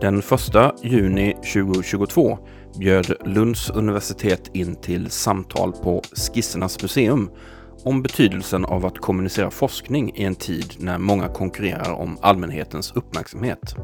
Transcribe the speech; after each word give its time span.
Den 0.00 0.18
1 0.18 0.24
juni 0.82 1.34
2022 1.34 2.38
bjöd 2.78 3.12
Lunds 3.24 3.70
universitet 3.70 4.50
in 4.52 4.76
till 4.76 5.10
samtal 5.10 5.72
på 5.72 6.02
Skissernas 6.12 6.82
museum 6.82 7.30
om 7.84 8.02
betydelsen 8.02 8.64
av 8.64 8.86
att 8.86 8.98
kommunicera 8.98 9.50
forskning 9.50 10.12
i 10.16 10.24
en 10.24 10.34
tid 10.34 10.74
när 10.78 10.98
många 10.98 11.28
konkurrerar 11.28 11.92
om 11.92 12.18
allmänhetens 12.20 12.92
uppmärksamhet. 12.92 13.74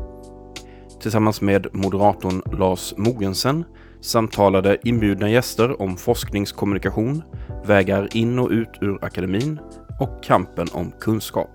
Tillsammans 1.03 1.41
med 1.41 1.67
moderatorn 1.73 2.59
Lars 2.59 2.95
Mogensen 2.97 3.65
samtalade 4.01 4.79
inbjudna 4.85 5.31
gäster 5.31 5.83
om 5.83 5.97
forskningskommunikation, 5.97 7.23
vägar 7.65 8.17
in 8.17 8.39
och 8.39 8.51
ut 8.51 8.79
ur 8.81 9.05
akademin 9.05 9.61
och 10.01 10.25
kampen 10.25 10.67
om 10.73 10.93
kunskap. 11.01 11.51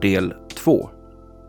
Del 0.00 0.34
2. 0.54 0.90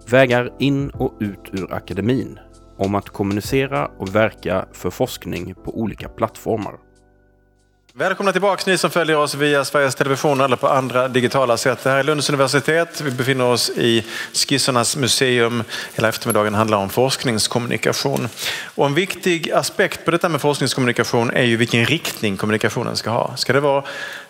Vägar 0.09 0.51
in 0.59 0.89
och 0.89 1.17
ut 1.19 1.49
ur 1.51 1.73
akademin. 1.73 2.39
Om 2.77 2.95
att 2.95 3.09
kommunicera 3.09 3.87
och 3.97 4.15
verka 4.15 4.65
för 4.73 4.89
forskning 4.89 5.55
på 5.65 5.79
olika 5.79 6.09
plattformar. 6.09 6.73
Välkomna 7.93 8.31
tillbaka 8.31 8.71
ni 8.71 8.77
som 8.77 8.89
följer 8.89 9.17
oss 9.17 9.35
via 9.35 9.65
Sveriges 9.65 9.95
Television 9.95 10.41
eller 10.41 10.55
på 10.55 10.67
andra 10.67 11.07
digitala 11.07 11.57
sätt. 11.57 11.83
Det 11.83 11.89
här 11.89 11.97
är 11.97 12.03
Lunds 12.03 12.29
universitet. 12.29 13.01
Vi 13.01 13.11
befinner 13.11 13.45
oss 13.45 13.69
i 13.69 14.05
Skissernas 14.33 14.97
museum. 14.97 15.63
Hela 15.93 16.09
eftermiddagen 16.09 16.53
handlar 16.53 16.77
om 16.77 16.89
forskningskommunikation. 16.89 18.27
Och 18.75 18.85
en 18.85 18.93
viktig 18.93 19.51
aspekt 19.51 20.05
på 20.05 20.11
detta 20.11 20.29
med 20.29 20.41
forskningskommunikation 20.41 21.31
är 21.31 21.43
ju 21.43 21.57
vilken 21.57 21.85
riktning 21.85 22.37
kommunikationen 22.37 22.95
ska 22.95 23.09
ha. 23.09 23.35
Ska 23.35 23.53
det 23.53 23.59
vara 23.59 23.83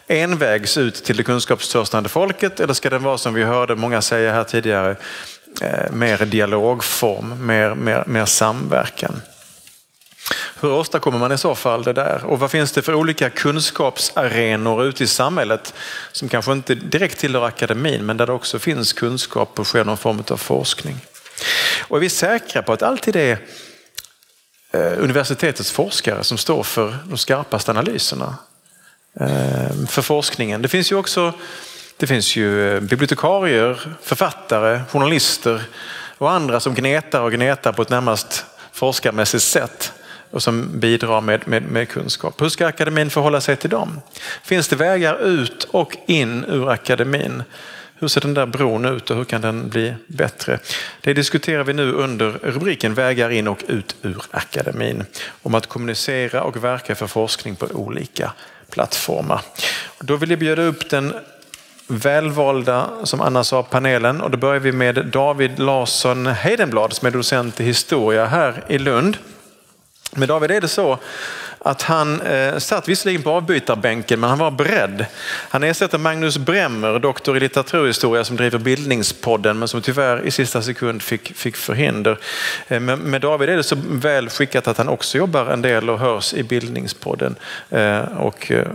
envägs 0.07 0.77
ut 0.77 1.03
till 1.03 1.17
det 1.17 1.23
kunskapstörstande 1.23 2.09
folket 2.09 2.59
eller 2.59 2.73
ska 2.73 2.89
den 2.89 3.03
vara 3.03 3.17
som 3.17 3.33
vi 3.33 3.43
hörde 3.43 3.75
många 3.75 4.01
säga 4.01 4.33
här 4.33 4.43
tidigare 4.43 4.95
eh, 5.61 5.91
mer 5.91 6.25
dialogform, 6.25 7.45
mer, 7.45 7.75
mer, 7.75 8.03
mer 8.07 8.25
samverkan? 8.25 9.21
Hur 10.61 10.71
åstadkommer 10.71 11.19
man 11.19 11.31
i 11.31 11.37
så 11.37 11.55
fall 11.55 11.83
det 11.83 11.93
där? 11.93 12.25
Och 12.25 12.39
vad 12.39 12.51
finns 12.51 12.71
det 12.71 12.81
för 12.81 12.93
olika 12.93 13.29
kunskapsarenor 13.29 14.83
ute 14.83 15.03
i 15.03 15.07
samhället 15.07 15.73
som 16.11 16.29
kanske 16.29 16.51
inte 16.51 16.75
direkt 16.75 17.19
tillhör 17.19 17.45
akademin 17.45 18.05
men 18.05 18.17
där 18.17 18.27
det 18.27 18.33
också 18.33 18.59
finns 18.59 18.93
kunskap 18.93 19.59
och 19.59 19.67
sker 19.67 19.83
någon 19.85 19.97
form 19.97 20.23
av 20.29 20.37
forskning? 20.37 20.97
Och 21.79 21.97
är 21.97 22.01
vi 22.01 22.09
säkra 22.09 22.61
på 22.61 22.73
att 22.73 22.81
alltid 22.81 23.15
är 23.15 23.37
eh, 24.71 24.93
universitetets 24.97 25.71
forskare 25.71 26.23
som 26.23 26.37
står 26.37 26.63
för 26.63 26.97
de 27.05 27.17
skarpaste 27.17 27.71
analyserna 27.71 28.35
eh, 29.19 29.85
för 29.87 30.01
forskningen? 30.01 30.61
Det 30.61 30.67
finns 30.67 30.91
ju 30.91 30.95
också 30.95 31.33
det 31.99 32.07
finns 32.07 32.35
ju 32.35 32.75
eh, 32.75 32.79
bibliotekarier, 32.79 33.79
författare, 34.01 34.81
journalister 34.89 35.61
och 36.17 36.31
andra 36.31 36.59
som 36.59 36.75
gnetar 36.75 37.21
och 37.21 37.31
gnetar 37.31 37.71
på 37.71 37.81
ett 37.81 37.89
närmast 37.89 38.45
forskarmässigt 38.71 39.43
sätt 39.43 39.93
och 40.31 40.43
som 40.43 40.79
bidrar 40.79 41.21
med, 41.21 41.47
med, 41.47 41.63
med, 41.63 41.89
kunskap. 41.89 42.41
Hur 42.41 42.49
ska 42.49 42.67
akademin 42.67 43.09
förhålla 43.09 43.41
sig 43.41 43.55
till 43.55 43.69
dem? 43.69 44.01
Finns 44.43 44.67
det 44.67 44.75
vägar 44.75 45.23
ut 45.23 45.63
och 45.71 45.97
in 46.05 46.45
ur 46.45 46.69
akademin? 46.69 47.43
Hur 47.95 48.07
ser 48.07 48.21
den 48.21 48.33
där 48.33 48.45
bron 48.45 48.85
ut 48.85 49.09
och 49.09 49.17
hur 49.17 49.23
kan 49.23 49.41
den 49.41 49.69
bli 49.69 49.93
bättre? 50.07 50.59
Det 51.01 51.13
diskuterar 51.13 51.63
vi 51.63 51.73
nu 51.73 51.93
under 51.93 52.31
rubriken 52.31 52.93
Vägar 52.93 53.29
in 53.29 53.47
och 53.47 53.63
ut 53.67 53.95
ur 54.01 54.21
akademin. 54.31 55.05
Om 55.41 55.55
att 55.55 55.67
kommunicera 55.67 56.43
och 56.43 56.63
verka 56.63 56.95
för 56.95 57.07
forskning 57.07 57.55
på 57.55 57.65
olika 57.65 58.33
plattformar. 58.69 59.41
Då 59.99 60.15
vill 60.15 60.29
jag 60.29 60.39
bjuda 60.39 60.61
upp 60.61 60.89
den 60.89 61.13
välvalda, 61.89 62.89
som 63.03 63.21
Anna 63.21 63.43
sa, 63.43 63.63
panelen. 63.63 64.21
Och 64.21 64.31
då 64.31 64.37
börjar 64.37 64.59
vi 64.59 64.71
med 64.71 65.05
David 65.05 65.59
Larsson 65.59 66.27
Heidenblad 66.27 66.93
som 66.93 67.05
är 67.05 67.11
docent 67.11 67.59
i 67.59 67.63
historia 67.63 68.25
här 68.25 68.63
i 68.67 68.77
Lund. 68.77 69.17
Med 70.15 70.27
David 70.27 70.51
är 70.51 70.61
det 70.61 70.67
så 70.67 70.99
att 71.59 71.81
han 71.81 72.21
eh, 72.21 72.57
satt 72.57 72.87
visserligen 72.87 73.21
på 73.21 73.31
avbytarbänken 73.31 74.19
men 74.19 74.29
han 74.29 74.39
var 74.39 74.51
beredd. 74.51 75.05
Han 75.49 75.63
ersätter 75.63 75.97
Magnus 75.97 76.37
Bremmer, 76.37 76.99
doktor 76.99 77.37
i 77.37 77.39
litteraturhistoria 77.39 78.23
som 78.23 78.35
driver 78.35 78.59
Bildningspodden 78.59 79.59
men 79.59 79.67
som 79.67 79.81
tyvärr 79.81 80.25
i 80.25 80.31
sista 80.31 80.61
sekund 80.61 81.01
fick, 81.01 81.35
fick 81.35 81.55
förhinder. 81.55 82.17
Eh, 82.67 82.79
men 82.79 82.99
med 82.99 83.21
David 83.21 83.49
är 83.49 83.57
det 83.57 83.63
så 83.63 83.77
väl 83.89 84.29
skickat 84.29 84.67
att 84.67 84.77
han 84.77 84.89
också 84.89 85.17
jobbar 85.17 85.45
en 85.45 85.61
del 85.61 85.89
och 85.89 85.99
hörs 85.99 86.33
i 86.33 86.43
Bildningspodden. 86.43 87.35
Eh, 87.69 87.99
och, 87.99 88.51
eh, 88.51 88.67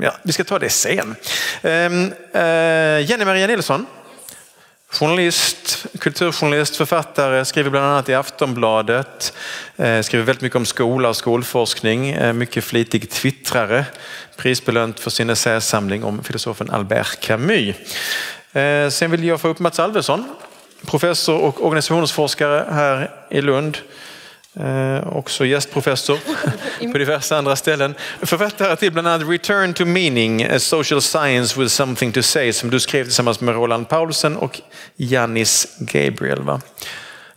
ja, 0.00 0.14
vi 0.22 0.32
ska 0.32 0.44
ta 0.44 0.58
det 0.58 0.68
sen. 0.68 1.14
Ehm, 1.62 2.12
eh, 2.32 3.10
Jenny-Maria 3.10 3.46
Nilsson 3.46 3.86
Journalist, 4.92 5.86
kulturjournalist, 5.98 6.76
författare, 6.76 7.44
skriver 7.44 7.70
bland 7.70 7.86
annat 7.86 8.08
i 8.08 8.14
Aftonbladet, 8.14 9.32
eh, 9.76 10.00
skriver 10.00 10.24
väldigt 10.24 10.42
mycket 10.42 10.56
om 10.56 10.66
skola 10.66 11.08
och 11.08 11.16
skolforskning, 11.16 12.10
eh, 12.10 12.32
mycket 12.32 12.64
flitig 12.64 13.10
twittrare, 13.10 13.84
prisbelönt 14.36 15.00
för 15.00 15.10
sin 15.10 15.30
essäsamling 15.30 16.04
om 16.04 16.24
filosofen 16.24 16.70
Albert 16.70 17.20
Camus. 17.20 17.76
Eh, 18.52 18.88
sen 18.88 19.10
vill 19.10 19.24
jag 19.24 19.40
få 19.40 19.48
upp 19.48 19.58
Mats 19.58 19.78
Alvesson, 19.78 20.24
professor 20.86 21.38
och 21.38 21.66
organisationsforskare 21.66 22.66
här 22.70 23.10
i 23.30 23.40
Lund. 23.40 23.78
Eh, 24.60 25.16
också 25.16 25.44
gästprofessor 25.44 26.18
på 26.92 26.98
diverse 26.98 27.36
andra 27.36 27.56
ställen. 27.56 27.94
Författare 28.22 28.76
till 28.76 28.92
bland 28.92 29.08
annat 29.08 29.28
Return 29.28 29.74
to 29.74 29.84
Meaning, 29.84 30.44
A 30.44 30.58
Social 30.58 31.02
Science 31.02 31.60
with 31.60 31.72
Something 31.72 32.12
to 32.12 32.22
Say 32.22 32.52
som 32.52 32.70
du 32.70 32.80
skrev 32.80 33.04
tillsammans 33.04 33.40
med 33.40 33.54
Roland 33.54 33.88
Paulsen 33.88 34.36
och 34.36 34.60
Janis 34.96 35.76
Gabriel. 35.78 36.42
Va? 36.42 36.60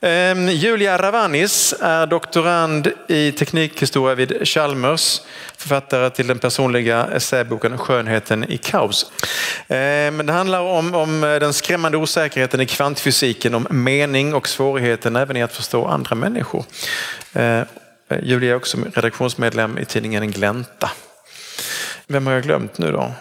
Ehm, 0.02 0.50
Julia 0.50 0.98
Ravanis 0.98 1.74
är 1.82 2.08
doktorand 2.08 2.92
i 3.08 3.32
teknikhistoria 3.32 4.16
vid 4.16 4.48
Chalmers, 4.48 5.22
författare 5.58 6.10
till 6.10 6.28
den 6.28 6.40
personliga 6.40 7.08
essäboken 7.08 7.78
Skönheten 7.78 8.52
i 8.52 8.58
kaos. 8.58 9.12
Ehm, 9.68 10.26
det 10.26 10.34
handlar 10.34 10.60
om, 10.60 10.96
om 10.96 11.22
den 11.22 11.54
skrämmande 11.54 11.98
osäkerheten 11.98 12.62
i 12.62 12.66
kvantfysiken, 12.66 13.56
om 13.56 13.68
mening 13.70 14.34
och 14.34 14.48
svårigheten 14.48 15.16
även 15.16 15.38
i 15.38 15.44
att 15.44 15.54
förstå 15.54 15.86
andra 15.86 16.16
människor. 16.16 16.66
Ehm, 17.34 17.66
Julia 18.24 18.52
är 18.52 18.56
också 18.56 18.78
redaktionsmedlem 18.94 19.78
i 19.78 19.86
tidningen 19.86 20.32
Glänta. 20.32 20.92
Vem 22.08 22.28
har 22.28 22.34
jag 22.34 22.44
glömt 22.44 22.78
nu 22.78 22.92
då? 22.92 23.12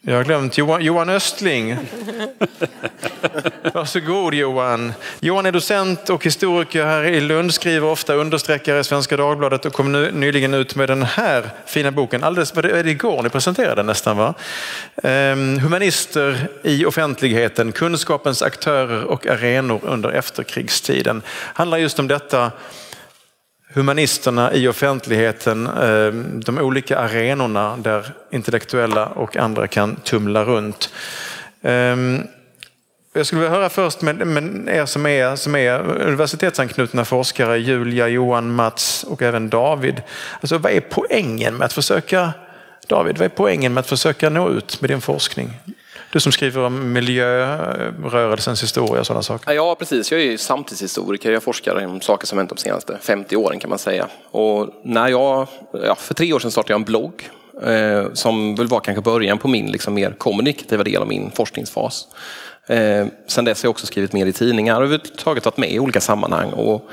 Jag 0.00 0.16
har 0.16 0.24
glömt 0.24 0.58
Johan, 0.58 0.84
Johan 0.84 1.08
Östling. 1.08 1.76
Varsågod 3.74 4.34
Johan. 4.34 4.92
Johan 5.20 5.46
är 5.46 5.52
docent 5.52 6.10
och 6.10 6.24
historiker 6.24 6.84
här 6.84 7.04
i 7.04 7.20
Lund, 7.20 7.54
skriver 7.54 7.88
ofta 7.88 8.14
understreckare 8.14 8.80
i 8.80 8.84
Svenska 8.84 9.16
Dagbladet 9.16 9.66
och 9.66 9.72
kom 9.72 9.92
nu, 9.92 10.12
nyligen 10.12 10.54
ut 10.54 10.74
med 10.74 10.88
den 10.88 11.02
här 11.02 11.50
fina 11.66 11.90
boken. 11.90 12.24
Alldeles, 12.24 12.54
var 12.54 12.62
det, 12.62 12.90
igår 12.90 13.22
ni 13.22 13.28
presenterade 13.28 13.82
nästan 13.82 14.16
va? 14.16 14.34
Um, 15.02 15.58
humanister 15.58 16.48
i 16.62 16.84
offentligheten, 16.84 17.72
kunskapens 17.72 18.42
aktörer 18.42 19.04
och 19.04 19.26
arenor 19.26 19.80
under 19.82 20.10
efterkrigstiden. 20.10 21.22
Handlar 21.54 21.78
just 21.78 21.98
om 21.98 22.08
detta 22.08 22.52
humanisterna 23.74 24.54
i 24.54 24.68
offentligheten, 24.68 25.66
eh, 25.66 26.12
de 26.44 26.58
olika 26.58 26.98
arenorna 26.98 27.76
där 27.76 28.12
intellektuella 28.30 29.06
och 29.06 29.36
andra 29.36 29.66
kan 29.66 29.96
tumla 29.96 30.44
runt. 30.44 30.90
Ehm, 31.62 32.22
jag 33.12 33.26
skulle 33.26 33.40
vilja 33.40 33.56
höra 33.56 33.68
först 33.68 34.02
med, 34.02 34.26
med 34.26 34.68
er 34.68 34.86
som 34.86 35.06
är, 35.06 35.36
som 35.36 35.54
är 35.54 35.80
universitetsanknutna 35.80 37.04
forskare, 37.04 37.58
Julia, 37.58 38.08
Johan, 38.08 38.54
Mats 38.54 39.04
och 39.04 39.22
även 39.22 39.48
David. 39.48 40.02
Alltså, 40.40 40.58
vad 40.58 40.72
är 40.72 40.80
poängen 40.80 41.54
med 41.54 41.64
att 41.64 41.72
försöka 41.72 42.32
David, 42.86 43.18
vad 43.18 43.24
är 43.24 43.28
poängen 43.28 43.74
med 43.74 43.80
att 43.80 43.88
försöka 43.88 44.30
nå 44.30 44.50
ut 44.50 44.80
med 44.80 44.90
din 44.90 45.00
forskning? 45.00 45.50
Du 46.12 46.20
som 46.20 46.32
skriver 46.32 46.64
om 46.64 46.92
miljörörelsens 46.92 48.62
historia 48.62 49.00
och 49.00 49.06
sådana 49.06 49.22
saker. 49.22 49.52
Ja, 49.52 49.76
precis. 49.78 50.12
Jag 50.12 50.20
är 50.20 50.36
samtidshistoriker. 50.36 51.32
Jag 51.32 51.42
forskar 51.42 51.86
om 51.86 52.00
saker 52.00 52.26
som 52.26 52.38
hänt 52.38 52.50
de 52.50 52.58
senaste 52.58 52.98
50 53.02 53.36
åren 53.36 53.58
kan 53.58 53.70
man 53.70 53.78
säga. 53.78 54.08
Och 54.30 54.68
när 54.84 55.08
jag, 55.08 55.46
ja, 55.72 55.94
för 55.94 56.14
tre 56.14 56.32
år 56.32 56.38
sedan 56.38 56.50
startade 56.50 56.72
jag 56.72 56.78
en 56.78 56.84
blogg 56.84 57.30
eh, 57.62 58.12
som 58.12 58.54
väl 58.54 58.66
var 58.66 58.80
kanske 58.80 59.02
början 59.02 59.38
på 59.38 59.48
min 59.48 59.66
liksom, 59.66 59.94
mer 59.94 60.10
kommunikativa 60.10 60.84
del 60.84 61.02
av 61.02 61.08
min 61.08 61.30
forskningsfas. 61.30 62.08
Eh, 62.66 63.06
sen 63.26 63.44
dess 63.44 63.62
har 63.62 63.66
jag 63.66 63.70
också 63.70 63.86
skrivit 63.86 64.12
mer 64.12 64.26
i 64.26 64.32
tidningar 64.32 64.76
och 64.76 64.86
överhuvudtaget 64.86 65.44
varit 65.44 65.56
med 65.56 65.72
i 65.72 65.78
olika 65.78 66.00
sammanhang. 66.00 66.52
Och 66.52 66.90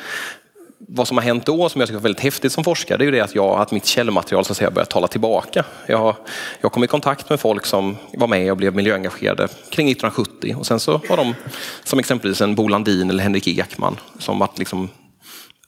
vad 0.78 1.08
som 1.08 1.18
har 1.18 1.24
hänt 1.24 1.46
då, 1.46 1.70
som 1.70 1.82
jag 1.82 1.88
tycker 1.88 2.00
är 2.00 2.04
väldigt 2.04 2.24
häftigt 2.24 2.52
som 2.52 2.64
forskare, 2.64 2.98
det 2.98 3.04
är 3.04 3.06
ju 3.06 3.12
det 3.12 3.22
att, 3.22 3.36
jag, 3.36 3.62
att 3.62 3.72
mitt 3.72 3.86
källmaterial 3.86 4.46
så 4.46 4.52
att 4.52 4.58
säga 4.58 4.72
börjat 4.72 4.90
tala 4.90 5.08
tillbaka. 5.08 5.64
Jag, 5.88 6.16
jag 6.62 6.72
kom 6.72 6.84
i 6.84 6.88
kontakt 6.88 7.30
med 7.30 7.40
folk 7.40 7.66
som 7.66 7.98
var 8.14 8.28
med 8.28 8.52
och 8.52 8.58
blev 8.58 8.76
miljöengagerade 8.76 9.48
kring 9.70 9.92
1970 9.92 10.56
och 10.60 10.68
sen 10.68 10.80
så 10.80 11.02
var 11.10 11.18
de 11.18 11.36
som 11.84 12.00
exempelvis 12.00 12.42
en 12.42 12.56
Bo 12.56 12.68
Landin 12.68 13.10
eller 13.10 13.24
Henrik 13.24 13.48
Ekman 13.48 14.00
som 14.20 14.40
varit 14.40 14.60
liksom 14.60 14.90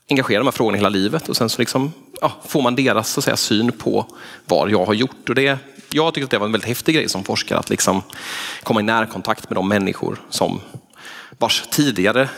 engagerade 0.09 0.42
i 0.42 0.44
de 0.44 0.48
här 0.48 0.51
frågorna 0.51 0.77
hela 0.77 0.89
livet 0.89 1.30
och 1.30 1.38
sen 1.38 1.50
så 1.50 1.62
liksom, 1.62 1.94
ja, 2.21 2.31
får 2.48 2.62
man 2.62 2.75
deras 2.75 3.10
så 3.10 3.19
att 3.19 3.24
säga, 3.24 3.38
syn 3.38 3.71
på 3.71 4.06
vad 4.45 4.71
jag 4.71 4.86
har 4.86 4.94
gjort. 4.94 5.30
Och 5.30 5.36
det, 5.36 5.60
jag 5.92 6.13
tycker 6.13 6.25
att 6.25 6.31
det 6.31 6.38
var 6.38 6.45
en 6.45 6.51
väldigt 6.51 6.68
häftig 6.68 6.95
grej 6.95 7.10
som 7.10 7.24
forskare 7.24 7.60
att 7.60 7.69
liksom 7.69 8.01
komma 8.63 8.80
i 8.80 8.83
närkontakt 8.83 9.50
med 9.50 9.57
de 9.57 9.69
människor 9.69 10.21
som 10.30 10.62
vars 11.38 11.63
tidigare 11.71 12.30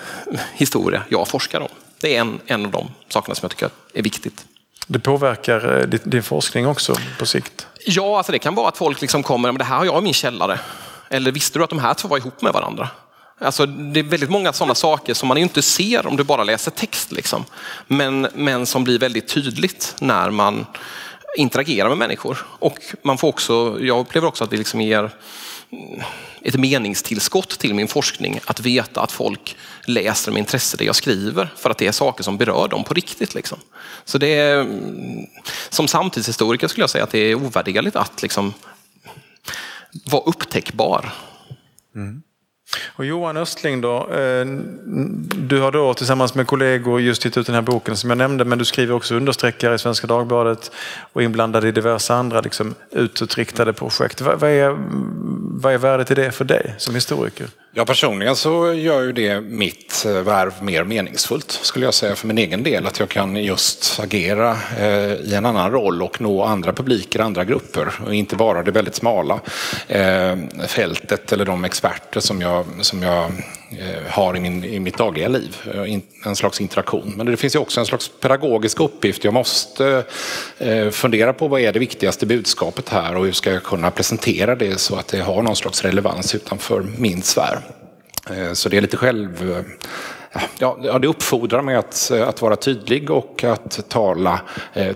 historia 0.54 1.04
jag 1.10 1.27
forskar 1.27 1.60
om. 1.60 1.69
Det 2.01 2.16
är 2.16 2.22
en, 2.22 2.40
en 2.46 2.66
av 2.66 2.72
de 2.72 2.92
sakerna 3.10 3.36
som 3.36 3.46
jag 3.46 3.51
tycker 3.51 3.69
är 3.94 4.01
viktigt. 4.01 4.46
Det 4.88 5.00
påverkar 5.00 5.86
din, 5.88 6.00
din 6.04 6.24
forskning 6.24 6.68
också 6.68 6.96
på 7.19 7.25
sikt? 7.25 7.68
Ja, 7.86 8.18
alltså 8.18 8.31
det 8.31 8.40
kan 8.40 8.56
vara 8.56 8.68
att 8.68 8.78
folk 8.78 9.01
liksom 9.01 9.24
kommer, 9.24 9.51
men 9.51 9.60
det 9.60 9.63
här 9.63 9.78
har 9.78 9.86
jag 9.86 9.98
i 9.98 10.04
min 10.04 10.13
källare. 10.13 10.60
Eller 11.10 11.31
visste 11.31 11.60
du 11.60 11.63
att 11.63 11.69
de 11.69 11.80
här 11.80 11.94
två 11.94 12.07
var 12.07 12.18
ihop 12.18 12.42
med 12.42 12.54
varandra? 12.54 12.90
Alltså, 13.42 13.66
det 13.66 14.00
är 14.00 14.04
väldigt 14.04 14.30
många 14.30 14.54
sådana 14.54 14.75
saker 14.75 15.13
som 15.13 15.28
man 15.28 15.38
inte 15.38 15.62
ser 15.62 16.07
om 16.07 16.18
du 16.18 16.24
bara 16.24 16.44
läser 16.44 16.72
text. 16.72 17.12
Liksom. 17.12 17.46
Men, 17.88 18.28
men 18.34 18.66
som 18.66 18.84
blir 18.84 19.00
väldigt 19.00 19.28
tydligt 19.28 19.96
när 20.00 20.30
man 20.30 20.66
interagerar 21.38 21.90
med 21.90 21.98
människor. 21.98 22.46
Och 22.60 22.78
man 23.04 23.18
får 23.18 23.28
också, 23.28 23.78
jag 23.81 24.00
upplever 24.00 24.28
också 24.28 24.44
att 24.44 24.50
det 24.50 24.57
liksom 24.57 24.81
ger 24.81 25.12
ett 26.41 26.57
meningstillskott 26.57 27.59
till 27.59 27.74
min 27.74 27.88
forskning 27.88 28.39
att 28.45 28.59
veta 28.59 29.01
att 29.01 29.12
folk 29.12 29.56
läser 29.86 30.31
med 30.31 30.39
intresse 30.39 30.77
det 30.77 30.86
jag 30.86 30.95
skriver 30.95 31.53
för 31.56 31.69
att 31.69 31.77
det 31.77 31.88
är 31.88 31.91
saker 31.91 32.24
som 32.24 32.38
berör 32.38 32.68
dem 32.68 32.83
på 32.83 32.94
riktigt. 32.94 33.36
Liksom. 33.36 33.57
Så 34.06 34.18
det 34.18 34.27
är, 34.27 34.62
mm, 34.62 35.25
som 35.69 35.88
samtidshistoriker 35.88 36.68
skulle 36.68 36.83
jag 36.83 36.89
säga 36.89 37.03
att 37.03 37.12
det 37.12 37.19
är 37.19 37.36
ovärderligt 37.36 37.95
att 37.95 38.21
liksom 38.21 38.53
vara 40.06 40.24
upptäckbar. 40.24 41.13
Mm. 41.95 42.21
Och 42.88 43.06
Johan 43.06 43.38
Östling 43.38 43.81
då, 43.81 43.98
eh, 43.98 44.45
du 45.36 45.60
har 45.60 45.71
då 45.71 45.94
tillsammans 45.94 46.36
med 46.36 46.48
kollegor 46.48 47.01
just 47.01 47.25
gett 47.25 47.38
ut 47.38 47.45
den 47.45 47.56
här 47.56 47.62
boken 47.62 47.98
som 47.98 48.10
jag 48.10 48.18
nämnde, 48.18 48.45
men 48.45 48.57
du 48.57 48.66
skriver 48.66 48.95
också 48.95 49.16
understreckare 49.16 49.75
i 49.75 49.80
Svenska 49.80 50.07
Dagbladet 50.07 50.71
och 51.13 51.24
inblandad 51.24 51.66
i 51.66 51.71
diverse 51.71 52.13
andra 52.13 52.42
liksom, 52.42 52.75
utåtriktade 52.92 53.74
projekt. 53.74 54.21
Vad, 54.21 54.44
är, 54.44 54.75
vad 55.62 55.74
är 55.74 55.77
värdet 55.77 56.12
i 56.12 56.16
det 56.16 56.31
för 56.31 56.45
dig 56.45 56.75
som 56.77 56.95
historiker? 56.95 57.48
Ja, 57.71 57.86
personligen 57.86 58.36
så 58.36 58.74
gör 58.74 59.01
ju 59.01 59.12
det 59.12 59.42
mitt 59.42 60.06
eh, 60.06 60.12
värv 60.12 60.54
mer 60.62 60.83
meningsfullt 60.83 61.51
skulle 61.51 61.86
jag 61.86 61.94
säga 61.94 62.16
för 62.16 62.27
min 62.27 62.38
egen 62.38 62.63
del. 62.63 62.88
Att 62.88 63.00
jag 63.00 63.10
kan 63.10 63.36
just 63.36 64.00
agera 64.00 64.57
eh, 64.80 65.13
i 65.13 65.33
en 65.36 65.45
annan 65.45 65.71
roll 65.71 66.01
och 66.01 66.21
nå 66.21 66.44
andra 66.44 66.74
publiker, 66.74 67.19
andra 67.19 67.44
grupper 67.44 67.94
och 68.06 68.16
inte 68.16 68.36
bara 68.36 68.63
det 68.63 68.71
väldigt 68.71 68.95
smala 68.95 69.39
eh, 69.88 70.38
fältet 70.68 71.31
eller 71.31 71.45
de 71.45 71.66
experter 71.66 72.19
som 72.19 72.42
jag, 72.42 72.66
som 72.81 73.04
jag 73.04 73.31
Eh, 73.71 74.12
har 74.12 74.38
i, 74.38 74.39
min, 74.39 74.63
i 74.63 74.80
mitt 74.80 74.98
dagliga 74.98 75.27
liv. 75.27 75.57
Eh, 75.74 76.00
en 76.25 76.36
slags 76.36 76.62
interaktion. 76.62 77.13
Men 77.18 77.25
det 77.25 77.38
finns 77.38 77.56
ju 77.56 77.60
också 77.60 77.80
en 77.80 77.86
slags 77.86 78.12
pedagogisk 78.21 78.80
uppgift. 78.80 79.24
Jag 79.24 79.33
måste 79.33 80.04
eh, 80.57 80.89
fundera 80.89 81.33
på 81.33 81.48
vad 81.48 81.62
är 81.62 81.74
det 81.74 81.80
viktigaste 81.80 82.25
budskapet 82.25 82.89
här 82.89 83.16
och 83.16 83.25
hur 83.25 83.31
ska 83.31 83.54
jag 83.54 83.63
kunna 83.63 83.92
presentera 83.92 84.56
det 84.56 84.80
så 84.80 84.95
att 84.95 85.07
det 85.07 85.19
har 85.19 85.42
någon 85.42 85.56
slags 85.56 85.83
relevans 85.83 86.36
utanför 86.36 86.86
min 86.98 87.21
sfär. 87.21 87.60
Så 88.54 88.69
det 88.69 88.77
är 88.77 88.81
lite 88.81 88.98
själv... 88.98 89.63
Ja, 90.60 91.00
det 91.01 91.07
uppfordrar 91.07 91.62
mig 91.62 91.75
att, 91.75 92.12
att 92.12 92.42
vara 92.42 92.56
tydlig 92.56 93.10
och 93.10 93.44
att 93.44 93.89
tala 93.89 94.42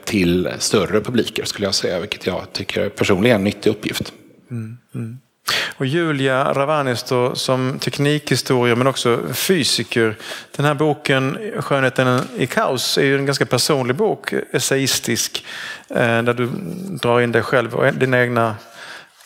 till 0.04 0.50
större 0.60 1.02
publiker 1.02 1.46
skulle 1.46 1.68
jag 1.68 1.76
säga, 1.76 2.00
vilket 2.00 2.26
jag 2.26 2.42
tycker 2.52 2.90
personligen 2.90 3.36
är 3.36 3.40
en 3.40 3.44
nyttig 3.44 3.70
uppgift. 3.70 4.14
Mm, 4.52 4.78
mm. 4.96 5.18
Och 5.78 5.86
Julia 5.86 6.54
Ravanisto 6.54 7.36
som 7.36 7.80
teknikhistoriker 7.80 8.76
men 8.76 8.88
också 8.88 9.20
fysiker. 9.34 10.16
Den 10.56 10.66
här 10.66 10.74
boken 10.74 11.38
Skönheten 11.60 12.22
i 12.38 12.48
kaos 12.48 12.98
är 12.98 13.04
ju 13.04 13.18
en 13.18 13.26
ganska 13.26 13.46
personlig 13.46 13.96
bok, 13.96 14.34
essayistisk, 14.52 15.46
eh, 15.90 16.24
där 16.24 16.34
du 16.34 16.50
drar 17.02 17.22
in 17.22 17.32
dig 17.32 17.42
själv 17.42 17.76
och 17.76 17.94
dina 17.94 18.22
egna 18.22 18.56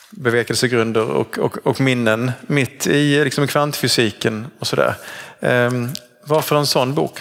bevekelsegrunder 0.09 1.11
och, 1.11 1.37
och, 1.37 1.57
och 1.67 1.81
minnen 1.81 2.31
mitt 2.41 2.87
i 2.87 3.23
liksom 3.23 3.47
kvantfysiken 3.47 4.47
och 4.59 4.67
sådär. 4.67 4.95
Ehm, 5.39 5.89
varför 6.23 6.55
en 6.55 6.67
sån 6.67 6.93
bok? 6.93 7.19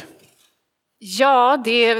Ja, 0.99 1.63
det, 1.65 1.95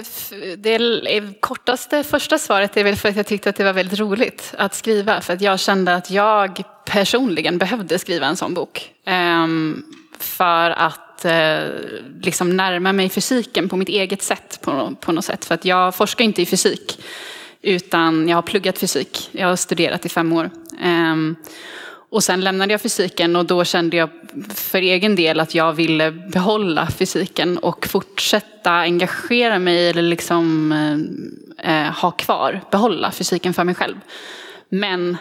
det 0.57 1.41
kortaste 1.41 2.05
första 2.05 2.39
svaret 2.39 2.77
är 2.77 2.85
väl 2.85 2.97
för 2.97 3.09
att 3.09 3.17
jag 3.17 3.27
tyckte 3.27 3.51
att 3.51 3.57
det 3.57 3.65
var 3.65 3.73
väldigt 3.73 3.99
roligt 3.99 4.55
att 4.59 4.75
skriva. 4.75 5.21
För 5.21 5.33
att 5.33 5.41
jag 5.41 5.61
kände 5.61 5.95
att 5.95 6.11
jag 6.11 6.63
personligen 6.85 7.59
behövde 7.59 7.99
skriva 7.99 8.27
en 8.27 8.37
sån 8.37 8.55
bok. 8.55 8.93
Um, 9.07 9.85
för 10.19 10.71
att 10.71 11.25
uh, 11.25 11.71
liksom 12.23 12.57
närma 12.57 12.93
mig 12.93 13.09
fysiken 13.09 13.69
på 13.69 13.77
mitt 13.77 13.89
eget 13.89 14.23
sätt 14.23 14.59
på, 14.63 14.95
på 15.01 15.13
något 15.13 15.25
sätt. 15.25 15.45
För 15.45 15.55
att 15.55 15.65
jag 15.65 15.95
forskar 15.95 16.25
inte 16.25 16.43
i 16.43 16.47
fysik. 16.47 17.05
Utan 17.63 18.29
jag 18.29 18.37
har 18.37 18.43
pluggat 18.43 18.79
fysik. 18.79 19.29
Jag 19.33 19.49
har 19.49 19.57
studerat 19.57 20.07
i 20.07 20.09
fem 20.09 20.33
år. 20.33 20.51
Ehm, 20.81 21.37
och 22.11 22.25
sen 22.25 22.41
lämnade 22.41 22.73
jag 22.73 22.81
fysiken 22.81 23.37
och 23.37 23.47
då 23.47 23.65
kände 23.65 23.97
jag 23.97 24.11
för 24.55 24.79
egen 24.79 25.17
del 25.17 25.41
att 25.41 25.55
jag 25.55 25.73
ville 25.73 26.11
behålla 26.11 26.87
fysiken 26.87 27.59
och 27.59 27.87
fortsätta 27.87 28.71
engagera 28.71 29.59
mig 29.59 29.91
eller 29.91 30.03
liksom 30.03 30.73
eh, 31.63 31.87
eh, 31.87 31.93
ha 31.93 32.11
kvar, 32.11 32.61
behålla 32.71 33.11
fysiken 33.11 33.55
för 33.55 33.65
mig 33.65 33.75
själv. 33.75 33.97
Men 34.69 35.17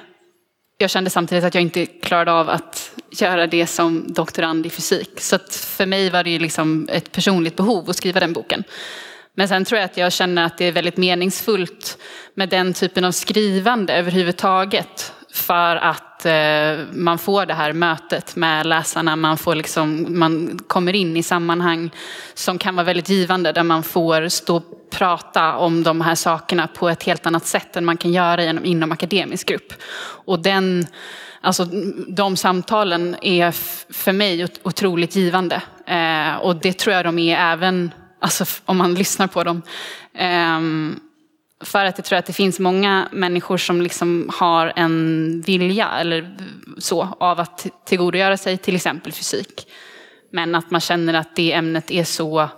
jag 0.78 0.90
kände 0.90 1.10
samtidigt 1.10 1.44
att 1.44 1.56
jag 1.56 1.62
inte 1.62 1.86
klarade 1.86 2.32
av 2.32 2.50
att 2.50 2.92
göra 3.12 3.48
det 3.48 3.68
som 3.68 4.14
doktorand 4.14 4.66
i 4.66 4.70
fysik. 4.70 5.22
Så 5.22 5.40
för 5.52 5.86
mig 5.86 6.10
var 6.10 6.24
det 6.24 6.40
liksom 6.40 6.88
ett 6.92 7.12
personligt 7.12 7.56
behov 7.56 7.90
att 7.90 7.96
skriva 7.96 8.20
den 8.20 8.34
boken. 8.34 8.64
Men 9.36 9.48
sen 9.48 9.66
tror 9.66 9.80
jag 9.80 9.86
att 9.86 9.98
jag 9.98 10.14
känner 10.14 10.46
att 10.46 10.58
det 10.58 10.66
är 10.66 10.72
väldigt 10.72 10.98
meningsfullt 10.98 11.98
med 12.34 12.50
den 12.50 12.74
typen 12.74 13.04
av 13.04 13.12
skrivande 13.12 13.94
överhuvudtaget. 13.94 15.14
För 15.36 15.76
att 15.76 16.26
eh, 16.26 16.86
man 16.94 17.18
får 17.18 17.46
det 17.46 17.54
här 17.54 17.74
mötet 17.74 18.36
med 18.36 18.66
läsarna, 18.66 19.16
man, 19.16 19.38
får 19.38 19.56
liksom, 19.56 20.06
man 20.20 20.60
kommer 20.68 20.96
in 20.96 21.18
i 21.18 21.24
sammanhang 21.24 21.92
som 22.34 22.58
kan 22.58 22.76
vara 22.76 22.84
väldigt 22.84 23.10
givande, 23.10 23.52
där 23.52 23.64
man 23.64 23.84
får 23.84 24.30
stå 24.30 24.56
och 24.56 24.90
prata 24.92 25.56
om 25.56 25.84
de 25.84 26.02
här 26.02 26.16
sakerna 26.16 26.68
på 26.68 26.90
ett 26.90 27.04
helt 27.04 27.26
annat 27.26 27.46
sätt 27.46 27.76
än 27.76 27.86
man 27.86 27.98
kan 27.98 28.14
göra 28.14 28.44
inom, 28.44 28.66
inom 28.66 28.92
akademisk 28.92 29.48
grupp. 29.48 29.74
Och 30.26 30.40
den, 30.40 30.88
alltså, 31.42 31.66
de 32.08 32.38
samtalen 32.38 33.16
är 33.22 33.52
för 33.94 34.12
mig 34.12 34.48
otroligt 34.64 35.16
givande. 35.16 35.62
Eh, 35.88 36.36
och 36.36 36.56
det 36.56 36.78
tror 36.78 36.96
jag 36.96 37.06
de 37.06 37.20
är 37.20 37.38
även 37.38 37.92
alltså, 38.20 38.46
om 38.66 38.78
man 38.78 38.96
lyssnar 38.96 39.28
på 39.28 39.44
dem. 39.44 39.62
Eh, 40.14 40.60
för 41.66 41.86
att 41.86 41.98
jag 41.98 42.06
tror 42.06 42.20
att 42.20 42.26
det 42.26 42.34
finns 42.34 42.60
många 42.60 43.08
människor 43.12 43.58
som 43.58 43.82
liksom 43.82 44.30
har 44.34 44.74
en 44.76 45.44
vilja 45.46 45.90
eller 46.00 46.38
så 46.78 47.16
av 47.20 47.40
att 47.40 47.68
tillgodogöra 47.86 48.38
sig 48.38 48.58
till 48.58 48.76
exempel 48.76 49.12
fysik. 49.12 49.68
Men 50.32 50.56
att 50.56 50.72
man 50.72 50.82
känner 50.82 51.14
att 51.14 51.36
det 51.36 51.54
ämnet 51.54 51.92
är 51.92 52.04
så 52.04 52.50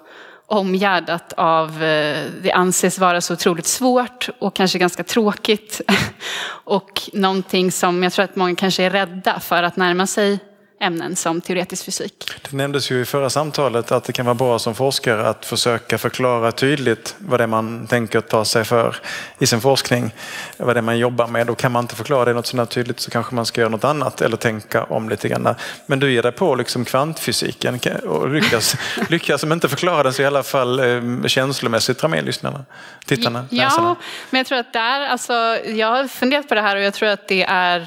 omgärdat 0.46 1.34
av, 1.34 1.84
eh, 1.84 2.26
det 2.42 2.52
anses 2.52 3.00
vara 3.00 3.22
så 3.22 3.34
otroligt 3.34 3.66
svårt 3.66 4.30
och 4.40 4.56
kanske 4.56 4.80
ganska 4.80 5.04
tråkigt. 5.04 5.82
och 6.48 7.02
någonting 7.14 7.72
som 7.72 8.04
jag 8.04 8.14
tror 8.14 8.26
att 8.26 8.36
många 8.36 8.56
kanske 8.56 8.84
är 8.84 8.90
rädda 8.90 9.40
för 9.40 9.64
att 9.64 9.78
närma 9.78 10.08
sig 10.08 10.40
ämnen 10.80 11.16
som 11.16 11.42
teoretisk 11.42 11.86
fysik. 11.86 12.14
Det 12.50 12.58
nämndes 12.58 12.92
ju 12.92 13.02
i 13.02 13.06
förra 13.06 13.30
samtalet 13.30 13.92
att 13.92 14.04
det 14.04 14.14
kan 14.14 14.26
vara 14.26 14.36
bra 14.36 14.60
som 14.60 14.76
forskare 14.76 15.28
att 15.30 15.46
försöka 15.46 15.98
förklara 15.98 16.52
tydligt 16.52 17.16
vad 17.18 17.40
det 17.40 17.44
är 17.44 17.48
man 17.48 17.88
tänker 17.88 18.22
ta 18.22 18.46
sig 18.46 18.64
för 18.64 18.96
i 19.40 19.48
sin 19.48 19.62
forskning. 19.62 20.14
Vad 20.58 20.76
det 20.76 20.80
är 20.80 20.82
man 20.82 20.98
jobbar 20.98 21.28
med. 21.28 21.50
Och 21.50 21.58
kan 21.58 21.72
man 21.72 21.84
inte 21.84 21.96
förklara 21.96 22.26
det 22.26 22.34
något 22.34 22.48
sådant 22.48 22.70
tydligt 22.70 23.00
så 23.00 23.12
kanske 23.12 23.36
man 23.36 23.46
ska 23.46 23.62
göra 23.62 23.70
något 23.70 23.84
annat 23.84 24.22
eller 24.22 24.38
tänka 24.38 24.84
om 24.84 25.10
lite 25.10 25.30
grann. 25.30 25.56
Men 25.86 26.00
du 26.00 26.12
ger 26.12 26.24
dig 26.24 26.32
på 26.32 26.56
liksom 26.56 26.86
kvantfysiken 26.86 27.80
och 28.08 28.30
lyckas, 28.30 28.76
lyckas 29.10 29.44
om 29.44 29.52
inte 29.52 29.70
förklara 29.70 30.04
den 30.04 30.14
så 30.14 30.22
i 30.22 30.26
alla 30.26 30.44
fall 30.44 30.80
eh, 30.80 31.28
känslomässigt 31.28 32.00
dra 32.00 32.08
med 32.08 32.26
lyssnarna, 32.26 32.66
tittarna, 33.06 33.46
ja, 33.50 33.64
läsarna. 33.64 33.96
men 34.30 34.38
jag 34.38 34.48
tror 34.48 34.58
att 34.58 34.74
där, 34.74 35.08
alltså, 35.08 35.34
jag 35.66 35.88
har 35.88 36.08
funderat 36.08 36.50
på 36.50 36.56
det 36.56 36.62
här 36.62 36.76
och 36.76 36.82
jag 36.82 36.94
tror 36.94 37.10
att 37.10 37.28
det 37.28 37.44
är 37.44 37.80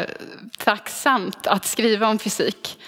eh, 0.00 0.04
tacksamt 0.68 1.46
att 1.46 1.66
skriva 1.66 2.08
om 2.08 2.18
fysik. 2.18 2.78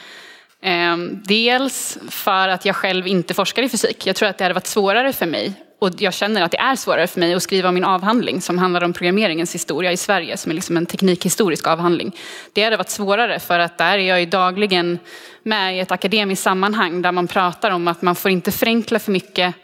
Ehm, 0.63 1.23
dels 1.25 1.99
för 2.09 2.49
att 2.49 2.65
jag 2.65 2.77
själv 2.77 3.07
inte 3.07 3.35
forskar 3.35 3.63
i 3.63 3.69
fysik. 3.69 4.07
Jag 4.07 4.17
tror 4.17 4.29
att 4.29 4.39
det 4.39 4.45
hade 4.45 4.55
varit 4.55 4.67
svårare 4.67 5.13
för 5.13 5.27
mig 5.27 5.53
och 5.79 5.91
jag 5.99 6.15
känner 6.15 6.43
att 6.43 6.51
det 6.51 6.59
är 6.59 6.77
svårare 6.77 7.07
för 7.07 7.21
mig 7.21 7.35
att 7.35 7.43
skriva 7.43 7.69
om 7.69 7.75
min 7.75 7.85
avhandling 7.85 8.41
som 8.41 8.59
handlar 8.59 8.85
om 8.85 8.93
programmeringens 8.93 9.55
historia 9.55 9.93
i 9.93 9.97
Sverige, 9.97 10.37
som 10.37 10.51
är 10.51 10.55
liksom 10.55 10.77
en 10.77 10.87
teknikhistorisk 10.87 11.67
avhandling. 11.67 12.17
Det 12.53 12.65
hade 12.65 12.77
varit 12.77 12.91
svårare 12.91 13.39
för 13.39 13.59
att 13.59 13.79
där 13.79 13.99
är 13.99 14.09
jag 14.09 14.21
ju 14.21 14.27
dagligen 14.27 14.99
med 15.43 15.77
i 15.77 15.81
ett 15.81 15.93
akademiskt 15.93 16.43
sammanhang 16.43 17.03
där 17.03 17.13
man 17.13 17.29
pratar 17.29 17.71
om 17.71 17.89
att 17.89 18.03
man 18.03 18.17
får 18.17 18.31
inte 18.31 18.53
förenkla 18.53 18.99
för 18.99 19.13
mycket 19.13 19.55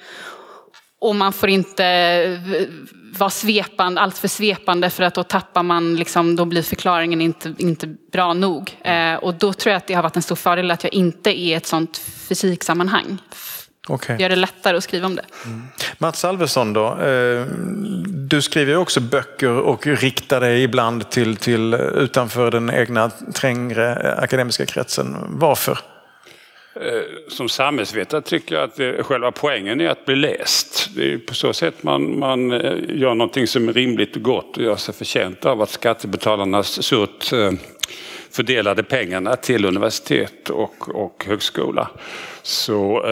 och 1.01 1.17
man 1.17 1.33
får 1.33 1.49
inte 1.49 1.85
vara 3.19 3.31
svepande, 3.31 4.01
allt 4.01 4.19
för 4.19 4.29
svepande 4.29 4.91
för 4.91 5.03
att 5.03 5.15
då 5.15 5.23
tappar 5.23 5.63
man, 5.63 5.97
liksom, 5.97 6.37
då 6.37 6.45
blir 6.45 6.63
förklaringen 6.63 7.21
inte, 7.21 7.55
inte 7.59 7.87
bra 8.13 8.35
nog. 8.35 8.77
Eh, 8.85 9.15
och 9.15 9.35
då 9.35 9.53
tror 9.53 9.71
jag 9.71 9.77
att 9.77 9.87
det 9.87 9.95
har 9.95 10.03
varit 10.03 10.17
en 10.17 10.23
stor 10.23 10.37
fördel 10.37 10.71
att 10.71 10.85
jag 10.85 10.95
inte 10.95 11.31
är 11.31 11.35
i 11.35 11.53
ett 11.53 11.67
sånt 11.67 11.99
fysiksammanhang. 12.29 13.19
Okay. 13.89 14.17
Gör 14.19 14.29
det 14.29 14.37
lättare 14.37 14.77
att 14.77 14.85
skriva 14.85 15.07
om 15.07 15.17
det. 15.17 15.25
Mm. 15.45 15.63
Mats 15.99 16.25
Alvesson 16.25 16.73
då, 16.73 16.87
eh, 16.87 17.47
du 18.07 18.43
skriver 18.43 18.77
också 18.77 19.01
böcker 19.01 19.51
och 19.51 19.87
riktar 19.87 20.41
dig 20.41 20.63
ibland 20.63 21.11
till, 21.11 21.37
till 21.37 21.75
utanför 21.75 22.51
den 22.51 22.71
egna 22.71 23.11
trängre 23.35 24.15
akademiska 24.19 24.67
kretsen. 24.67 25.17
Varför? 25.29 25.79
Eh, 26.81 27.03
som 27.29 27.49
samhällsvetare 27.49 28.23
tycker 28.23 28.55
jag 28.55 28.65
att 28.65 28.77
det, 28.77 29.03
själva 29.03 29.33
poängen 29.33 29.81
är 29.81 29.89
att 29.89 30.05
bli 30.05 30.17
läst. 30.17 30.91
Det 30.97 31.13
är 31.13 31.19
på 31.19 31.35
så 31.35 31.53
sätt 31.53 31.83
man, 31.83 32.19
man 32.19 32.53
eh, 32.53 32.75
gör 32.89 33.15
någonting 33.15 33.47
som 33.47 33.69
är 33.69 33.73
rimligt 33.73 34.17
och 34.17 34.23
gott 34.23 34.57
och 34.57 34.63
gör 34.63 34.77
sig 34.77 34.95
förtjänt 34.95 35.45
av 35.45 35.63
att 35.63 35.71
skattebetalarnas 35.71 36.83
surt 36.83 37.33
eh, 37.33 37.53
fördelade 38.31 38.83
pengarna 38.83 39.37
till 39.37 39.65
universitet 39.65 40.51
och, 40.51 40.95
och 40.95 41.25
högskola. 41.29 41.89
Så 42.43 43.03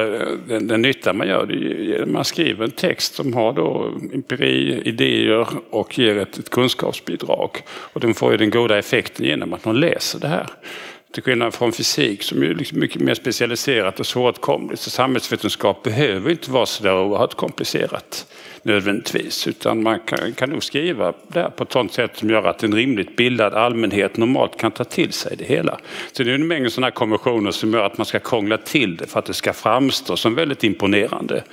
den, 0.48 0.68
den 0.68 0.82
nytta 0.82 1.12
man 1.12 1.28
gör, 1.28 1.46
det 1.46 2.06
man 2.06 2.24
skriver 2.24 2.64
en 2.64 2.70
text 2.70 3.14
som 3.14 3.34
har 3.34 3.52
då 3.52 3.92
empiri, 4.12 4.82
idéer 4.84 5.46
och 5.70 5.98
ger 5.98 6.16
ett, 6.18 6.38
ett 6.38 6.50
kunskapsbidrag. 6.50 7.50
Och 7.68 8.00
den 8.00 8.14
får 8.14 8.32
ju 8.32 8.36
den 8.36 8.50
goda 8.50 8.78
effekten 8.78 9.26
genom 9.26 9.52
att 9.52 9.64
man 9.64 9.80
läser 9.80 10.20
det 10.20 10.28
här. 10.28 10.46
Till 11.14 11.22
skillnad 11.22 11.54
från 11.54 11.72
fysik 11.72 12.22
som 12.22 12.42
är 12.42 12.54
liksom 12.54 12.78
mycket 12.78 13.02
mer 13.02 13.14
specialiserat 13.14 14.00
och 14.00 14.06
svåråtkomligt. 14.06 14.82
Så 14.82 14.90
samhällsvetenskap 14.90 15.82
behöver 15.82 16.30
inte 16.30 16.50
vara 16.50 16.66
så 16.66 16.82
där 16.82 17.00
oerhört 17.00 17.34
komplicerat 17.34 18.26
nödvändigtvis. 18.62 19.46
Utan 19.46 19.82
man 19.82 20.00
kan, 20.00 20.32
kan 20.32 20.50
nog 20.50 20.64
skriva 20.64 21.12
där 21.28 21.50
på 21.50 21.64
ett 21.64 21.72
sådant 21.72 21.92
sätt 21.92 22.16
som 22.16 22.30
gör 22.30 22.44
att 22.44 22.62
en 22.62 22.74
rimligt 22.74 23.16
bildad 23.16 23.54
allmänhet 23.54 24.16
normalt 24.16 24.56
kan 24.56 24.70
ta 24.70 24.84
till 24.84 25.12
sig 25.12 25.36
det 25.36 25.44
hela. 25.44 25.78
Så 26.12 26.22
det 26.22 26.30
är 26.30 26.34
en 26.34 26.46
mängd 26.46 26.72
sådana 26.72 26.90
konventioner 26.90 27.50
som 27.50 27.72
gör 27.72 27.86
att 27.86 27.98
man 27.98 28.06
ska 28.06 28.18
krångla 28.18 28.58
till 28.58 28.96
det 28.96 29.06
för 29.06 29.18
att 29.18 29.26
det 29.26 29.34
ska 29.34 29.52
framstå 29.52 30.16
som 30.16 30.34
väldigt 30.34 30.64
imponerande 30.64 31.44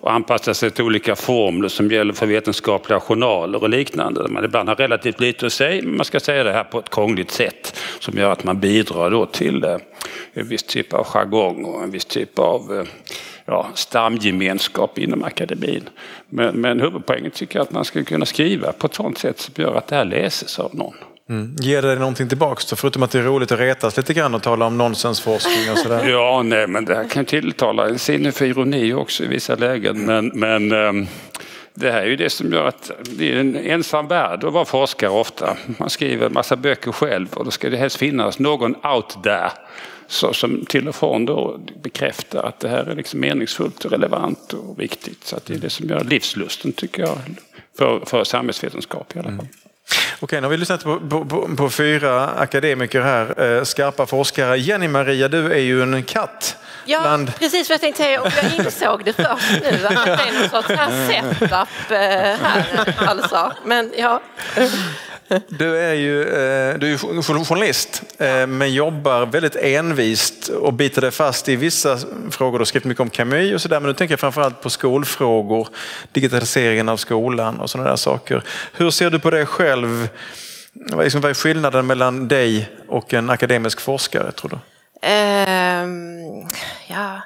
och 0.00 0.12
anpassa 0.12 0.54
sig 0.54 0.70
till 0.70 0.84
olika 0.84 1.16
formler 1.16 1.68
som 1.68 1.90
gäller 1.90 2.12
för 2.12 2.26
vetenskapliga 2.26 3.00
journaler 3.00 3.62
och 3.62 3.68
liknande. 3.68 4.28
Man 4.28 4.44
ibland 4.44 4.68
har 4.68 4.76
relativt 4.76 5.20
lite 5.20 5.46
att 5.46 5.52
säga, 5.52 5.82
men 5.82 5.96
man 5.96 6.04
ska 6.04 6.20
säga 6.20 6.44
det 6.44 6.52
här 6.52 6.64
på 6.64 6.78
ett 6.78 6.90
krångligt 6.90 7.30
sätt 7.30 7.76
som 7.98 8.18
gör 8.18 8.32
att 8.32 8.44
man 8.44 8.60
bidrar 8.60 9.10
då 9.10 9.26
till 9.26 9.64
eh, 9.64 9.76
en 10.32 10.48
viss 10.48 10.62
typ 10.62 10.92
av 10.92 11.04
jargong 11.04 11.64
och 11.64 11.82
en 11.82 11.90
viss 11.90 12.04
typ 12.04 12.38
av 12.38 12.78
eh, 12.78 12.84
ja, 13.44 13.66
stamgemenskap 13.74 14.98
inom 14.98 15.24
akademin. 15.24 15.88
Men, 16.28 16.60
men 16.60 16.80
huvudpoängen 16.80 17.30
tycker 17.30 17.58
jag 17.58 17.62
att 17.62 17.72
man 17.72 17.84
ska 17.84 18.04
kunna 18.04 18.26
skriva 18.26 18.72
på 18.72 18.86
ett 18.86 18.94
sådant 18.94 19.18
sätt 19.18 19.38
som 19.40 19.54
gör 19.56 19.74
att 19.74 19.86
det 19.86 19.96
här 19.96 20.04
läses 20.04 20.58
av 20.58 20.74
någon. 20.74 20.94
Mm. 21.30 21.56
Ger 21.60 21.82
det 21.82 21.88
dig 21.88 21.98
någonting 21.98 22.28
tillbaks 22.28 22.66
då? 22.66 22.76
Förutom 22.76 23.02
att 23.02 23.10
det 23.10 23.18
är 23.18 23.22
roligt 23.22 23.52
att 23.52 23.60
retas 23.60 23.96
lite 23.96 24.14
grann 24.14 24.34
och 24.34 24.42
tala 24.42 24.66
om 24.66 24.78
nonsensforskning 24.78 25.70
och 25.72 25.78
sådär. 25.78 26.08
ja, 26.10 26.42
nej, 26.42 26.66
men 26.66 26.84
det 26.84 26.94
här 26.94 27.08
kan 27.08 27.24
tilltala 27.24 27.88
en 27.88 27.98
sinne 27.98 28.32
för 28.32 28.44
ironi 28.44 28.92
också 28.92 29.24
i 29.24 29.26
vissa 29.26 29.54
lägen. 29.54 30.06
Men, 30.06 30.26
men 30.34 30.72
um, 30.72 31.06
det 31.74 31.92
här 31.92 32.00
är 32.00 32.06
ju 32.06 32.16
det 32.16 32.30
som 32.30 32.52
gör 32.52 32.68
att 32.68 32.90
det 33.02 33.32
är 33.32 33.40
en 33.40 33.56
ensam 33.56 34.08
värld 34.08 34.44
att 34.44 34.52
vara 34.52 34.64
forskare 34.64 35.10
ofta. 35.10 35.56
Man 35.78 35.90
skriver 35.90 36.26
en 36.26 36.32
massa 36.32 36.56
böcker 36.56 36.92
själv 36.92 37.28
och 37.34 37.44
då 37.44 37.50
ska 37.50 37.70
det 37.70 37.76
helst 37.76 37.96
finnas 37.96 38.38
någon 38.38 38.86
out 38.86 39.22
there 39.22 39.50
så, 40.06 40.32
som 40.32 40.64
till 40.64 40.88
och 40.88 40.94
från 40.94 41.26
då 41.26 41.60
bekräftar 41.82 42.42
att 42.42 42.60
det 42.60 42.68
här 42.68 42.84
är 42.84 42.94
liksom 42.94 43.20
meningsfullt, 43.20 43.84
relevant 43.84 44.52
och 44.52 44.80
viktigt. 44.80 45.24
Så 45.24 45.36
det 45.46 45.54
är 45.54 45.58
det 45.58 45.70
som 45.70 45.88
gör 45.88 46.04
livslusten 46.04 46.72
tycker 46.72 47.02
jag 47.02 47.18
för, 47.78 48.00
för 48.06 48.24
samhällsvetenskap 48.24 49.16
i 49.16 49.18
alla 49.18 49.28
fall. 49.28 49.34
Mm. 49.34 49.69
Okej, 50.20 50.40
nu 50.40 50.46
har 50.46 50.50
vi 50.50 50.56
lyssnat 50.56 50.84
på, 50.84 51.00
på, 51.00 51.24
på, 51.24 51.56
på 51.56 51.70
fyra 51.70 52.28
akademiker 52.28 53.00
här, 53.00 53.56
eh, 53.56 53.64
skarpa 53.64 54.06
forskare. 54.06 54.56
Jenny-Maria, 54.56 55.28
du 55.28 55.52
är 55.52 55.58
ju 55.58 55.82
en 55.82 56.02
katt. 56.02 56.56
Ja, 56.84 57.00
bland... 57.00 57.38
precis 57.38 57.68
vad 57.68 57.74
jag 57.74 57.80
tänkte 57.80 58.02
säga. 58.02 58.20
Och 58.20 58.32
jag 58.42 58.66
insåg 58.66 59.04
det 59.04 59.12
först 59.12 59.62
nu, 59.62 59.86
att 59.86 60.04
det 60.04 60.12
är 60.12 60.40
någon 60.40 60.48
sorts 60.50 60.68
setup 61.08 61.90
eh, 61.90 61.98
här. 61.98 62.94
Alltså. 62.96 63.52
Men 63.64 63.92
ja. 63.96 64.20
Du 65.48 65.78
är 65.78 65.94
ju 65.94 66.22
eh, 66.22 66.78
du 66.78 66.92
är 66.92 67.44
journalist 67.44 68.02
eh, 68.18 68.46
men 68.46 68.72
jobbar 68.72 69.26
väldigt 69.26 69.56
envist 69.56 70.48
och 70.48 70.72
biter 70.72 71.00
dig 71.00 71.10
fast 71.10 71.48
i 71.48 71.56
vissa 71.56 71.98
frågor. 72.30 72.58
Du 72.58 72.60
har 72.60 72.64
skrivit 72.64 72.84
mycket 72.84 73.00
om 73.00 73.10
Camus 73.10 73.54
och 73.54 73.60
sådär 73.60 73.80
men 73.80 73.88
nu 73.88 73.94
tänker 73.94 74.12
jag 74.12 74.20
framförallt 74.20 74.62
på 74.62 74.70
skolfrågor, 74.70 75.68
digitaliseringen 76.12 76.88
av 76.88 76.96
skolan 76.96 77.60
och 77.60 77.70
sådana 77.70 77.90
där 77.90 77.96
saker. 77.96 78.42
Hur 78.72 78.90
ser 78.90 79.10
du 79.10 79.18
på 79.18 79.30
det 79.30 79.46
själv? 79.46 80.08
Vad 80.72 81.04
är 81.04 81.34
skillnaden 81.34 81.86
mellan 81.86 82.28
dig 82.28 82.70
och 82.88 83.14
en 83.14 83.30
akademisk 83.30 83.80
forskare 83.80 84.32
tror 84.32 84.50
du? 84.50 84.56
Um, 85.08 86.48
ja, 86.86 87.20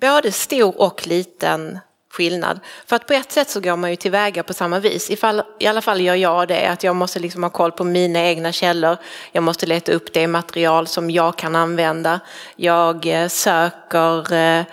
både 0.00 0.32
stor 0.32 0.80
och 0.80 1.06
liten 1.06 1.78
skillnad. 2.14 2.60
För 2.86 2.96
att 2.96 3.06
på 3.06 3.12
ett 3.12 3.32
sätt 3.32 3.50
så 3.50 3.60
går 3.60 3.76
man 3.76 3.90
ju 3.90 3.96
tillväga 3.96 4.42
på 4.42 4.54
samma 4.54 4.78
vis. 4.80 5.10
Ifall, 5.10 5.42
I 5.58 5.66
alla 5.66 5.80
fall 5.80 6.00
gör 6.00 6.14
jag 6.14 6.48
det, 6.48 6.66
att 6.66 6.84
jag 6.84 6.96
måste 6.96 7.18
liksom 7.18 7.42
ha 7.42 7.50
koll 7.50 7.72
på 7.72 7.84
mina 7.84 8.20
egna 8.20 8.52
källor. 8.52 8.96
Jag 9.32 9.42
måste 9.42 9.66
leta 9.66 9.92
upp 9.92 10.12
det 10.12 10.26
material 10.26 10.86
som 10.86 11.10
jag 11.10 11.38
kan 11.38 11.56
använda. 11.56 12.20
Jag 12.56 13.06
eh, 13.06 13.28
söker 13.28 14.32
eh, 14.32 14.64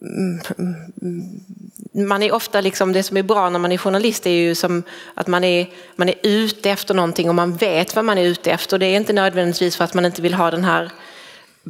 mm, 0.00 0.40
man 1.92 2.22
är 2.22 2.32
ofta 2.32 2.60
liksom, 2.60 2.92
det 2.92 3.02
som 3.02 3.16
är 3.16 3.22
bra 3.22 3.50
när 3.50 3.58
man 3.58 3.72
är 3.72 3.78
journalist 3.78 4.26
är 4.26 4.30
ju 4.30 4.54
som 4.54 4.82
att 5.14 5.26
man 5.26 5.44
är, 5.44 5.68
man 5.96 6.08
är 6.08 6.14
ute 6.22 6.70
efter 6.70 6.94
någonting 6.94 7.28
och 7.28 7.34
man 7.34 7.56
vet 7.56 7.96
vad 7.96 8.04
man 8.04 8.18
är 8.18 8.24
ute 8.24 8.50
efter. 8.50 8.78
Det 8.78 8.86
är 8.86 8.96
inte 8.96 9.12
nödvändigtvis 9.12 9.76
för 9.76 9.84
att 9.84 9.94
man 9.94 10.04
inte 10.04 10.22
vill 10.22 10.34
ha 10.34 10.50
den 10.50 10.64
här 10.64 10.90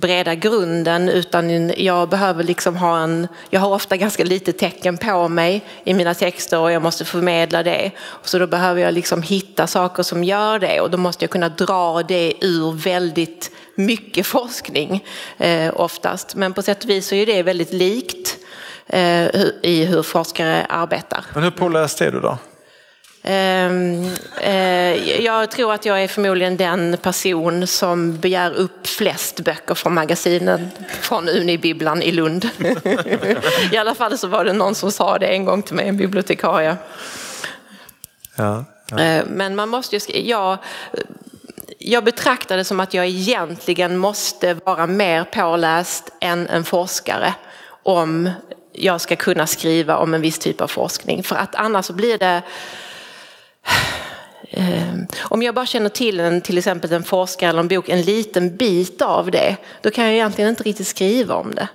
breda 0.00 0.34
grunden 0.34 1.08
utan 1.08 1.72
jag 1.76 2.08
behöver 2.08 2.44
liksom 2.44 2.76
ha 2.76 2.98
en, 2.98 3.28
jag 3.50 3.60
har 3.60 3.74
ofta 3.74 3.96
ganska 3.96 4.24
lite 4.24 4.52
tecken 4.52 4.98
på 4.98 5.28
mig 5.28 5.64
i 5.84 5.94
mina 5.94 6.14
texter 6.14 6.58
och 6.58 6.72
jag 6.72 6.82
måste 6.82 7.04
förmedla 7.04 7.62
det. 7.62 7.90
Så 8.22 8.38
då 8.38 8.46
behöver 8.46 8.80
jag 8.82 8.94
liksom 8.94 9.22
hitta 9.22 9.66
saker 9.66 10.02
som 10.02 10.24
gör 10.24 10.58
det 10.58 10.80
och 10.80 10.90
då 10.90 10.98
måste 10.98 11.24
jag 11.24 11.30
kunna 11.30 11.48
dra 11.48 12.02
det 12.02 12.34
ur 12.40 12.72
väldigt 12.72 13.50
mycket 13.74 14.26
forskning 14.26 15.04
eh, 15.38 15.72
oftast. 15.80 16.34
Men 16.34 16.52
på 16.52 16.62
sätt 16.62 16.84
och 16.84 16.90
vis 16.90 17.08
så 17.08 17.14
är 17.14 17.26
det 17.26 17.42
väldigt 17.42 17.72
likt 17.72 18.36
eh, 18.86 19.26
i 19.62 19.84
hur 19.84 20.02
forskare 20.02 20.66
arbetar. 20.68 21.24
Men 21.34 21.42
hur 21.42 21.50
påläst 21.50 22.00
är 22.00 22.12
du 22.12 22.20
då? 22.20 22.38
Ehm, 23.22 24.10
eh, 24.40 25.22
jag 25.24 25.50
tror 25.50 25.72
att 25.72 25.86
jag 25.86 26.02
är 26.02 26.08
förmodligen 26.08 26.56
den 26.56 26.96
person 27.02 27.66
som 27.66 28.16
begär 28.16 28.54
upp 28.54 28.86
flest 28.86 29.40
böcker 29.40 29.74
från 29.74 29.94
magasinen 29.94 30.70
från 31.00 31.28
Unibibblan 31.28 32.02
i 32.02 32.12
Lund. 32.12 32.48
I 33.72 33.76
alla 33.76 33.94
fall 33.94 34.18
så 34.18 34.26
var 34.26 34.44
det 34.44 34.52
någon 34.52 34.74
som 34.74 34.92
sa 34.92 35.18
det 35.18 35.26
en 35.26 35.44
gång 35.44 35.62
till 35.62 35.74
mig, 35.74 35.88
en 35.88 35.96
bibliotekarie. 35.96 36.76
Ja, 38.36 38.64
ja. 38.90 39.00
Eh, 39.00 39.24
men 39.26 39.56
man 39.56 39.68
måste 39.68 39.96
ju, 39.96 40.20
jag, 40.20 40.58
jag 41.78 42.04
betraktar 42.04 42.56
det 42.56 42.64
som 42.64 42.80
att 42.80 42.94
jag 42.94 43.06
egentligen 43.06 43.96
måste 43.96 44.54
vara 44.54 44.86
mer 44.86 45.24
påläst 45.24 46.12
än 46.20 46.48
en 46.48 46.64
forskare 46.64 47.34
om 47.82 48.30
jag 48.72 49.00
ska 49.00 49.16
kunna 49.16 49.46
skriva 49.46 49.96
om 49.96 50.14
en 50.14 50.20
viss 50.20 50.38
typ 50.38 50.60
av 50.60 50.68
forskning. 50.68 51.22
För 51.22 51.36
att 51.36 51.54
annars 51.54 51.86
så 51.86 51.92
blir 51.92 52.18
det 52.18 52.42
Ehm, 54.50 55.06
om 55.20 55.42
jag 55.42 55.54
bara 55.54 55.66
känner 55.66 55.88
till 55.88 56.20
en, 56.20 56.40
till 56.40 56.58
exempel 56.58 56.92
en 56.92 57.02
forskare 57.02 57.50
eller 57.50 57.60
en 57.60 57.68
bok, 57.68 57.88
en 57.88 58.02
liten 58.02 58.56
bit 58.56 59.02
av 59.02 59.30
det, 59.30 59.56
då 59.82 59.90
kan 59.90 60.04
jag 60.04 60.14
egentligen 60.14 60.50
inte 60.50 60.62
riktigt 60.62 60.86
skriva 60.86 61.34
om 61.34 61.54
det. 61.54 61.68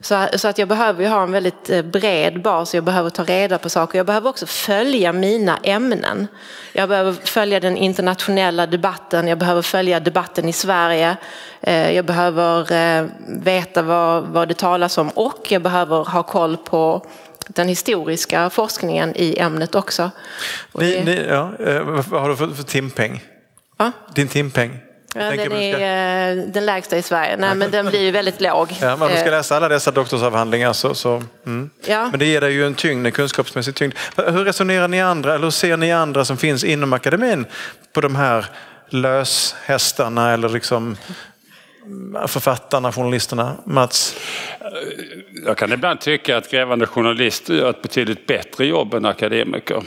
Så, 0.00 0.26
så 0.34 0.48
att 0.48 0.58
jag 0.58 0.68
behöver 0.68 1.02
ju 1.02 1.08
ha 1.08 1.22
en 1.22 1.32
väldigt 1.32 1.70
eh, 1.70 1.82
bred 1.82 2.42
bas, 2.42 2.74
jag 2.74 2.84
behöver 2.84 3.10
ta 3.10 3.24
reda 3.24 3.58
på 3.58 3.68
saker. 3.68 3.98
Jag 3.98 4.06
behöver 4.06 4.30
också 4.30 4.46
följa 4.46 5.12
mina 5.12 5.58
ämnen. 5.62 6.26
Jag 6.72 6.88
behöver 6.88 7.12
följa 7.12 7.60
den 7.60 7.76
internationella 7.76 8.66
debatten, 8.66 9.28
jag 9.28 9.38
behöver 9.38 9.62
följa 9.62 10.00
debatten 10.00 10.48
i 10.48 10.52
Sverige. 10.52 11.16
Eh, 11.60 11.92
jag 11.92 12.04
behöver 12.04 12.72
eh, 12.72 13.06
veta 13.28 13.82
vad, 13.82 14.22
vad 14.22 14.48
det 14.48 14.54
talas 14.54 14.98
om 14.98 15.08
och 15.08 15.52
jag 15.52 15.62
behöver 15.62 16.04
ha 16.04 16.22
koll 16.22 16.56
på 16.56 17.06
den 17.48 17.68
historiska 17.68 18.50
forskningen 18.50 19.12
i 19.16 19.38
ämnet 19.38 19.74
också. 19.74 20.10
Ni, 20.72 21.04
ni, 21.04 21.26
ja, 21.28 21.52
eh, 21.60 21.80
vad 21.82 22.20
har 22.20 22.28
du 22.28 22.36
för, 22.36 22.48
för 22.48 22.62
timpeng? 22.62 23.24
Va? 23.76 23.92
Din 24.14 24.28
timpeng? 24.28 24.78
Ja, 25.14 25.30
den 25.30 25.52
är 25.52 25.72
ska... 25.72 25.82
Eh, 25.82 26.52
den 26.52 26.66
lägsta 26.66 26.96
i 26.96 27.02
Sverige, 27.02 27.36
Nej, 27.36 27.54
men 27.54 27.70
den 27.70 27.86
blir 27.86 28.00
ju 28.00 28.10
väldigt 28.10 28.40
låg. 28.40 28.76
Ja, 28.80 28.96
man 28.96 29.08
ska 29.08 29.24
eh. 29.24 29.30
läsa 29.30 29.56
alla 29.56 29.68
dessa 29.68 29.90
doktorsavhandlingar 29.90 30.72
så, 30.72 30.94
så 30.94 31.22
mm. 31.46 31.70
ja. 31.86 32.08
Men 32.10 32.18
det 32.18 32.26
ger 32.26 32.40
dig 32.40 32.52
ju 32.52 32.66
en 32.66 32.74
tyngd, 32.74 33.06
en 33.06 33.12
kunskapsmässig 33.12 33.74
tyngd. 33.74 33.94
Hur 34.16 34.44
resonerar 34.44 34.88
ni 34.88 35.02
andra, 35.02 35.34
eller 35.34 35.44
hur 35.44 35.50
ser 35.50 35.76
ni 35.76 35.92
andra 35.92 36.24
som 36.24 36.36
finns 36.36 36.64
inom 36.64 36.92
akademin 36.92 37.46
på 37.92 38.00
de 38.00 38.16
här 38.16 38.46
löshästarna 38.88 40.32
eller 40.32 40.48
liksom 40.48 40.96
Eh, 41.86 42.26
författarna, 42.26 42.92
journalisterna? 42.92 43.56
Mats? 43.64 44.16
Jag 45.46 45.56
kan 45.56 45.72
ibland 45.72 46.00
tycka 46.00 46.36
att 46.36 46.50
grävande 46.50 46.86
journalister 46.86 47.54
gör 47.54 47.70
ett 47.70 47.82
betydligt 47.82 48.26
bättre 48.26 48.66
jobb 48.66 48.94
än 48.94 49.04
akademiker. 49.04 49.82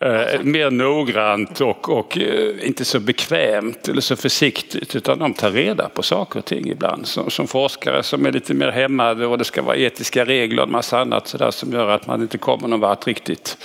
Eh, 0.00 0.42
mer 0.42 0.70
noggrant 0.70 1.60
och, 1.60 1.88
och 1.88 2.18
eh, 2.18 2.66
inte 2.66 2.84
så 2.84 3.00
bekvämt 3.00 3.88
eller 3.88 4.00
så 4.00 4.16
försiktigt 4.16 4.96
utan 4.96 5.18
de 5.18 5.34
tar 5.34 5.50
reda 5.50 5.88
på 5.88 6.02
saker 6.02 6.38
och 6.38 6.44
ting 6.44 6.68
ibland. 6.68 7.06
Som, 7.06 7.30
som 7.30 7.46
forskare 7.46 8.02
som 8.02 8.26
är 8.26 8.32
lite 8.32 8.54
mer 8.54 8.68
hämmade 8.68 9.26
och 9.26 9.38
det 9.38 9.44
ska 9.44 9.62
vara 9.62 9.76
etiska 9.76 10.24
regler 10.24 10.62
och 10.62 10.68
en 10.68 10.72
massa 10.72 11.00
annat 11.00 11.28
sådär 11.28 11.50
som 11.50 11.72
gör 11.72 11.88
att 11.88 12.06
man 12.06 12.22
inte 12.22 12.38
kommer 12.38 12.68
någon 12.68 12.80
vart 12.80 13.06
riktigt. 13.06 13.58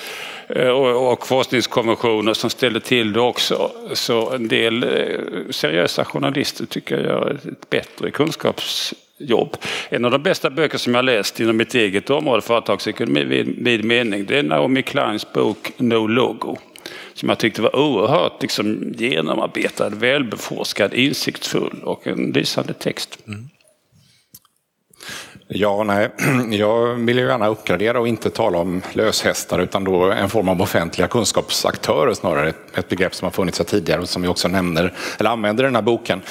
Eh, 0.47 0.69
och, 0.69 1.11
och 1.11 1.27
forskningskonventioner 1.27 2.33
som 2.33 2.49
ställer 2.49 2.79
till 2.79 3.13
det 3.13 3.21
också. 3.21 3.71
Så 3.93 4.31
en 4.31 4.47
del 4.47 4.83
eh, 4.83 4.89
seriösa 5.49 6.05
journalister 6.05 6.65
tycker 6.65 6.95
jag 6.95 7.05
gör 7.05 7.37
ett 7.51 7.69
bättre 7.69 8.11
kunskaps 8.11 8.93
jobb. 9.27 9.57
En 9.89 10.05
av 10.05 10.11
de 10.11 10.23
bästa 10.23 10.49
böcker 10.49 10.77
som 10.77 10.95
jag 10.95 11.05
läst 11.05 11.39
inom 11.39 11.57
mitt 11.57 11.75
eget 11.75 12.09
område, 12.09 12.41
företagsekonomi 12.41 13.23
vid, 13.23 13.63
vid 13.63 13.85
mening, 13.85 14.25
det 14.25 14.39
är 14.39 14.43
Naomi 14.43 14.81
Kleins 14.81 15.33
bok 15.33 15.71
No 15.77 16.07
Logo. 16.07 16.57
Som 17.13 17.29
jag 17.29 17.37
tyckte 17.37 17.61
var 17.61 17.75
oerhört 17.75 18.41
liksom, 18.41 18.93
genomarbetad, 18.97 19.89
välbeforskad, 19.89 20.93
insiktsfull 20.93 21.79
och 21.83 22.07
en 22.07 22.31
lysande 22.31 22.73
text. 22.73 23.19
Mm. 23.27 23.49
Ja, 25.53 25.83
nej, 25.83 26.09
jag 26.51 26.93
vill 26.93 27.17
ju 27.17 27.27
gärna 27.27 27.47
uppgradera 27.47 27.99
och 27.99 28.07
inte 28.07 28.29
tala 28.29 28.57
om 28.57 28.81
löshästar 28.93 29.59
utan 29.59 29.83
då 29.83 30.11
en 30.11 30.29
form 30.29 30.49
av 30.49 30.61
offentliga 30.61 31.07
kunskapsaktörer 31.07 32.13
snarare. 32.13 32.53
Ett 32.75 32.89
begrepp 32.89 33.15
som 33.15 33.25
har 33.25 33.31
funnits 33.31 33.59
här 33.59 33.65
tidigare 33.65 34.01
och 34.01 34.09
som 34.09 34.21
vi 34.21 34.27
också 34.27 34.47
nämner, 34.47 34.93
eller 35.19 35.29
använder 35.29 35.63
i 35.63 35.67
den 35.67 35.75
här 35.75 35.81
boken. 35.81 36.21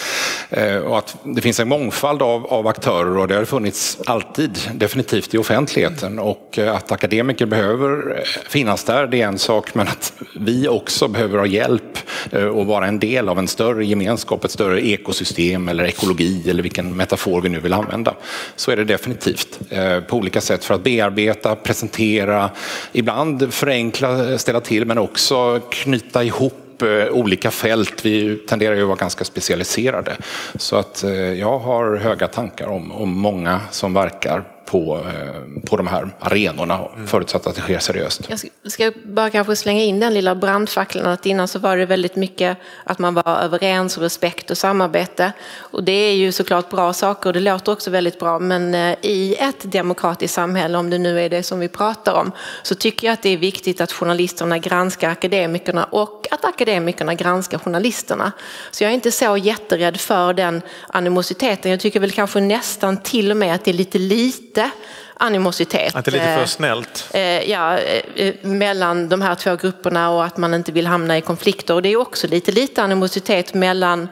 Eh, 0.51 0.77
och 0.77 0.99
att 0.99 1.17
det 1.23 1.41
finns 1.41 1.61
en 1.61 1.69
mångfald 1.69 2.23
av, 2.23 2.47
av 2.47 2.67
aktörer 2.67 3.17
och 3.17 3.29
det 3.29 3.35
har 3.35 3.45
funnits 3.45 3.99
alltid, 4.07 4.59
definitivt 4.75 5.35
i 5.35 5.39
offentligheten. 5.39 6.19
Och 6.19 6.59
eh, 6.59 6.75
att 6.75 6.93
akademiker 6.93 7.47
behöver 7.47 8.23
finnas 8.49 8.85
där, 8.85 9.07
det 9.07 9.23
är 9.23 9.27
en 9.27 9.39
sak, 9.39 9.75
men 9.75 9.89
att 9.89 10.13
vi 10.37 10.69
också 10.69 11.09
behöver 11.09 11.39
ha 11.39 11.47
hjälp 11.47 11.99
eh, 12.33 12.45
och 12.45 12.67
vara 12.67 12.87
en 12.87 12.99
del 12.99 13.29
av 13.29 13.39
en 13.39 13.49
större 13.49 13.85
gemenskap, 13.85 14.45
ett 14.45 14.51
större 14.51 14.87
ekosystem 14.87 15.69
eller 15.69 15.85
ekologi 15.85 16.51
eller 16.51 16.63
vilken 16.63 16.97
metafor 16.97 17.41
vi 17.41 17.49
nu 17.49 17.61
vill 17.61 17.73
använda. 17.73 18.15
Så 18.57 18.71
är 18.71 18.77
det 18.77 18.85
definitivt 18.85 19.10
definitivt 19.11 19.61
eh, 19.71 20.01
på 20.01 20.17
olika 20.17 20.41
sätt 20.41 20.65
för 20.65 20.75
att 20.75 20.83
bearbeta, 20.83 21.57
presentera, 21.57 22.51
ibland 22.93 23.53
förenkla, 23.53 24.39
ställa 24.39 24.61
till 24.61 24.85
men 24.85 24.99
också 24.99 25.61
knyta 25.71 26.25
ihop 26.25 26.83
eh, 26.83 27.13
olika 27.13 27.51
fält. 27.51 28.05
Vi 28.07 28.37
tenderar 28.37 28.75
ju 28.75 28.83
att 28.83 28.89
vara 28.89 28.97
ganska 28.97 29.25
specialiserade. 29.25 30.17
Så 30.55 30.77
att 30.77 31.05
eh, 31.05 31.13
jag 31.13 31.59
har 31.59 31.97
höga 31.97 32.29
tankar 32.29 32.67
om, 32.67 32.93
om 32.93 33.19
många 33.19 33.61
som 33.71 33.95
verkar 33.95 34.45
på, 34.71 34.97
eh, 34.97 35.63
på 35.67 35.77
de 35.77 35.87
här 35.87 36.09
arenorna, 36.21 36.81
förutsatt 37.07 37.47
att 37.47 37.55
det 37.55 37.61
sker 37.61 37.79
seriöst. 37.79 38.21
Jag 38.63 38.73
ska 38.73 38.93
bara 39.05 39.31
kanske 39.31 39.57
slänga 39.57 39.83
in 39.83 40.01
den 40.01 40.15
lilla 40.15 40.35
brandfacklan 40.35 41.07
att 41.07 41.27
innan 41.27 41.49
så 41.49 41.59
var 41.59 41.77
det 41.77 41.87
väldigt 41.87 42.17
mycket 42.17 42.59
att 42.85 42.99
man 42.99 43.15
var 43.15 43.39
överens 43.43 43.97
och 43.97 44.03
respekt 44.03 44.51
och 44.51 44.59
samarbete. 44.59 45.33
Och 45.59 45.85
det 45.85 45.93
är 45.93 46.15
ju 46.15 46.33
såklart 46.33 46.71
bra 46.71 46.93
saker 46.93 47.29
och 47.29 47.33
det 47.33 47.41
låter 47.41 47.73
också 47.73 47.91
väldigt 47.91 48.19
bra 48.19 48.39
men 48.39 48.75
eh, 48.75 48.97
i 49.03 49.37
ett 49.39 49.73
demokratiskt 49.73 50.35
samhälle, 50.35 50.79
om 50.79 50.91
det 50.91 50.99
nu 50.99 51.21
är 51.21 51.29
det 51.29 51.43
som 51.43 51.61
vi 51.61 51.69
pratar 51.69 52.15
om, 52.15 52.33
så 52.63 52.75
tycker 52.75 53.07
jag 53.07 53.13
att 53.15 53.23
det 53.23 53.31
är 53.31 53.37
viktigt 53.37 53.81
att 53.81 53.93
journalisterna 53.93 54.59
granskar 54.59 55.11
akademikerna 55.11 55.85
och 55.85 56.27
att 56.31 56.45
akademikerna 56.45 57.15
granskar 57.15 57.59
journalisterna. 57.59 58.33
Så 58.71 58.85
jag 58.85 58.91
är 58.91 58.95
inte 58.95 59.13
så 59.13 59.37
jätterädd 59.37 60.01
för 60.01 60.33
den 60.33 60.63
animositeten. 60.89 61.71
Jag 61.71 61.81
tycker 61.81 62.01
väl 62.01 62.11
kanske 62.11 62.41
nästan 62.41 62.97
till 62.97 63.31
och 63.31 63.37
med 63.37 63.55
att 63.55 63.65
det 63.65 63.71
är 63.71 63.75
lite 63.75 63.99
lite 63.99 64.60
lite 64.65 64.71
animositet. 65.15 65.97
Att 65.97 66.05
det 66.05 66.11
är 66.11 66.13
lite 66.13 66.25
för 66.25 66.47
snällt? 66.47 67.11
Eh, 67.15 67.51
ja, 67.51 67.79
eh, 67.79 68.35
mellan 68.43 69.09
de 69.09 69.23
här 69.23 69.35
två 69.35 69.57
grupperna 69.57 70.11
och 70.11 70.25
att 70.25 70.37
man 70.37 70.55
inte 70.55 70.73
vill 70.73 70.87
hamna 70.87 71.19
i 71.19 71.21
konflikter. 71.21 71.75
Och 71.75 71.83
det 71.83 71.89
är 71.89 71.97
också 71.97 72.27
lite, 72.27 72.53
lite 72.53 72.83
animositet 72.83 73.55
mellan 73.55 74.09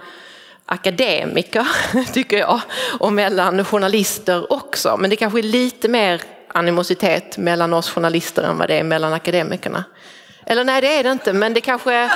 akademiker, 0.66 1.66
tycker 2.12 2.38
jag, 2.38 2.60
och 2.98 3.12
mellan 3.12 3.64
journalister 3.64 4.52
också. 4.52 4.96
Men 4.96 5.10
det 5.10 5.16
kanske 5.16 5.38
är 5.38 5.42
lite 5.42 5.88
mer 5.88 6.22
animositet 6.48 7.38
mellan 7.38 7.74
oss 7.74 7.90
journalister 7.90 8.42
än 8.42 8.58
vad 8.58 8.68
det 8.68 8.78
är 8.78 8.82
mellan 8.82 9.12
akademikerna. 9.12 9.84
Eller 10.50 10.64
nej, 10.64 10.80
det 10.80 10.96
är 10.96 11.02
det 11.02 11.12
inte, 11.12 11.32
men 11.32 11.54
det 11.54 11.60
kanske... 11.60 12.10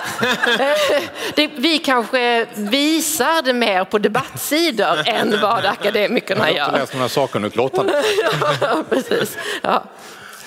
det, 1.34 1.50
vi 1.56 1.78
kanske 1.78 2.46
visar 2.54 3.42
det 3.42 3.52
mer 3.52 3.84
på 3.84 3.98
debattsidor 3.98 5.08
än 5.08 5.40
vad 5.40 5.66
akademikerna 5.66 6.50
gör. 6.50 6.56
Jag 6.56 6.64
har 6.64 6.72
läst 6.72 6.94
några 6.94 7.08
sakkunnigutlåtanden. 7.08 7.94
ja, 8.60 8.84
precis. 8.90 9.38
Ja. 9.62 9.84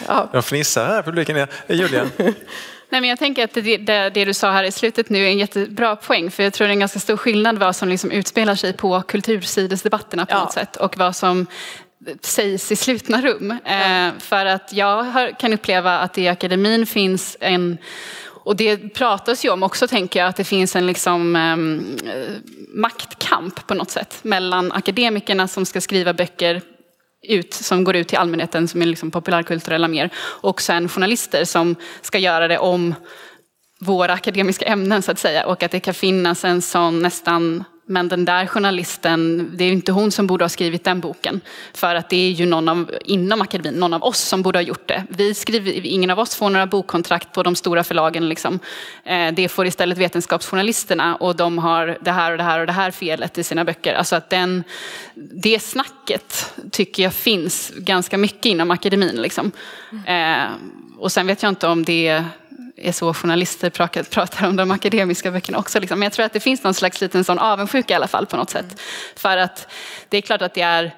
Ja. 0.07 0.29
De 0.31 0.43
fnissar 0.43 0.85
här, 0.85 1.01
publiken. 1.01 1.47
Julia? 1.67 2.05
Nej, 2.89 3.01
men 3.01 3.09
jag 3.09 3.19
tänker 3.19 3.43
att 3.43 3.53
det, 3.53 3.77
det, 3.77 4.09
det, 4.09 4.25
du 4.25 4.33
sa 4.33 4.51
här 4.51 4.63
i 4.63 4.71
slutet 4.71 5.09
nu 5.09 5.25
är 5.25 5.27
en 5.27 5.37
jättebra 5.37 5.95
poäng. 5.95 6.31
För 6.31 6.43
jag 6.43 6.53
tror 6.53 6.67
det 6.67 6.71
är 6.71 6.73
en 6.73 6.79
ganska 6.79 6.99
stor 6.99 7.17
skillnad 7.17 7.57
vad 7.57 7.75
som 7.75 7.89
liksom 7.89 8.11
utspelar 8.11 8.55
sig 8.55 8.73
på 8.73 9.01
kultursidesdebatterna 9.01 10.25
på 10.25 10.33
ja. 10.33 10.39
något 10.39 10.53
sätt. 10.53 10.75
Och 10.75 10.97
vad 10.97 11.15
som 11.15 11.47
sägs 12.21 12.71
i 12.71 12.75
slutna 12.75 13.21
rum. 13.21 13.51
Eh, 13.51 14.19
för 14.19 14.45
att 14.45 14.73
jag 14.73 15.05
kan 15.39 15.53
uppleva 15.53 15.99
att 15.99 16.17
i 16.17 16.27
akademin 16.27 16.85
finns 16.85 17.37
en 17.39 17.77
och 18.45 18.55
det 18.55 18.77
pratas 18.77 19.45
ju 19.45 19.49
om 19.49 19.63
också, 19.63 19.87
tänker 19.87 20.19
jag, 20.19 20.29
att 20.29 20.35
det 20.35 20.43
finns 20.43 20.75
en 20.75 20.87
liksom, 20.87 21.35
ehm, 21.35 21.97
eh, 22.05 22.33
maktkamp 22.73 23.67
på 23.67 23.73
något 23.73 23.91
sätt 23.91 24.19
mellan 24.21 24.71
akademikerna 24.71 25.47
som 25.47 25.65
ska 25.65 25.81
skriva 25.81 26.13
böcker 26.13 26.61
ut, 27.27 27.53
som 27.53 27.83
går 27.83 27.95
ut 27.95 28.07
till 28.07 28.17
allmänheten, 28.17 28.67
som 28.67 28.81
är 28.81 28.85
liksom 28.85 29.11
populärkulturella 29.11 29.87
mer, 29.87 30.09
och 30.17 30.61
sen 30.61 30.89
journalister 30.89 31.45
som 31.45 31.75
ska 32.01 32.17
göra 32.17 32.47
det 32.47 32.57
om 32.57 32.95
våra 33.79 34.13
akademiska 34.13 34.65
ämnen 34.65 35.01
så 35.01 35.11
att 35.11 35.19
säga. 35.19 35.45
Och 35.45 35.63
att 35.63 35.71
det 35.71 35.79
kan 35.79 35.93
finnas 35.93 36.45
en 36.45 36.61
sån 36.61 36.99
nästan 36.99 37.63
men 37.87 38.07
den 38.07 38.25
där 38.25 38.47
journalisten, 38.47 39.51
det 39.57 39.63
är 39.63 39.71
inte 39.71 39.91
hon 39.91 40.11
som 40.11 40.27
borde 40.27 40.43
ha 40.43 40.49
skrivit 40.49 40.83
den 40.83 40.99
boken. 40.99 41.41
För 41.73 41.95
att 41.95 42.09
det 42.09 42.17
är 42.17 42.31
ju 42.31 42.45
någon 42.45 42.69
av, 42.69 42.91
inom 43.05 43.41
akademin, 43.41 43.79
någon 43.79 43.93
av 43.93 44.03
oss 44.03 44.19
som 44.19 44.41
borde 44.41 44.59
ha 44.59 44.63
gjort 44.63 44.87
det. 44.87 45.03
Vi 45.09 45.33
skriver, 45.33 45.85
ingen 45.85 46.09
av 46.09 46.19
oss 46.19 46.35
får 46.35 46.49
några 46.49 46.65
bokkontrakt 46.65 47.31
på 47.31 47.43
de 47.43 47.55
stora 47.55 47.83
förlagen. 47.83 48.29
Liksom. 48.29 48.59
Eh, 49.03 49.33
det 49.33 49.49
får 49.49 49.67
istället 49.67 49.97
vetenskapsjournalisterna 49.97 51.15
och 51.15 51.35
de 51.35 51.57
har 51.57 51.97
det 52.01 52.11
här 52.11 52.31
och 52.31 52.37
det 52.37 52.43
här 52.43 52.59
och 52.59 52.65
det 52.65 52.73
här 52.73 52.91
felet 52.91 53.37
i 53.37 53.43
sina 53.43 53.65
böcker. 53.65 53.93
Alltså 53.93 54.15
att 54.15 54.29
den, 54.29 54.63
det 55.15 55.59
snacket 55.59 56.53
tycker 56.71 57.03
jag 57.03 57.13
finns 57.13 57.71
ganska 57.77 58.17
mycket 58.17 58.45
inom 58.45 58.71
akademin. 58.71 59.21
Liksom. 59.21 59.51
Mm. 60.07 60.51
och 60.97 61.11
sen 61.11 61.27
vet 61.27 61.43
jag 61.43 61.49
inte 61.49 61.67
om 61.67 61.83
det 61.83 62.23
är 62.77 62.91
så 62.91 63.13
journalister 63.13 63.69
pratar 64.03 64.47
om 64.47 64.55
de 64.55 64.71
akademiska 64.71 65.31
böckerna 65.31 65.57
också. 65.57 65.79
Liksom. 65.79 65.99
Men 65.99 66.05
jag 66.05 66.13
tror 66.13 66.25
att 66.25 66.33
det 66.33 66.39
finns 66.39 66.63
någon 66.63 66.73
slags 66.73 67.01
liten 67.01 67.23
sån 67.23 67.39
avundsjuka 67.39 67.93
i 67.93 67.95
alla 67.95 68.07
fall 68.07 68.25
på 68.25 68.37
något 68.37 68.49
sätt. 68.49 68.65
Mm. 68.65 68.77
För 69.15 69.37
att 69.37 69.67
det 70.09 70.17
är 70.17 70.21
klart 70.21 70.41
att 70.41 70.53
det 70.53 70.61
är, 70.61 70.95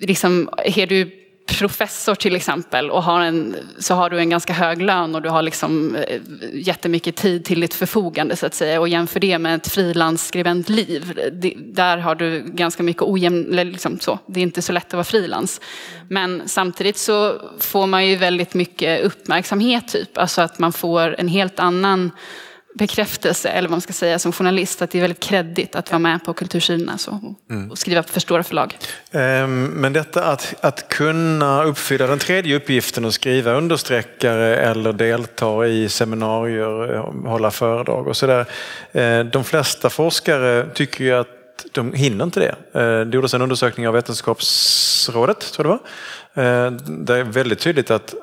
liksom, 0.00 0.50
är 0.64 0.86
du 0.86 1.27
professor 1.58 2.14
till 2.14 2.36
exempel 2.36 2.90
och 2.90 3.02
har 3.02 3.20
en, 3.20 3.56
så 3.78 3.94
har 3.94 4.10
du 4.10 4.18
en 4.18 4.30
ganska 4.30 4.52
hög 4.52 4.82
lön 4.82 5.14
och 5.14 5.22
du 5.22 5.28
har 5.28 5.42
liksom 5.42 5.96
eh, 5.96 6.20
jättemycket 6.52 7.16
tid 7.16 7.44
till 7.44 7.60
ditt 7.60 7.74
förfogande 7.74 8.36
så 8.36 8.46
att 8.46 8.54
säga 8.54 8.80
och 8.80 8.88
jämför 8.88 9.20
det 9.20 9.38
med 9.38 9.54
ett 9.54 9.68
frilansskribentliv. 9.68 11.20
Där 11.56 11.98
har 11.98 12.14
du 12.14 12.42
ganska 12.46 12.82
mycket 12.82 13.02
ojämn, 13.02 13.44
liksom 13.50 13.98
så. 14.00 14.18
det 14.26 14.40
är 14.40 14.42
inte 14.42 14.62
så 14.62 14.72
lätt 14.72 14.86
att 14.86 14.92
vara 14.92 15.04
frilans. 15.04 15.60
Men 16.08 16.42
samtidigt 16.46 16.96
så 16.96 17.40
får 17.58 17.86
man 17.86 18.06
ju 18.06 18.16
väldigt 18.16 18.54
mycket 18.54 19.04
uppmärksamhet 19.04 19.88
typ, 19.88 20.18
alltså 20.18 20.40
att 20.42 20.58
man 20.58 20.72
får 20.72 21.16
en 21.18 21.28
helt 21.28 21.58
annan 21.58 22.10
bekräftelse, 22.78 23.48
eller 23.48 23.68
vad 23.68 23.70
man 23.70 23.80
ska 23.80 23.92
säga, 23.92 24.18
som 24.18 24.32
journalist, 24.32 24.82
att 24.82 24.90
det 24.90 24.98
är 24.98 25.02
väldigt 25.02 25.20
kreddigt 25.20 25.76
att 25.76 25.90
vara 25.90 25.98
med 25.98 26.24
på 26.24 26.34
kultursidorna 26.34 26.98
så, 26.98 27.34
mm. 27.50 27.70
och 27.70 27.78
skriva 27.78 28.02
för 28.02 28.20
stora 28.20 28.42
förlag. 28.42 28.78
Ehm, 29.12 29.64
men 29.64 29.92
detta 29.92 30.24
att, 30.24 30.54
att 30.60 30.88
kunna 30.88 31.64
uppfylla 31.64 32.06
den 32.06 32.18
tredje 32.18 32.56
uppgiften 32.56 33.04
och 33.04 33.14
skriva 33.14 33.52
understreckare 33.52 34.56
eller 34.56 34.92
delta 34.92 35.66
i 35.66 35.88
seminarier, 35.88 36.96
hålla 37.28 37.50
föredrag 37.50 38.06
och 38.06 38.16
sådär. 38.16 38.46
Eh, 38.92 39.20
de 39.20 39.44
flesta 39.44 39.90
forskare 39.90 40.66
tycker 40.74 41.04
ju 41.04 41.12
att 41.12 41.28
de 41.72 41.92
hinner 41.92 42.24
inte 42.24 42.40
det. 42.40 42.80
Eh, 42.80 43.00
det 43.06 43.14
gjordes 43.14 43.34
en 43.34 43.42
undersökning 43.42 43.88
av 43.88 43.94
Vetenskapsrådet, 43.94 45.52
tror 45.52 45.66
jag 45.66 45.78
det 46.34 46.42
var. 46.42 46.66
Eh, 46.66 46.72
det 46.72 47.14
är 47.14 47.24
väldigt 47.24 47.58
tydligt 47.58 47.90
att 47.90 48.14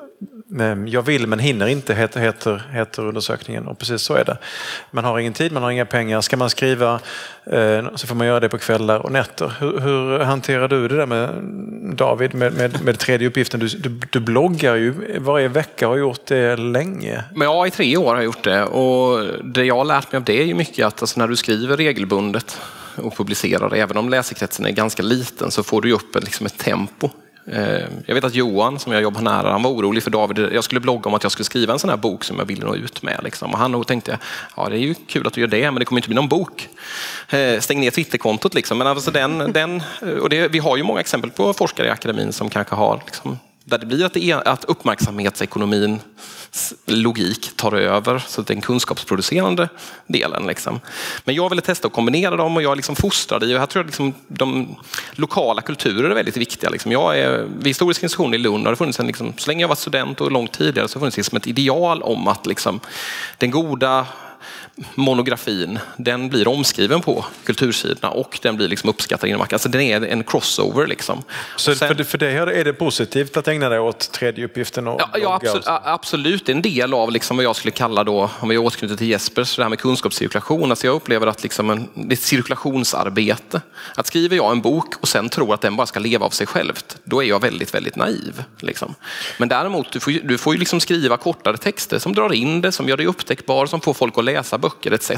Ehm, 0.60 0.88
jag 0.88 1.02
vill 1.02 1.26
men 1.26 1.38
hinner 1.38 1.66
inte 1.66 1.94
heter, 1.94 2.20
heter, 2.20 2.62
heter 2.72 3.02
undersökningen 3.02 3.66
och 3.66 3.78
precis 3.78 4.02
så 4.02 4.14
är 4.14 4.24
det. 4.24 4.38
Man 4.90 5.04
har 5.04 5.18
ingen 5.18 5.32
tid, 5.32 5.52
man 5.52 5.62
har 5.62 5.70
inga 5.70 5.86
pengar. 5.86 6.20
Ska 6.20 6.36
man 6.36 6.50
skriva 6.50 7.00
eh, 7.46 7.86
så 7.94 8.06
får 8.06 8.14
man 8.14 8.26
göra 8.26 8.40
det 8.40 8.48
på 8.48 8.58
kvällar 8.58 8.98
och 8.98 9.12
nätter. 9.12 9.52
Hur, 9.60 9.80
hur 9.80 10.18
hanterar 10.18 10.68
du 10.68 10.88
det 10.88 10.96
där 10.96 11.06
med 11.06 11.30
David 11.96 12.34
med, 12.34 12.52
med, 12.52 12.84
med 12.84 12.98
tredje 12.98 13.28
uppgiften? 13.28 13.60
Du, 13.60 13.68
du, 13.68 14.00
du, 14.10 14.20
bloggar 14.20 14.74
ju 14.74 15.18
varje 15.18 15.48
vecka 15.48 15.88
och 15.88 15.94
har 15.94 15.98
gjort 15.98 16.26
det 16.26 16.56
länge. 16.56 17.24
Men 17.34 17.48
ja, 17.48 17.66
i 17.66 17.70
tre 17.70 17.96
år 17.96 18.08
har 18.08 18.16
jag 18.16 18.24
gjort 18.24 18.44
det 18.44 18.64
och 18.64 19.26
det 19.44 19.64
jag 19.64 19.76
har 19.76 19.84
lärt 19.84 20.12
mig 20.12 20.16
av 20.16 20.24
det 20.24 20.40
är 20.40 20.44
ju 20.44 20.54
mycket 20.54 20.86
att 20.86 21.02
alltså, 21.02 21.20
när 21.20 21.28
du 21.28 21.36
skriver 21.36 21.76
regelbundet 21.76 22.60
och 22.96 23.16
publicerar, 23.16 23.74
även 23.74 23.96
om 23.96 24.08
läsekretsen 24.08 24.66
är 24.66 24.70
ganska 24.70 25.02
liten 25.02 25.50
så 25.50 25.62
får 25.62 25.82
du 25.82 25.92
upp 25.92 26.14
liksom 26.14 26.46
ett 26.46 26.58
tempo 26.58 27.10
Eh, 27.52 27.88
jag 28.06 28.14
vet 28.14 28.24
att 28.24 28.34
Johan, 28.34 28.78
som 28.78 28.92
jag 28.92 29.02
jobbar 29.02 29.20
nära, 29.20 29.52
han 29.52 29.62
var 29.62 29.70
orolig 29.70 30.02
för 30.02 30.10
David. 30.10 30.38
Jag 30.38 30.64
skulle 30.64 30.80
blogga 30.80 31.08
om 31.08 31.14
att 31.14 31.22
jag 31.22 31.32
skulle 31.32 31.44
skriva 31.44 31.72
en 31.72 31.78
sån 31.78 31.90
här 31.90 31.96
bok 31.96 32.24
som 32.24 32.38
jag 32.38 32.44
ville 32.44 32.66
nå 32.66 32.74
ut 32.74 33.02
med. 33.02 33.20
Liksom. 33.24 33.52
Och 33.52 33.58
han 33.58 33.84
tänkte, 33.84 34.18
ja 34.56 34.68
det 34.68 34.76
är 34.76 34.80
ju 34.80 34.94
kul 34.94 35.26
att 35.26 35.32
du 35.32 35.40
gör 35.40 35.48
det, 35.48 35.70
men 35.70 35.74
det 35.74 35.84
kommer 35.84 35.98
inte 35.98 36.08
bli 36.08 36.16
någon 36.16 36.28
bok. 36.28 36.68
Eh, 37.28 37.60
stäng 37.60 37.80
ner 37.80 37.90
Twitterkontot 37.90 38.54
liksom. 38.54 38.78
Men 38.78 38.86
alltså 38.86 39.10
den, 39.10 39.52
den, 39.52 39.82
eh, 40.02 40.08
och 40.08 40.28
det, 40.28 40.48
vi 40.48 40.58
har 40.58 40.76
ju 40.76 40.82
många 40.82 41.00
exempel 41.00 41.30
på 41.30 41.52
forskare 41.52 41.86
i 41.86 41.90
akademin 41.90 42.32
som 42.32 42.50
kanske 42.50 42.74
har 42.74 43.02
liksom, 43.06 43.38
där 43.68 43.78
det 43.78 43.86
blir 43.86 44.04
att, 44.04 44.12
det 44.12 44.30
är, 44.30 44.48
att 44.48 44.64
uppmärksamhetsekonomins 44.64 46.02
logik 46.86 47.56
tar 47.56 47.72
över, 47.72 48.18
så 48.28 48.40
att 48.40 48.46
den 48.46 48.60
kunskapsproducerande 48.60 49.68
delen. 50.06 50.46
Liksom. 50.46 50.80
Men 51.24 51.34
jag 51.34 51.48
ville 51.50 51.62
testa 51.62 51.86
att 51.86 51.92
kombinera 51.92 52.36
dem 52.36 52.56
och 52.56 52.62
jag 52.62 52.76
liksom 52.76 52.96
fostrade 52.96 53.46
i, 53.46 53.54
och 53.54 53.58
här 53.58 53.66
tror 53.66 53.80
jag 53.80 53.86
liksom 53.86 54.14
de 54.28 54.76
lokala 55.12 55.62
kulturer 55.62 56.10
är 56.10 56.14
väldigt 56.14 56.36
viktiga. 56.36 56.70
Liksom. 56.70 56.92
Jag 56.92 57.18
är, 57.18 57.38
vid 57.38 57.66
historisk 57.66 58.02
institution 58.02 58.34
i 58.34 58.38
Lund 58.38 58.64
har 58.64 58.72
det 58.72 58.76
funnits 58.76 59.00
en, 59.00 59.06
liksom, 59.06 59.32
så 59.36 59.50
länge 59.50 59.60
jag 59.60 59.68
var 59.68 59.76
student 59.76 60.20
och 60.20 60.32
långt 60.32 60.52
tidigare 60.52 60.88
så 60.88 60.94
har 60.94 61.00
det 61.00 61.02
funnits 61.02 61.16
liksom 61.16 61.36
ett 61.36 61.46
ideal 61.46 62.02
om 62.02 62.28
att 62.28 62.46
liksom, 62.46 62.80
den 63.38 63.50
goda 63.50 64.06
monografin, 64.94 65.78
den 65.96 66.28
blir 66.28 66.48
omskriven 66.48 67.00
på 67.00 67.24
kultursidorna 67.44 68.10
och 68.10 68.38
den 68.42 68.56
blir 68.56 68.68
liksom 68.68 68.90
uppskattad 68.90 69.28
inom 69.28 69.40
Alltså 69.40 69.68
den 69.68 69.80
är 69.80 70.06
en 70.06 70.24
crossover. 70.24 70.86
Liksom. 70.86 71.22
Så 71.56 71.74
sen, 71.74 71.96
för, 71.96 72.04
för 72.04 72.18
dig 72.18 72.36
är 72.36 72.64
det 72.64 72.72
positivt 72.72 73.36
att 73.36 73.48
ägna 73.48 73.68
dig 73.68 73.78
åt 73.78 74.12
tredje 74.12 74.44
uppgiften? 74.44 74.88
Och 74.88 75.00
ja, 75.00 75.18
ja 75.18 75.34
absolut, 75.34 75.64
absolut. 75.66 76.48
En 76.48 76.62
del 76.62 76.94
av 76.94 77.10
liksom 77.10 77.36
vad 77.36 77.44
jag 77.44 77.56
skulle 77.56 77.72
kalla, 77.72 78.04
då, 78.04 78.30
om 78.40 78.48
vi 78.48 78.58
återknyter 78.58 78.96
till 78.96 79.08
Jespers, 79.08 79.56
det 79.56 79.62
här 79.62 79.70
med 79.70 79.78
kunskapscirkulation. 79.78 80.70
Alltså 80.70 80.86
jag 80.86 80.94
upplever 80.94 81.26
att 81.26 81.42
liksom 81.42 81.70
en, 81.70 81.88
det 81.94 82.12
är 82.12 82.16
ett 82.16 82.22
cirkulationsarbete. 82.22 83.60
Att 83.94 84.06
skriver 84.06 84.36
jag 84.36 84.52
en 84.52 84.60
bok 84.60 84.94
och 85.00 85.08
sen 85.08 85.28
tror 85.28 85.54
att 85.54 85.60
den 85.60 85.76
bara 85.76 85.86
ska 85.86 86.00
leva 86.00 86.26
av 86.26 86.30
sig 86.30 86.46
självt, 86.46 86.96
då 87.04 87.22
är 87.22 87.26
jag 87.26 87.40
väldigt, 87.40 87.74
väldigt 87.74 87.96
naiv. 87.96 88.44
Liksom. 88.58 88.94
Men 89.38 89.48
däremot, 89.48 89.92
du 89.92 90.00
får, 90.00 90.10
du 90.10 90.38
får 90.38 90.54
ju 90.54 90.58
liksom 90.58 90.80
skriva 90.80 91.16
kortare 91.16 91.56
texter 91.56 91.98
som 91.98 92.14
drar 92.14 92.32
in 92.32 92.60
det, 92.60 92.72
som 92.72 92.88
gör 92.88 92.96
dig 92.96 93.06
upptäckbar, 93.06 93.66
som 93.66 93.80
får 93.80 93.94
folk 93.94 94.18
att 94.18 94.24
läsa 94.24 94.35
böcker 94.58 94.90
etc. 94.90 95.10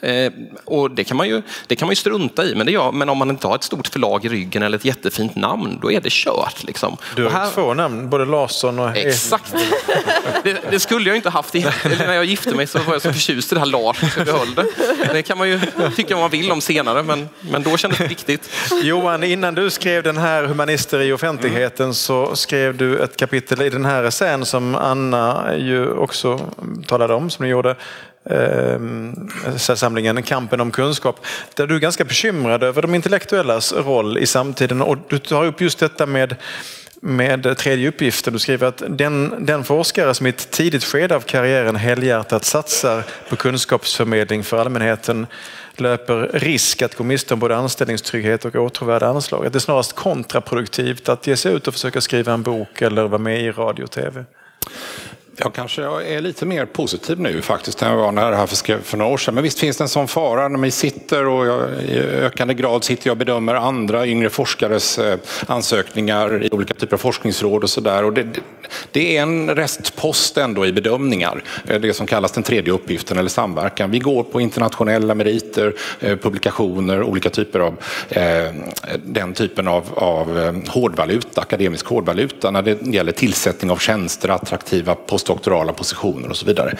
Eh, 0.00 0.32
och 0.64 0.90
det 0.90 1.04
kan, 1.04 1.16
man 1.16 1.28
ju, 1.28 1.42
det 1.66 1.76
kan 1.76 1.86
man 1.86 1.92
ju 1.92 1.96
strunta 1.96 2.44
i, 2.44 2.54
men, 2.54 2.66
det 2.66 2.72
gör, 2.72 2.92
men 2.92 3.08
om 3.08 3.18
man 3.18 3.30
inte 3.30 3.46
har 3.46 3.54
ett 3.54 3.62
stort 3.62 3.88
förlag 3.88 4.24
i 4.24 4.28
ryggen 4.28 4.62
eller 4.62 4.78
ett 4.78 4.84
jättefint 4.84 5.36
namn, 5.36 5.78
då 5.82 5.92
är 5.92 6.00
det 6.00 6.12
kört. 6.12 6.64
Liksom. 6.64 6.96
Du 7.16 7.24
har 7.24 7.30
här... 7.30 7.50
två 7.50 7.74
namn, 7.74 8.10
både 8.10 8.24
Larsson 8.24 8.78
och... 8.78 8.96
Exakt. 8.96 9.54
det, 10.44 10.56
det, 10.70 10.80
skulle 10.80 11.10
jag 11.10 11.16
inte 11.16 11.30
haft. 11.30 11.54
I, 11.54 11.66
när 11.98 12.14
jag 12.14 12.24
gifte 12.24 12.54
mig 12.54 12.66
så 12.66 12.78
var 12.78 12.92
jag 12.92 13.02
så 13.02 13.12
förtjust 13.12 13.52
i 13.52 13.54
det 13.54 13.58
här 13.58 13.66
Lars, 13.66 14.00
så 14.00 14.06
jag 14.16 14.26
behöll 14.26 14.54
det. 14.54 14.66
Det 15.12 15.22
kan 15.22 15.38
man 15.38 15.48
ju 15.48 15.60
tycka 15.96 16.14
vad 16.14 16.22
man 16.22 16.30
vill 16.30 16.52
om 16.52 16.60
senare, 16.60 17.02
men, 17.02 17.28
men 17.40 17.62
då 17.62 17.76
kändes 17.76 17.98
det 17.98 18.06
viktigt. 18.06 18.50
Johan, 18.82 19.24
innan 19.24 19.54
du 19.54 19.70
skrev 19.70 20.02
den 20.02 20.16
här 20.16 20.44
Humanister 20.44 21.00
i 21.00 21.12
offentligheten 21.12 21.84
mm. 21.84 21.94
så 21.94 22.36
skrev 22.36 22.76
du 22.76 22.98
ett 22.98 23.16
kapitel 23.16 23.62
i 23.62 23.70
den 23.70 23.84
här 23.84 24.04
essän 24.04 24.44
som 24.44 24.74
Anna 24.74 25.56
ju 25.56 25.90
också 25.90 26.40
talade 26.86 27.14
om, 27.14 27.30
som 27.30 27.44
ni 27.44 27.50
gjorde 27.50 27.76
Ehm, 28.30 29.28
samlingen 29.58 30.22
Kampen 30.22 30.60
om 30.60 30.70
kunskap. 30.70 31.26
Där 31.54 31.66
du 31.66 31.74
är 31.74 31.80
ganska 31.80 32.04
bekymrad 32.04 32.62
över 32.62 32.82
de 32.82 32.94
intellektuellas 32.94 33.72
roll 33.72 34.18
i 34.18 34.26
samtiden 34.26 34.82
och 34.82 34.98
du 35.08 35.18
tar 35.18 35.44
upp 35.44 35.60
just 35.60 35.78
detta 35.78 36.06
med 36.06 36.36
med 37.00 37.56
tredje 37.56 37.88
uppgiften. 37.88 38.32
Du 38.32 38.38
skriver 38.38 38.66
att 38.66 38.82
den, 38.88 39.34
den 39.46 39.64
forskare 39.64 40.14
som 40.14 40.26
i 40.26 40.28
ett 40.28 40.50
tidigt 40.50 40.84
skede 40.84 41.16
av 41.16 41.20
karriären 41.20 41.76
helhjärtat 41.76 42.44
satsar 42.44 43.02
på 43.28 43.36
kunskapsförmedling 43.36 44.44
för 44.44 44.58
allmänheten 44.58 45.26
löper 45.76 46.30
risk 46.32 46.82
att 46.82 46.94
gå 46.94 47.04
miste 47.04 47.34
om 47.34 47.40
både 47.40 47.56
anställningstrygghet 47.56 48.44
och 48.44 48.54
åtråvärda 48.54 49.06
anslag. 49.06 49.46
Att 49.46 49.52
det 49.52 49.56
är 49.56 49.60
snarast 49.60 49.92
kontraproduktivt 49.92 51.08
att 51.08 51.26
ge 51.26 51.36
sig 51.36 51.52
ut 51.52 51.68
och 51.68 51.74
försöka 51.74 52.00
skriva 52.00 52.32
en 52.32 52.42
bok 52.42 52.82
eller 52.82 53.08
vara 53.08 53.18
med 53.18 53.42
i 53.42 53.50
radio 53.50 53.84
och 53.84 53.90
tv. 53.90 54.24
Jag 55.38 55.54
kanske 55.54 55.82
är 55.82 56.20
lite 56.20 56.46
mer 56.46 56.66
positiv 56.66 57.20
nu 57.20 57.42
faktiskt 57.42 57.82
än 57.82 57.90
jag 57.90 57.96
var 57.96 58.12
när 58.12 58.30
det 58.30 58.36
här 58.36 58.46
för, 58.46 58.78
för 58.78 58.96
några 58.96 59.12
år 59.12 59.18
sedan. 59.18 59.34
Men 59.34 59.44
visst 59.44 59.58
finns 59.58 59.76
det 59.76 59.84
en 59.84 59.88
sån 59.88 60.08
fara 60.08 60.48
när 60.48 60.58
vi 60.58 60.70
sitter 60.70 61.26
och 61.26 61.46
jag, 61.46 61.82
i 61.82 61.98
ökande 61.98 62.54
grad 62.54 62.84
sitter 62.84 63.08
jag 63.08 63.12
och 63.12 63.18
bedömer 63.18 63.54
andra 63.54 64.06
yngre 64.06 64.30
forskares 64.30 64.98
eh, 64.98 65.18
ansökningar 65.46 66.44
i 66.44 66.48
olika 66.52 66.74
typer 66.74 66.94
av 66.94 66.98
forskningsråd 66.98 67.62
och 67.62 67.70
sådär. 67.70 68.10
Det, 68.10 68.26
det 68.92 69.16
är 69.16 69.22
en 69.22 69.50
restpost 69.54 70.36
ändå 70.36 70.66
i 70.66 70.72
bedömningar, 70.72 71.42
eh, 71.68 71.80
det 71.80 71.94
som 71.94 72.06
kallas 72.06 72.32
den 72.32 72.42
tredje 72.42 72.72
uppgiften 72.72 73.18
eller 73.18 73.30
samverkan. 73.30 73.90
Vi 73.90 73.98
går 73.98 74.22
på 74.22 74.40
internationella 74.40 75.14
meriter, 75.14 75.74
eh, 76.00 76.16
publikationer, 76.16 77.02
olika 77.02 77.30
typer 77.30 77.60
av 77.60 77.76
den 79.04 79.34
typen 79.34 79.68
av, 79.68 79.84
av 79.94 80.62
hårdvaluta, 80.68 81.40
akademisk 81.40 81.86
hårdvaluta 81.86 82.50
när 82.50 82.62
det 82.62 82.82
gäller 82.82 83.12
tillsättning 83.12 83.70
av 83.70 83.76
tjänster, 83.76 84.28
attraktiva 84.28 84.94
post 84.94 85.25
postdoktorala 85.26 85.72
positioner 85.72 86.28
och 86.28 86.36
så 86.36 86.46
vidare. 86.46 86.76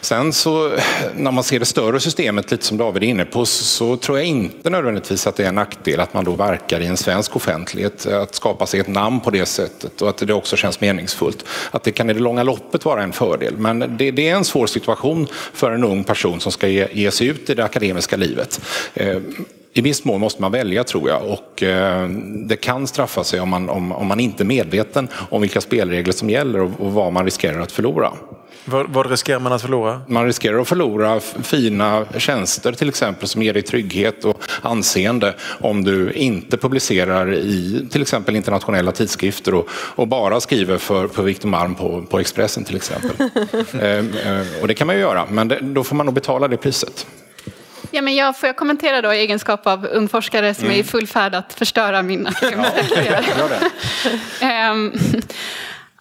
Sen 0.00 0.32
så 0.32 0.72
när 1.16 1.30
man 1.30 1.44
ser 1.44 1.58
det 1.58 1.64
större 1.64 2.00
systemet, 2.00 2.50
lite 2.50 2.64
som 2.64 2.76
David 2.76 3.02
är 3.02 3.06
inne 3.06 3.24
på, 3.24 3.46
så 3.46 3.96
tror 3.96 4.18
jag 4.18 4.26
inte 4.26 4.70
nödvändigtvis 4.70 5.26
att 5.26 5.36
det 5.36 5.44
är 5.44 5.48
en 5.48 5.54
nackdel 5.54 6.00
att 6.00 6.14
man 6.14 6.24
då 6.24 6.32
verkar 6.32 6.80
i 6.80 6.86
en 6.86 6.96
svensk 6.96 7.36
offentlighet, 7.36 8.06
att 8.06 8.34
skapa 8.34 8.66
sig 8.66 8.80
ett 8.80 8.88
namn 8.88 9.20
på 9.20 9.30
det 9.30 9.46
sättet 9.46 10.02
och 10.02 10.08
att 10.08 10.18
det 10.18 10.34
också 10.34 10.56
känns 10.56 10.80
meningsfullt. 10.80 11.44
Att 11.70 11.82
det 11.82 11.92
kan 11.92 12.10
i 12.10 12.12
det 12.12 12.20
långa 12.20 12.42
loppet 12.42 12.84
vara 12.84 13.02
en 13.02 13.12
fördel, 13.12 13.56
men 13.56 13.78
det, 13.78 14.10
det 14.10 14.28
är 14.28 14.36
en 14.36 14.44
svår 14.44 14.66
situation 14.66 15.26
för 15.52 15.70
en 15.70 15.84
ung 15.84 16.04
person 16.04 16.40
som 16.40 16.52
ska 16.52 16.68
ge, 16.68 16.88
ge 16.92 17.10
sig 17.10 17.26
ut 17.26 17.50
i 17.50 17.54
det 17.54 17.64
akademiska 17.64 18.16
livet. 18.16 18.60
Eh, 18.94 19.18
i 19.76 19.80
viss 19.80 20.04
mån 20.04 20.20
måste 20.20 20.42
man 20.42 20.52
välja 20.52 20.84
tror 20.84 21.08
jag 21.08 21.22
och 21.24 21.62
eh, 21.62 22.08
det 22.46 22.56
kan 22.56 22.86
straffa 22.86 23.24
sig 23.24 23.40
om 23.40 23.48
man, 23.48 23.68
om, 23.68 23.92
om 23.92 24.06
man 24.06 24.20
inte 24.20 24.42
är 24.42 24.44
medveten 24.44 25.08
om 25.30 25.40
vilka 25.40 25.60
spelregler 25.60 26.12
som 26.12 26.30
gäller 26.30 26.60
och, 26.60 26.70
och 26.78 26.92
vad 26.92 27.12
man 27.12 27.24
riskerar 27.24 27.60
att 27.60 27.72
förlora. 27.72 28.12
Vad, 28.64 28.88
vad, 28.88 29.10
riskerar 29.10 29.38
man 29.38 29.52
att 29.52 29.62
förlora? 29.62 30.00
Man 30.08 30.24
riskerar 30.24 30.58
att 30.58 30.68
förlora 30.68 31.20
fina 31.20 32.04
tjänster 32.18 32.72
till 32.72 32.88
exempel 32.88 33.28
som 33.28 33.42
ger 33.42 33.52
dig 33.52 33.62
trygghet 33.62 34.24
och 34.24 34.42
anseende 34.62 35.34
om 35.60 35.84
du 35.84 36.12
inte 36.12 36.56
publicerar 36.56 37.34
i 37.34 37.86
till 37.90 38.02
exempel 38.02 38.36
internationella 38.36 38.92
tidskrifter 38.92 39.54
och, 39.54 39.68
och 39.70 40.08
bara 40.08 40.40
skriver 40.40 40.78
för, 40.78 41.08
för 41.08 41.22
Victor 41.22 41.48
Malm 41.48 41.74
på, 41.74 42.02
på 42.10 42.18
Expressen 42.18 42.64
till 42.64 42.76
exempel. 42.76 43.10
eh, 43.80 43.98
eh, 43.98 44.46
och 44.62 44.68
det 44.68 44.74
kan 44.74 44.86
man 44.86 44.96
ju 44.96 45.02
göra, 45.02 45.26
men 45.30 45.48
det, 45.48 45.58
då 45.62 45.84
får 45.84 45.96
man 45.96 46.06
nog 46.06 46.14
betala 46.14 46.48
det 46.48 46.56
priset. 46.56 47.06
Ja, 47.90 48.02
men 48.02 48.14
jag, 48.14 48.38
får 48.38 48.46
jag 48.46 48.56
kommentera 48.56 49.02
då 49.02 49.14
i 49.14 49.18
egenskap 49.18 49.66
av 49.66 49.86
ung 49.86 50.08
forskare 50.08 50.54
som 50.54 50.64
mm. 50.64 50.76
är 50.76 50.80
i 50.80 50.84
full 50.84 51.06
färd 51.06 51.34
att 51.34 51.54
förstöra 51.54 52.02
min 52.02 52.26
akademiska 52.26 53.22
um, 54.72 54.92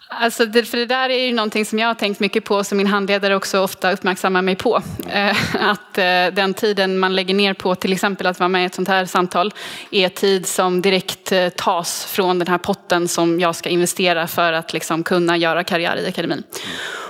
Alltså 0.07 0.45
det, 0.45 0.65
för 0.65 0.77
det 0.77 0.85
där 0.85 1.09
är 1.09 1.25
ju 1.25 1.33
någonting 1.33 1.65
som 1.65 1.79
jag 1.79 1.87
har 1.87 1.93
tänkt 1.93 2.19
mycket 2.19 2.45
på 2.45 2.63
som 2.63 2.77
min 2.77 2.87
handledare 2.87 3.35
också 3.35 3.59
ofta 3.59 3.91
uppmärksammar 3.91 4.41
mig 4.41 4.55
på. 4.55 4.81
Eh, 5.09 5.37
att 5.69 5.97
eh, 5.97 6.03
den 6.33 6.53
tiden 6.53 6.99
man 6.99 7.15
lägger 7.15 7.33
ner 7.33 7.53
på 7.53 7.75
till 7.75 7.93
exempel 7.93 8.27
att 8.27 8.39
vara 8.39 8.49
med 8.49 8.63
i 8.63 8.65
ett 8.65 8.75
sånt 8.75 8.87
här 8.87 9.05
samtal 9.05 9.53
är 9.91 10.09
tid 10.09 10.47
som 10.47 10.81
direkt 10.81 11.31
eh, 11.31 11.49
tas 11.49 12.05
från 12.05 12.39
den 12.39 12.47
här 12.47 12.57
potten 12.57 13.07
som 13.07 13.39
jag 13.39 13.55
ska 13.55 13.69
investera 13.69 14.27
för 14.27 14.53
att 14.53 14.73
liksom 14.73 15.03
kunna 15.03 15.37
göra 15.37 15.63
karriär 15.63 15.97
i 15.97 16.07
akademin. 16.07 16.43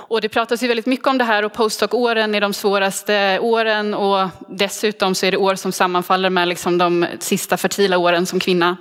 Och 0.08 0.22
det 0.22 0.30
pratas 0.30 0.64
ju 0.64 0.68
väldigt 0.68 0.86
mycket 0.86 1.08
om 1.08 1.18
det 1.18 1.24
här 1.24 1.46
och 1.46 1.54
postdoc-åren 1.54 2.36
är 2.36 2.42
de 2.42 2.54
svåraste 2.54 3.40
åren 3.40 3.94
och 3.94 4.30
dessutom 4.50 5.16
så 5.16 5.26
är 5.26 5.32
det 5.32 5.38
år 5.38 5.56
som 5.56 5.72
sammanfaller 5.72 6.30
med 6.30 6.48
liksom 6.48 6.78
de 6.78 7.06
sista 7.20 7.58
fertila 7.58 7.98
åren 7.98 8.26
som 8.26 8.40
kvinna 8.40 8.78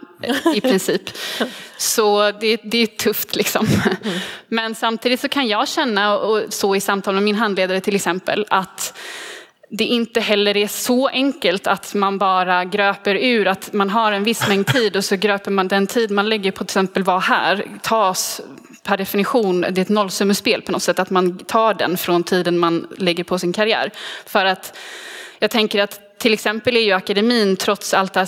i 0.54 0.60
princip. 0.60 1.02
Så 1.76 2.30
det, 2.30 2.60
det 2.64 2.82
är 2.82 2.86
tufft 2.86 3.36
liksom. 3.36 3.68
Men 4.48 4.74
samtidigt 4.74 5.20
så 5.20 5.28
kan 5.28 5.48
jag 5.48 5.68
känna, 5.68 6.18
och 6.18 6.42
så 6.48 6.76
i 6.76 6.80
samtal 6.80 7.14
med 7.14 7.22
min 7.22 7.34
handledare 7.34 7.80
till 7.80 7.96
exempel, 7.96 8.46
att 8.48 8.98
det 9.70 9.84
inte 9.84 10.20
heller 10.20 10.56
är 10.56 10.66
så 10.66 11.08
enkelt 11.08 11.66
att 11.66 11.94
man 11.94 12.18
bara 12.18 12.64
gröper 12.64 13.14
ur, 13.14 13.46
att 13.46 13.72
man 13.72 13.90
har 13.90 14.12
en 14.12 14.24
viss 14.24 14.48
mängd 14.48 14.66
tid 14.66 14.96
och 14.96 15.04
så 15.04 15.16
gröper 15.16 15.50
man 15.50 15.68
den 15.68 15.86
tid 15.86 16.10
man 16.10 16.28
lägger 16.28 16.50
på 16.50 16.64
till 16.64 16.64
exempel 16.64 17.02
vara 17.02 17.18
här, 17.18 17.64
tas 17.82 18.40
per 18.82 18.96
definition, 18.96 19.60
det 19.60 19.78
är 19.78 19.82
ett 19.82 19.88
nollsummespel 19.88 20.62
på 20.62 20.72
något 20.72 20.82
sätt, 20.82 20.98
att 20.98 21.10
man 21.10 21.38
tar 21.38 21.74
den 21.74 21.96
från 21.96 22.22
tiden 22.22 22.58
man 22.58 22.86
lägger 22.98 23.24
på 23.24 23.38
sin 23.38 23.52
karriär. 23.52 23.90
För 24.26 24.44
att 24.44 24.76
jag 25.38 25.50
tänker 25.50 25.82
att 25.82 26.18
till 26.18 26.32
exempel 26.32 26.76
är 26.76 26.80
ju 26.80 26.92
akademin, 26.92 27.56
trots 27.56 27.94
allt 27.94 28.12
det 28.12 28.26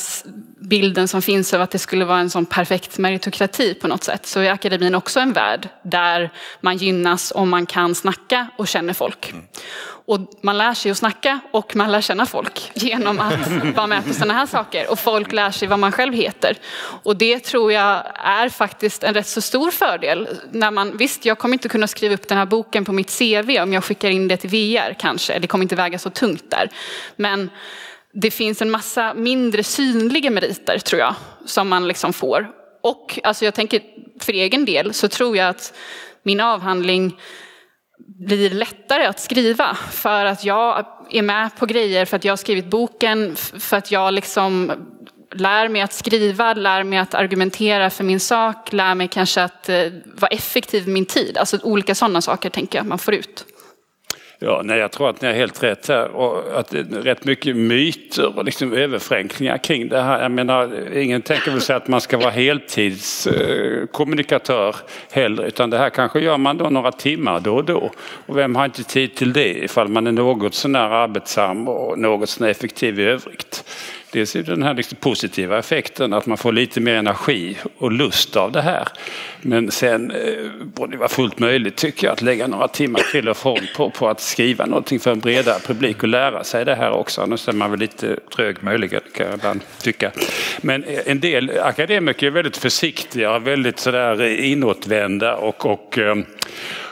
bilden 0.69 1.09
som 1.09 1.23
finns 1.23 1.55
av 1.55 1.63
att 1.63 1.71
det 1.71 1.79
skulle 1.79 2.05
vara 2.05 2.19
en 2.19 2.31
sån 2.31 2.47
perfekt 2.47 2.99
meritokrati 2.99 3.75
på 3.75 3.89
något 3.89 4.05
sätt, 4.05 4.27
så 4.27 4.41
är 4.41 4.51
akademin 4.51 4.95
också 4.95 5.21
en 5.21 5.33
värld 5.33 5.69
där 5.83 6.33
man 6.61 6.77
gynnas 6.77 7.33
om 7.37 7.49
man 7.51 7.67
kan 7.67 7.95
snacka 7.95 8.49
och 8.57 8.69
känner 8.69 8.93
folk. 8.93 9.35
Och 10.07 10.21
man 10.41 10.59
lär 10.59 10.75
sig 10.75 10.91
att 10.91 10.99
snacka 10.99 11.41
och 11.51 11.77
man 11.77 11.93
lär 11.93 12.01
känna 12.01 12.27
folk 12.27 12.71
genom 12.75 13.21
att 13.21 13.75
vara 13.77 13.87
med 13.87 14.07
på 14.07 14.15
sådana 14.15 14.35
här 14.35 14.47
saker. 14.47 14.91
Och 14.91 14.99
folk 14.99 15.33
lär 15.33 15.51
sig 15.51 15.69
vad 15.69 15.79
man 15.79 15.93
själv 15.93 16.15
heter. 16.15 16.57
Och 17.03 17.17
det 17.17 17.39
tror 17.39 17.73
jag 17.73 18.03
är 18.15 18.49
faktiskt 18.49 19.03
en 19.03 19.15
rätt 19.15 19.27
så 19.27 19.41
stor 19.41 19.71
fördel. 19.71 20.29
När 20.51 20.71
man, 20.71 20.97
visst, 20.97 21.25
jag 21.25 21.39
kommer 21.39 21.55
inte 21.55 21.69
kunna 21.69 21.87
skriva 21.87 22.15
upp 22.15 22.29
den 22.29 22.39
här 22.39 22.47
boken 22.47 22.85
på 22.85 22.93
mitt 22.93 23.19
CV 23.19 23.59
om 23.63 23.73
jag 23.73 23.85
skickar 23.85 24.11
in 24.11 24.29
det 24.29 24.37
till 24.37 24.51
VR 24.51 24.95
kanske. 24.99 25.39
Det 25.39 25.47
kommer 25.47 25.63
inte 25.63 25.77
väga 25.77 25.99
så 25.99 26.11
tungt 26.11 26.51
där. 26.51 26.71
Men 27.17 27.51
det 28.21 28.31
finns 28.31 28.63
en 28.63 28.71
massa 28.71 29.15
mindre 29.15 29.63
synliga 29.63 30.31
meriter 30.31 30.79
tror 30.79 31.01
jag 31.01 31.15
som 31.45 31.69
man 31.69 31.89
liksom 31.89 32.13
får 32.13 32.49
Och 32.83 33.19
alltså 33.23 33.45
jag 33.45 33.55
tänker 33.55 33.83
för 34.21 34.33
egen 34.33 34.65
del 34.65 34.95
så 34.95 35.09
tror 35.09 35.37
jag 35.37 35.49
att 35.49 35.75
min 36.23 36.41
avhandling 36.41 37.21
blir 38.27 38.51
lättare 38.51 39.05
att 39.05 39.21
skriva 39.21 39.75
för 39.91 40.25
att 40.25 40.45
jag 40.45 40.87
är 41.11 41.23
med 41.23 41.57
på 41.57 41.67
grejer, 41.67 42.05
för 42.05 42.17
att 42.17 42.25
jag 42.25 42.33
har 42.33 42.37
skrivit 42.37 42.67
boken, 42.67 43.37
för 43.37 43.77
att 43.77 43.91
jag 43.91 44.15
liksom 44.15 44.73
lär 45.33 45.69
mig 45.69 45.83
att 45.83 45.93
skriva, 45.93 46.55
lär 46.55 46.85
mig 46.85 46.99
att 46.99 47.15
argumentera 47.15 47.91
för 47.91 48.05
min 48.05 48.21
sak, 48.21 48.73
lär 48.73 48.95
mig 48.95 49.09
kanske 49.09 49.43
att 49.43 49.69
eh, 49.69 49.93
vara 50.05 50.31
effektiv 50.31 50.85
med 50.85 50.93
min 50.93 51.07
tid. 51.07 51.39
Alltså 51.39 51.59
olika 51.63 51.95
sådana 51.95 52.23
saker 52.23 52.51
tänker 52.51 52.79
jag 52.79 52.87
man 52.87 52.99
får 52.99 53.15
ut. 53.15 53.45
Ja, 54.39 54.61
nej, 54.65 54.79
jag 54.79 54.93
tror 54.93 55.11
att 55.11 55.21
ni 55.21 55.29
har 55.29 55.35
helt 55.35 55.63
rätt 55.63 55.89
här 55.89 56.09
och 56.09 56.59
att 56.59 56.69
det 56.69 56.79
är 56.79 56.85
rätt 56.85 57.25
mycket 57.25 57.57
myter 57.57 58.39
och 58.39 58.45
liksom 58.45 58.73
överförenklingar 58.73 59.59
kring 59.59 59.89
det 59.89 60.03
här. 60.03 60.23
Jag 60.23 60.31
menar, 60.31 60.97
ingen 60.97 61.23
tänker 61.23 61.51
väl 61.51 61.61
sig 61.61 61.77
att 61.77 61.89
man 61.89 62.01
ska 62.01 62.19
vara 62.19 62.31
heltidskommunikatör 62.31 64.77
heller, 65.11 65.45
utan 65.45 65.71
det 65.71 65.79
här 65.79 65.91
kanske 65.91 66.21
gör 66.21 66.39
man 66.39 66.57
då 66.57 66.71
några 66.71 66.93
timmar 66.93 67.41
då 67.41 67.57
och 67.57 67.65
då. 67.65 67.91
Och 68.27 68.37
vem 68.37 68.57
har 68.57 68.65
inte 68.65 68.85
tid 68.85 69.15
till 69.15 69.33
det 69.33 69.65
ifall 69.65 69.89
man 69.89 70.07
är 70.07 70.13
något 70.13 70.55
sånär 70.55 70.91
arbetsam 70.91 71.69
och 71.69 71.99
något 71.99 72.29
sånär 72.29 72.51
effektiv 72.51 73.01
i 73.01 73.05
övrigt. 73.05 73.65
Dels 74.17 74.37
är 74.37 74.43
den 74.43 74.63
här 74.63 74.75
liksom 74.75 74.99
positiva 75.01 75.59
effekten 75.59 76.13
att 76.13 76.27
man 76.27 76.39
får 76.39 76.53
lite 76.53 76.81
mer 76.81 76.95
energi 76.95 77.57
och 77.79 77.93
lust 77.93 78.37
av 78.37 78.53
det 78.53 78.63
här. 78.63 78.89
Men 79.43 79.71
sen 79.71 80.11
eh, 80.11 80.51
borde 80.75 80.93
det 80.93 80.99
vara 80.99 81.09
fullt 81.09 81.39
möjligt 81.39 81.77
tycker 81.77 82.07
jag 82.07 82.13
att 82.13 82.23
lägga 82.23 82.47
några 82.47 82.69
timmar 82.69 83.01
till 83.13 83.29
och 83.29 83.37
från 83.37 83.59
på, 83.77 83.91
på 83.91 84.09
att 84.09 84.21
skriva 84.21 84.67
någonting 84.67 85.01
för 85.01 85.13
en 85.13 85.21
bredare 85.21 85.59
publik 85.67 86.03
och 86.03 86.09
lära 86.09 86.45
sig 86.45 86.65
det 86.65 86.75
här 86.75 86.91
också. 86.91 87.23
Annars 87.23 87.49
är 87.49 87.53
man 87.53 87.71
väl 87.71 87.81
lite 87.81 88.17
trög 88.37 88.63
möjligen 88.63 89.01
kan 89.15 89.27
jag 89.27 89.35
ibland 89.35 89.61
tycka. 89.83 90.13
Men 90.61 90.85
eh, 90.85 91.01
en 91.07 91.21
del 91.21 91.59
akademiker 91.63 92.27
är 92.27 92.31
väldigt 92.31 92.57
försiktiga 92.57 93.35
och 93.35 93.47
väldigt 93.47 93.79
sådär 93.79 94.23
inåtvända 94.41 95.37
och, 95.37 95.67
och 95.67 95.99
eh, 95.99 96.17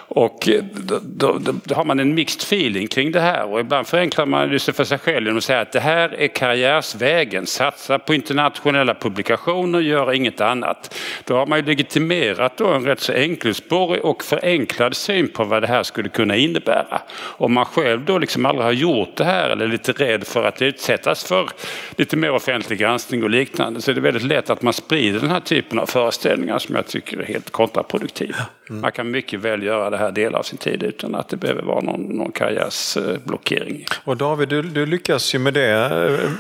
och 0.08 0.48
då, 0.72 1.00
då, 1.02 1.38
då, 1.64 1.74
har 1.74 1.84
man 1.84 2.00
en 2.00 2.14
mixed 2.14 2.42
feeling 2.42 2.88
kring 2.88 3.12
det 3.12 3.20
här 3.20 3.44
och 3.44 3.60
ibland 3.60 3.86
förenklar 3.86 4.26
man 4.26 4.48
det 4.48 4.58
för 4.58 4.84
sig 4.84 4.98
själv 4.98 5.26
genom 5.26 5.38
att 5.38 5.44
säga 5.44 5.60
att 5.60 5.72
det 5.72 5.80
här 5.80 6.14
är 6.14 6.28
karriärsvägen. 6.28 7.46
Satsa 7.46 7.98
på 7.98 8.14
internationella 8.14 8.94
publikationer, 8.94 9.80
gör 9.80 10.12
inget 10.12 10.40
annat. 10.40 10.98
Då 11.24 11.36
har 11.36 11.46
man 11.46 11.58
ju 11.58 11.64
legitimerat 11.64 12.56
då 12.56 12.68
en 12.68 12.84
rätt 12.84 13.00
så 13.00 13.12
enkelspårig 13.12 14.04
och 14.04 14.24
förenklad 14.24 14.96
syn 14.96 15.28
på 15.28 15.44
vad 15.44 15.62
det 15.62 15.68
här 15.68 15.82
skulle 15.82 16.08
kunna 16.08 16.36
innebära. 16.36 17.00
Om 17.16 17.52
man 17.52 17.64
själv 17.64 18.04
då 18.04 18.18
liksom 18.18 18.46
aldrig 18.46 18.64
har 18.64 18.72
gjort 18.72 19.16
det 19.16 19.24
här 19.24 19.50
eller 19.50 19.64
är 19.64 19.68
lite 19.68 19.92
rädd 19.92 20.26
för 20.26 20.44
att 20.44 20.62
utsättas 20.62 21.24
för 21.24 21.50
lite 21.96 22.16
mer 22.16 22.30
offentlig 22.30 22.78
granskning 22.78 23.22
och 23.22 23.30
liknande 23.30 23.80
så 23.80 23.90
är 23.90 23.94
det 23.94 24.00
väldigt 24.00 24.22
lätt 24.22 24.50
att 24.50 24.62
man 24.62 24.72
sprider 24.72 25.20
den 25.20 25.30
här 25.30 25.40
typen 25.40 25.78
av 25.78 25.86
föreställningar 25.86 26.58
som 26.58 26.74
jag 26.74 26.86
tycker 26.86 27.18
är 27.18 27.24
helt 27.24 27.50
kontraproduktiva. 27.50 28.36
Mm. 28.70 28.80
Man 28.80 28.92
kan 28.92 29.10
mycket 29.10 29.40
väl 29.40 29.62
göra 29.62 29.90
det 29.94 29.98
här 29.98 30.12
delar 30.12 30.38
av 30.38 30.42
sin 30.42 30.58
tid 30.58 30.82
utan 30.82 31.14
att 31.14 31.28
det 31.28 31.36
behöver 31.36 31.62
vara 31.62 31.80
någon, 31.80 32.00
någon 32.00 32.32
karriärsblockering. 32.32 33.84
Och 34.04 34.16
David, 34.16 34.48
du, 34.48 34.62
du 34.62 34.86
lyckas 34.86 35.34
ju 35.34 35.38
med 35.38 35.54
det 35.54 35.70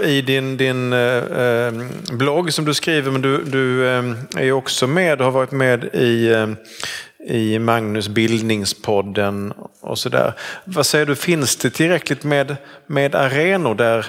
eh, 0.02 0.08
i 0.08 0.22
din, 0.22 0.56
din 0.56 0.92
eh, 0.92 1.72
blogg 2.12 2.52
som 2.52 2.64
du 2.64 2.74
skriver, 2.74 3.10
men 3.10 3.22
du, 3.22 3.44
du 3.44 3.88
eh, 3.88 4.04
är 4.36 4.52
också 4.52 4.86
med 4.86 5.18
och 5.18 5.24
har 5.24 5.32
varit 5.32 5.52
med 5.52 5.84
i 5.84 6.32
eh, 6.32 6.48
i 7.26 7.58
Magnus 7.58 8.08
bildningspodden 8.08 9.52
och 9.80 9.98
sådär. 9.98 10.32
Vad 10.64 10.86
säger 10.86 11.06
du, 11.06 11.16
finns 11.16 11.56
det 11.56 11.70
tillräckligt 11.70 12.24
med, 12.24 12.56
med 12.86 13.14
arenor 13.14 13.74
där 13.74 14.06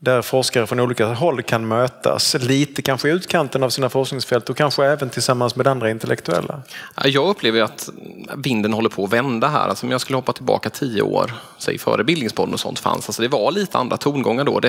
där 0.00 0.22
forskare 0.22 0.66
från 0.66 0.80
olika 0.80 1.06
håll 1.06 1.42
kan 1.42 1.68
mötas, 1.68 2.36
lite 2.40 2.82
kanske 2.82 3.08
i 3.08 3.12
utkanten 3.12 3.62
av 3.62 3.70
sina 3.70 3.88
forskningsfält 3.88 4.50
och 4.50 4.56
kanske 4.56 4.84
även 4.84 5.10
tillsammans 5.10 5.56
med 5.56 5.66
andra 5.66 5.90
intellektuella? 5.90 6.62
Jag 7.04 7.28
upplever 7.28 7.62
att 7.62 7.88
vinden 8.36 8.72
håller 8.72 8.88
på 8.88 9.04
att 9.04 9.12
vända 9.12 9.48
här. 9.48 9.68
Alltså 9.68 9.86
om 9.86 9.92
jag 9.92 10.00
skulle 10.00 10.16
hoppa 10.16 10.32
tillbaka 10.32 10.70
tio 10.70 11.02
år, 11.02 11.32
säg 11.58 11.78
före 11.78 12.04
Bildningspodden 12.04 12.54
och 12.54 12.60
sånt 12.60 12.78
fanns, 12.78 13.08
alltså 13.08 13.22
det 13.22 13.28
var 13.28 13.52
lite 13.52 13.78
andra 13.78 13.96
tongångar 13.96 14.44
då 14.44 14.60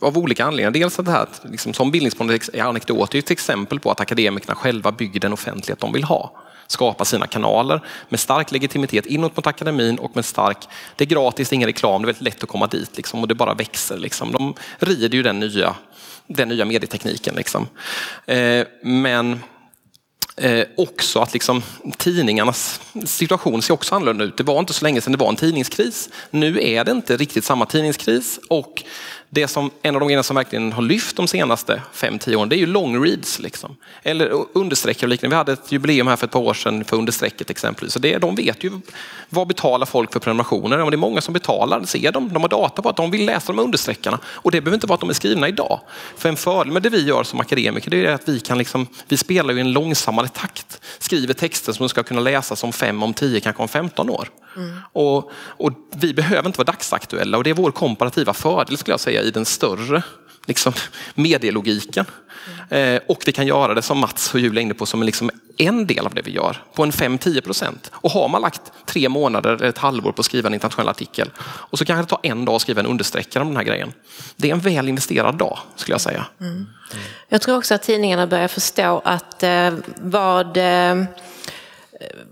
av 0.00 0.18
olika 0.18 0.44
anledningar. 0.44 0.70
Dels 0.70 0.98
att 0.98 1.04
det 1.04 1.12
här, 1.12 1.26
liksom, 1.42 1.74
som 1.74 1.90
Bildningspodden 1.90 2.38
är 2.52 2.62
anekdot, 2.62 3.14
är 3.14 3.18
ett 3.18 3.30
exempel 3.30 3.80
på 3.80 3.90
att 3.90 4.00
akademikerna 4.00 4.54
själva 4.54 4.92
bygger 4.92 5.20
den 5.20 5.32
offentlighet 5.32 5.80
de 5.80 5.92
vill 5.92 6.04
ha 6.04 6.43
skapa 6.74 7.04
sina 7.04 7.26
kanaler 7.26 7.80
med 8.08 8.20
stark 8.20 8.52
legitimitet 8.52 9.06
inåt 9.06 9.36
mot 9.36 9.46
akademin 9.46 9.98
och 9.98 10.16
med 10.16 10.24
stark, 10.24 10.58
det 10.96 11.04
är 11.04 11.08
gratis, 11.08 11.48
det 11.48 11.52
är 11.52 11.56
ingen 11.56 11.68
reklam, 11.68 12.02
det 12.02 12.04
är 12.04 12.06
väldigt 12.06 12.22
lätt 12.22 12.42
att 12.42 12.48
komma 12.48 12.66
dit 12.66 12.96
liksom, 12.96 13.20
och 13.20 13.28
det 13.28 13.34
bara 13.34 13.54
växer. 13.54 13.98
Liksom. 13.98 14.32
De 14.32 14.54
rider 14.78 15.16
ju 15.16 15.22
den 15.22 15.40
nya, 15.40 15.74
den 16.26 16.48
nya 16.48 16.64
medietekniken. 16.64 17.34
Liksom. 17.34 17.66
Eh, 18.26 18.66
men 18.82 19.40
Eh, 20.36 20.66
också 20.76 21.20
att 21.20 21.32
liksom, 21.32 21.62
tidningarnas 21.96 22.80
situation 23.04 23.62
ser 23.62 23.74
också 23.74 23.94
annorlunda 23.94 24.24
ut. 24.24 24.36
Det 24.36 24.42
var 24.42 24.58
inte 24.58 24.72
så 24.72 24.84
länge 24.84 25.00
sedan 25.00 25.12
det 25.12 25.18
var 25.18 25.28
en 25.28 25.36
tidningskris. 25.36 26.08
Nu 26.30 26.62
är 26.62 26.84
det 26.84 26.90
inte 26.90 27.16
riktigt 27.16 27.44
samma 27.44 27.66
tidningskris 27.66 28.40
och 28.48 28.82
det 29.30 29.48
som, 29.48 29.70
en 29.82 29.94
av 29.94 30.00
de 30.00 30.06
grejerna 30.06 30.22
som 30.22 30.36
verkligen 30.36 30.72
har 30.72 30.82
lyft 30.82 31.16
de 31.16 31.28
senaste 31.28 31.82
5-10 31.94 32.34
åren, 32.34 32.48
det 32.48 32.56
är 32.56 32.58
ju 32.58 32.66
long 32.66 33.04
reads. 33.04 33.38
Liksom. 33.38 33.76
Eller 34.02 34.44
understreck 34.52 35.02
och 35.02 35.08
liknande. 35.08 35.34
Vi 35.34 35.38
hade 35.38 35.52
ett 35.52 35.72
jubileum 35.72 36.06
här 36.06 36.16
för 36.16 36.26
ett 36.26 36.32
par 36.32 36.40
år 36.40 36.54
sedan 36.54 36.84
för 36.84 36.96
understrecket 36.96 37.50
exempelvis. 37.50 37.92
Så 37.92 37.98
det, 37.98 38.18
de 38.18 38.34
vet 38.34 38.64
ju 38.64 38.80
vad 39.28 39.46
betalar 39.46 39.86
folk 39.86 40.12
för 40.12 40.20
prenumerationer. 40.20 40.78
Om 40.78 40.90
det 40.90 40.94
är 40.94 40.98
många 40.98 41.20
som 41.20 41.34
betalar, 41.34 41.80
det 41.80 41.86
ser 41.86 42.12
de. 42.12 42.28
De 42.28 42.42
har 42.42 42.48
data 42.48 42.82
på 42.82 42.88
att 42.88 42.96
de 42.96 43.10
vill 43.10 43.26
läsa 43.26 43.52
de 43.52 43.58
understreckarna. 43.58 44.18
Och 44.26 44.50
det 44.50 44.60
behöver 44.60 44.76
inte 44.76 44.86
vara 44.86 44.94
att 44.94 45.00
de 45.00 45.10
är 45.10 45.14
skrivna 45.14 45.48
idag. 45.48 45.80
För 46.16 46.28
en 46.28 46.36
fördel 46.36 46.72
med 46.72 46.82
det 46.82 46.90
vi 46.90 47.04
gör 47.04 47.24
som 47.24 47.40
akademiker, 47.40 47.90
det 47.90 48.06
är 48.06 48.14
att 48.14 48.28
vi 48.28 48.40
kan 48.40 48.58
liksom, 48.58 48.86
vi 49.08 49.16
spelar 49.16 49.58
i 49.58 49.60
en 49.60 49.72
långsammare 49.72 50.28
takt. 50.28 50.80
Skriver 50.98 51.34
texter 51.34 51.72
som 51.72 51.88
ska 51.88 52.02
kunna 52.02 52.20
läsas 52.20 52.64
om 52.64 52.72
5, 52.72 53.02
om 53.02 53.14
10, 53.14 53.40
kanske 53.40 53.62
om 53.62 53.68
15 53.68 54.10
år. 54.10 54.28
Mm. 54.56 54.78
Och, 54.92 55.30
och, 55.34 55.72
vi 55.96 56.14
behöver 56.14 56.46
inte 56.46 56.58
vara 56.58 56.72
dagsaktuella 56.72 57.36
och 57.38 57.44
det 57.44 57.50
är 57.50 57.54
vår 57.54 57.70
komparativa 57.70 58.34
fördel 58.34 58.76
skulle 58.76 58.92
jag 58.92 59.00
säga 59.00 59.22
i 59.24 59.30
den 59.30 59.44
större 59.44 60.02
liksom, 60.46 60.72
medielogiken. 61.14 62.04
Eh, 62.68 63.00
och 63.08 63.22
vi 63.26 63.32
kan 63.32 63.46
göra 63.46 63.74
det 63.74 63.82
som 63.82 63.98
Mats 63.98 64.34
och 64.34 64.40
Julia 64.40 64.60
är 64.60 64.62
inne 64.62 64.74
på 64.74 64.86
som 64.86 65.02
liksom 65.02 65.30
en 65.56 65.86
del 65.86 66.06
av 66.06 66.14
det 66.14 66.22
vi 66.22 66.30
gör 66.30 66.62
på 66.74 66.82
en 66.82 66.92
5-10 66.92 67.40
procent. 67.40 67.90
Och 67.94 68.10
har 68.10 68.28
man 68.28 68.42
lagt 68.42 68.60
tre 68.86 69.08
månader 69.08 69.50
eller 69.50 69.66
ett 69.66 69.78
halvår 69.78 70.12
på 70.12 70.20
att 70.20 70.26
skriva 70.26 70.46
en 70.46 70.54
internationell 70.54 70.88
artikel 70.88 71.30
och 71.42 71.78
så 71.78 71.84
kanske 71.84 72.02
det 72.02 72.08
tar 72.08 72.20
en 72.22 72.44
dag 72.44 72.54
att 72.54 72.62
skriva 72.62 72.80
en 72.80 72.86
understreckare 72.86 73.42
om 73.42 73.48
den 73.48 73.56
här 73.56 73.64
grejen. 73.64 73.92
Det 74.36 74.50
är 74.50 74.52
en 74.52 74.60
väl 74.60 74.88
investerad 74.88 75.34
dag 75.34 75.58
skulle 75.76 75.94
jag 75.94 76.00
säga. 76.00 76.26
Mm. 76.40 76.66
Jag 77.28 77.40
tror 77.42 77.56
också 77.56 77.74
att 77.74 77.82
tidningarna 77.82 78.26
börjar 78.26 78.48
förstå 78.48 79.02
att 79.04 79.42
eh, 79.42 79.74
vad 80.00 80.56
eh, 80.56 81.04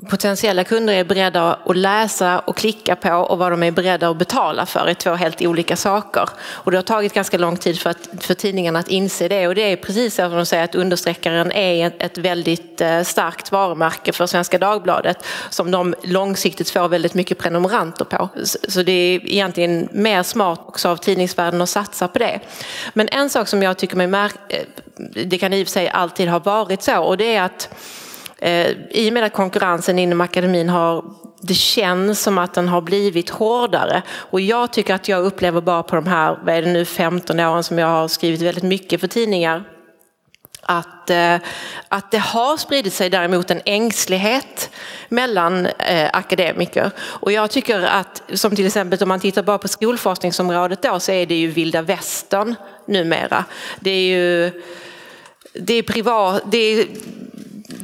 potentiella 0.08 0.64
kunder 0.64 0.94
är 0.94 1.04
beredda 1.04 1.54
att 1.64 1.76
läsa 1.76 2.38
och 2.38 2.56
klicka 2.56 2.96
på 2.96 3.10
och 3.10 3.38
vad 3.38 3.52
de 3.52 3.62
är 3.62 3.70
beredda 3.70 4.08
att 4.08 4.16
betala 4.16 4.66
för 4.66 4.86
är 4.86 4.94
två 4.94 5.14
helt 5.14 5.42
olika 5.42 5.76
saker. 5.76 6.28
Och 6.42 6.70
det 6.70 6.78
har 6.78 6.82
tagit 6.82 7.14
ganska 7.14 7.38
lång 7.38 7.56
tid 7.56 7.80
för, 7.80 7.90
att, 7.90 8.08
för 8.20 8.34
tidningarna 8.34 8.78
att 8.78 8.88
inse 8.88 9.28
det 9.28 9.48
och 9.48 9.54
det 9.54 9.72
är 9.72 9.76
precis 9.76 10.14
som 10.14 10.32
de 10.32 10.46
säger 10.46 10.64
att 10.64 10.74
understreckaren 10.74 11.52
är 11.52 11.92
ett 11.98 12.18
väldigt 12.18 12.80
eh, 12.80 13.02
starkt 13.02 13.52
varumärke 13.52 14.12
för 14.12 14.26
Svenska 14.26 14.58
Dagbladet 14.58 15.24
som 15.50 15.70
de 15.70 15.94
långsiktigt 16.02 16.70
får 16.70 16.88
väldigt 16.88 17.14
mycket 17.14 17.38
prenumeranter 17.38 18.04
på. 18.04 18.28
Så 18.44 18.82
det 18.82 18.92
är 18.92 19.30
egentligen 19.32 19.88
mer 19.92 20.22
smart 20.22 20.60
också 20.66 20.88
av 20.88 20.96
tidningsvärlden 20.96 21.62
att 21.62 21.68
satsa 21.68 22.08
på 22.08 22.18
det. 22.18 22.40
Men 22.94 23.08
en 23.08 23.30
sak 23.30 23.48
som 23.48 23.62
jag 23.62 23.78
tycker 23.78 23.96
mig 23.96 24.06
märka, 24.06 24.38
eh, 24.48 24.64
det 25.26 25.38
kan 25.38 25.52
i 25.52 25.62
och 25.62 25.66
för 25.66 25.72
sig 25.72 25.88
alltid 25.88 26.28
ha 26.28 26.38
varit 26.38 26.82
så 26.82 27.02
och 27.02 27.16
det 27.16 27.36
är 27.36 27.42
att 27.42 27.68
Eh, 28.42 28.70
I 28.90 29.08
och 29.08 29.12
med 29.12 29.24
att 29.24 29.32
konkurrensen 29.32 29.98
inom 29.98 30.20
akademin 30.20 30.68
har 30.68 31.04
det 31.40 31.54
känns 31.54 32.22
som 32.22 32.38
att 32.38 32.54
den 32.54 32.68
har 32.68 32.80
blivit 32.80 33.30
hårdare. 33.30 34.02
Och 34.10 34.40
jag 34.40 34.72
tycker 34.72 34.94
att 34.94 35.08
jag 35.08 35.24
upplever 35.24 35.60
bara 35.60 35.82
på 35.82 35.96
de 35.96 36.06
här, 36.06 36.38
vad 36.44 36.54
är 36.54 36.62
det 36.62 36.72
nu, 36.72 36.84
15 36.84 37.40
åren 37.40 37.64
som 37.64 37.78
jag 37.78 37.86
har 37.86 38.08
skrivit 38.08 38.42
väldigt 38.42 38.64
mycket 38.64 39.00
för 39.00 39.08
tidningar. 39.08 39.64
Att, 40.62 41.10
eh, 41.10 41.36
att 41.88 42.10
det 42.10 42.18
har 42.18 42.56
spridit 42.56 42.92
sig 42.92 43.10
däremot 43.10 43.50
en 43.50 43.60
ängslighet 43.64 44.70
mellan 45.08 45.66
eh, 45.66 46.10
akademiker. 46.12 46.90
Och 46.98 47.32
jag 47.32 47.50
tycker 47.50 47.82
att, 47.82 48.22
som 48.34 48.56
till 48.56 48.66
exempel 48.66 49.02
om 49.02 49.08
man 49.08 49.20
tittar 49.20 49.42
bara 49.42 49.58
på 49.58 49.68
skolforskningsområdet 49.68 50.82
då, 50.82 51.00
så 51.00 51.12
är 51.12 51.26
det 51.26 51.34
ju 51.34 51.48
vilda 51.48 51.82
västern 51.82 52.54
numera. 52.86 53.44
Det 53.80 53.90
är 53.90 54.16
ju 54.18 54.52
det 55.54 55.74
är 55.74 55.82
privat, 55.82 56.42
det 56.50 56.58
är 56.58 56.86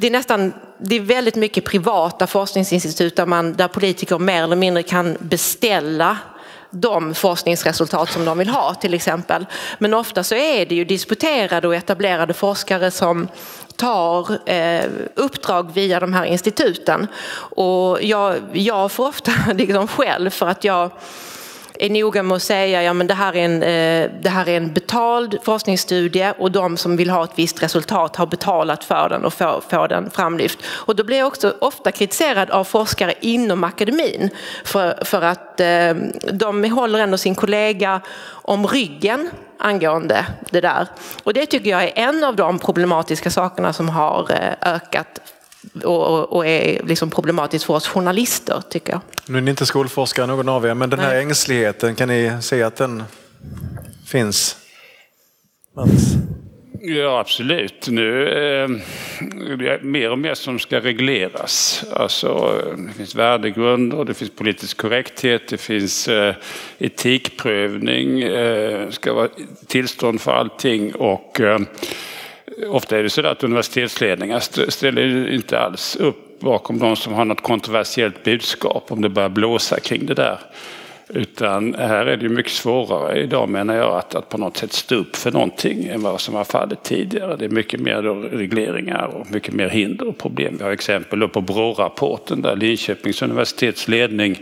det 0.00 0.06
är 0.06 0.11
nästan 0.11 0.52
det 0.78 0.96
är 0.96 1.00
väldigt 1.00 1.34
mycket 1.34 1.64
privata 1.64 2.26
forskningsinstitut 2.26 3.16
där, 3.16 3.26
man, 3.26 3.52
där 3.52 3.68
politiker 3.68 4.18
mer 4.18 4.42
eller 4.42 4.56
mindre 4.56 4.82
kan 4.82 5.16
beställa 5.20 6.18
de 6.70 7.14
forskningsresultat 7.14 8.12
som 8.12 8.24
de 8.24 8.38
vill 8.38 8.48
ha 8.48 8.74
till 8.74 8.94
exempel. 8.94 9.46
Men 9.78 9.94
ofta 9.94 10.24
så 10.24 10.34
är 10.34 10.66
det 10.66 10.74
ju 10.74 10.84
disputerade 10.84 11.68
och 11.68 11.74
etablerade 11.74 12.34
forskare 12.34 12.90
som 12.90 13.28
tar 13.76 14.50
eh, 14.50 14.84
uppdrag 15.14 15.70
via 15.74 16.00
de 16.00 16.12
här 16.12 16.24
instituten. 16.24 17.06
Och 17.56 18.02
jag, 18.02 18.37
jag 18.52 18.92
får 18.92 19.08
ofta 19.08 19.32
liksom 19.54 19.88
själv 19.88 20.30
för 20.30 20.46
att 20.46 20.64
jag 20.64 20.90
är 21.79 21.91
noga 21.91 22.23
med 22.23 22.37
att 22.37 22.43
säga 22.43 22.83
ja, 22.83 22.93
men 22.93 23.07
det, 23.07 23.14
här 23.14 23.37
är 23.37 23.45
en, 23.45 23.62
eh, 23.62 24.11
det 24.21 24.29
här 24.29 24.49
är 24.49 24.57
en 24.57 24.73
betald 24.73 25.38
forskningsstudie 25.43 26.35
och 26.38 26.53
de 26.53 26.77
som 26.77 26.97
vill 26.97 27.11
ha 27.11 27.25
ett 27.25 27.31
visst 27.35 27.62
resultat 27.62 28.17
har 28.17 28.27
betalat 28.27 28.85
för 28.85 29.09
den 29.09 29.25
och 29.25 29.35
får, 29.35 29.62
får 29.69 29.88
den 29.88 30.11
framlyft. 30.11 30.59
Och 30.67 30.97
då 30.97 31.05
blir 31.05 31.19
jag 31.19 31.27
också 31.27 31.55
ofta 31.61 31.93
kritiserad 31.93 32.51
av 32.51 32.64
forskare 32.64 33.14
inom 33.21 33.64
akademin 33.64 34.31
för, 34.64 35.05
för 35.05 35.23
att 35.23 35.61
eh, 35.61 35.95
de 36.33 36.64
håller 36.64 36.99
ändå 36.99 37.19
sin 37.19 37.35
kollega 37.35 38.01
om 38.31 38.67
ryggen 38.67 39.31
angående 39.59 40.27
det 40.51 40.61
där. 40.61 40.87
Och 41.25 41.35
det 41.35 41.47
tycker 41.47 41.71
jag 41.71 41.85
är 41.85 41.93
en 41.95 42.25
av 42.25 42.37
de 42.37 42.59
problematiska 42.59 43.31
sakerna 43.31 43.73
som 43.73 43.88
har 43.88 44.31
eh, 44.31 44.75
ökat 44.75 45.21
och, 45.85 46.33
och 46.33 46.46
är 46.46 46.83
liksom 46.87 47.11
problematiskt 47.11 47.64
för 47.64 47.74
oss 47.74 47.88
journalister, 47.88 48.62
tycker 48.70 48.92
jag. 48.92 49.00
Nu 49.26 49.38
är 49.38 49.42
ni 49.42 49.50
inte 49.50 49.66
skolforskare 49.66 50.26
någon 50.26 50.48
av 50.48 50.66
er, 50.66 50.74
men 50.74 50.90
den 50.90 50.98
här 50.98 51.09
Nej. 51.09 51.22
ängsligheten, 51.22 51.94
kan 51.94 52.09
ni 52.09 52.33
se 52.40 52.62
att 52.62 52.76
den 52.76 53.02
finns? 54.07 54.57
Mats? 55.76 56.18
Ja, 56.81 57.20
absolut. 57.20 57.88
Nu 57.88 58.28
eh, 58.28 58.68
det 59.59 59.68
är 59.68 59.81
mer 59.83 60.11
och 60.11 60.18
mer 60.18 60.35
som 60.35 60.59
ska 60.59 60.81
regleras. 60.81 61.85
Alltså, 61.92 62.62
det 62.76 62.92
finns 62.92 63.14
värdegrunder, 63.14 64.04
det 64.04 64.14
finns 64.14 64.31
politisk 64.31 64.76
korrekthet, 64.76 65.48
det 65.48 65.59
finns 65.59 66.09
eh, 66.09 66.35
etikprövning, 66.78 68.22
eh, 68.22 68.90
ska 68.90 69.12
vara 69.12 69.28
tillstånd 69.66 70.20
för 70.20 70.33
allting 70.33 70.94
och 70.94 71.40
eh, 71.40 71.59
ofta 72.66 72.99
är 72.99 73.03
det 73.03 73.11
så 73.11 73.27
att 73.27 73.44
universitetsledningar 73.44 74.71
ställer 74.71 75.31
inte 75.31 75.59
alls 75.59 75.97
upp 75.97 76.40
bakom 76.40 76.79
de 76.79 76.97
som 76.97 77.12
har 77.12 77.25
något 77.25 77.42
kontroversiellt 77.42 78.25
budskap 78.25 78.92
om 78.92 79.03
det 79.03 79.09
börjar 79.09 79.29
blåsa 79.29 79.81
kring 79.81 80.07
det 80.07 80.14
där. 80.14 80.38
Utan 81.09 81.75
här 81.75 82.07
är 82.07 82.16
det 82.16 82.29
mycket 82.29 82.53
svårare 82.53 83.21
idag 83.21 83.49
menar 83.49 83.75
jag 83.75 83.99
att, 83.99 84.14
att 84.14 84.29
på 84.29 84.38
något 84.38 84.57
sätt 84.57 84.73
stå 84.73 84.94
upp 84.94 85.16
för 85.16 85.31
någonting 85.31 85.85
än 85.85 86.03
vad 86.03 86.21
som 86.21 86.35
var 86.35 86.44
fallet 86.44 86.83
tidigare. 86.83 87.37
Det 87.37 87.44
är 87.44 87.49
mycket 87.49 87.81
mer 87.81 88.03
regleringar 88.37 89.07
och 89.07 89.31
mycket 89.31 89.55
mer 89.55 89.68
hinder 89.68 90.09
och 90.09 90.18
problem. 90.18 90.57
Vi 90.59 90.64
har 90.64 90.71
exempel 90.71 91.29
på 91.29 91.40
BRÅ-rapporten 91.40 92.42
där 92.42 92.57
Linköpings 92.57 93.23
universitets 93.23 93.88
ledning 93.88 94.38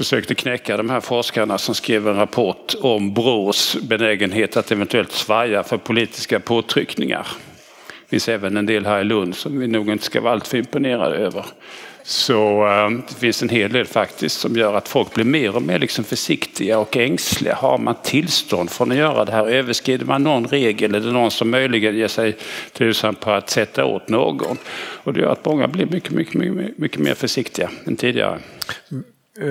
försökte 0.00 0.34
knäcka 0.34 0.76
de 0.76 0.90
här 0.90 1.00
forskarna 1.00 1.58
som 1.58 1.74
skrev 1.74 2.08
en 2.08 2.16
rapport 2.16 2.74
om 2.80 3.14
Brås 3.14 3.76
benägenhet 3.82 4.56
att 4.56 4.72
eventuellt 4.72 5.12
svaja 5.12 5.62
för 5.62 5.76
politiska 5.76 6.40
påtryckningar. 6.40 7.26
Det 7.86 8.10
finns 8.10 8.28
även 8.28 8.56
en 8.56 8.66
del 8.66 8.86
här 8.86 9.00
i 9.00 9.04
Lund 9.04 9.36
som 9.36 9.58
vi 9.58 9.66
nog 9.66 9.90
inte 9.90 10.04
ska 10.04 10.20
vara 10.20 10.32
alltför 10.32 10.58
imponerade 10.58 11.16
över. 11.16 11.44
Så 12.02 12.66
ehm, 12.66 13.02
det 13.08 13.14
finns 13.14 13.42
en 13.42 13.48
hel 13.48 13.72
del 13.72 13.86
faktiskt 13.86 14.40
som 14.40 14.56
gör 14.56 14.74
att 14.74 14.88
folk 14.88 15.14
blir 15.14 15.24
mer 15.24 15.56
och 15.56 15.62
mer 15.62 15.78
liksom 15.78 16.04
försiktiga 16.04 16.78
och 16.78 16.96
ängsliga. 16.96 17.54
Har 17.54 17.78
man 17.78 17.94
tillstånd 18.02 18.70
från 18.70 18.90
att 18.90 18.98
göra 18.98 19.24
det 19.24 19.32
här? 19.32 19.46
Överskrider 19.46 20.06
man 20.06 20.22
någon 20.22 20.46
regel? 20.46 20.94
Är 20.94 21.00
det 21.00 21.12
någon 21.12 21.30
som 21.30 21.50
möjligen 21.50 21.96
ger 21.96 22.08
sig 22.08 22.36
tusan 22.72 23.14
på 23.14 23.30
att 23.30 23.50
sätta 23.50 23.84
åt 23.84 24.08
någon? 24.08 24.56
Och 24.76 25.12
det 25.12 25.20
gör 25.20 25.32
att 25.32 25.44
många 25.44 25.68
blir 25.68 25.86
mycket, 25.86 26.10
mycket, 26.10 26.34
mycket, 26.34 26.78
mycket 26.78 27.00
mer 27.00 27.14
försiktiga 27.14 27.70
än 27.86 27.96
tidigare. 27.96 28.38
Eh, 29.40 29.46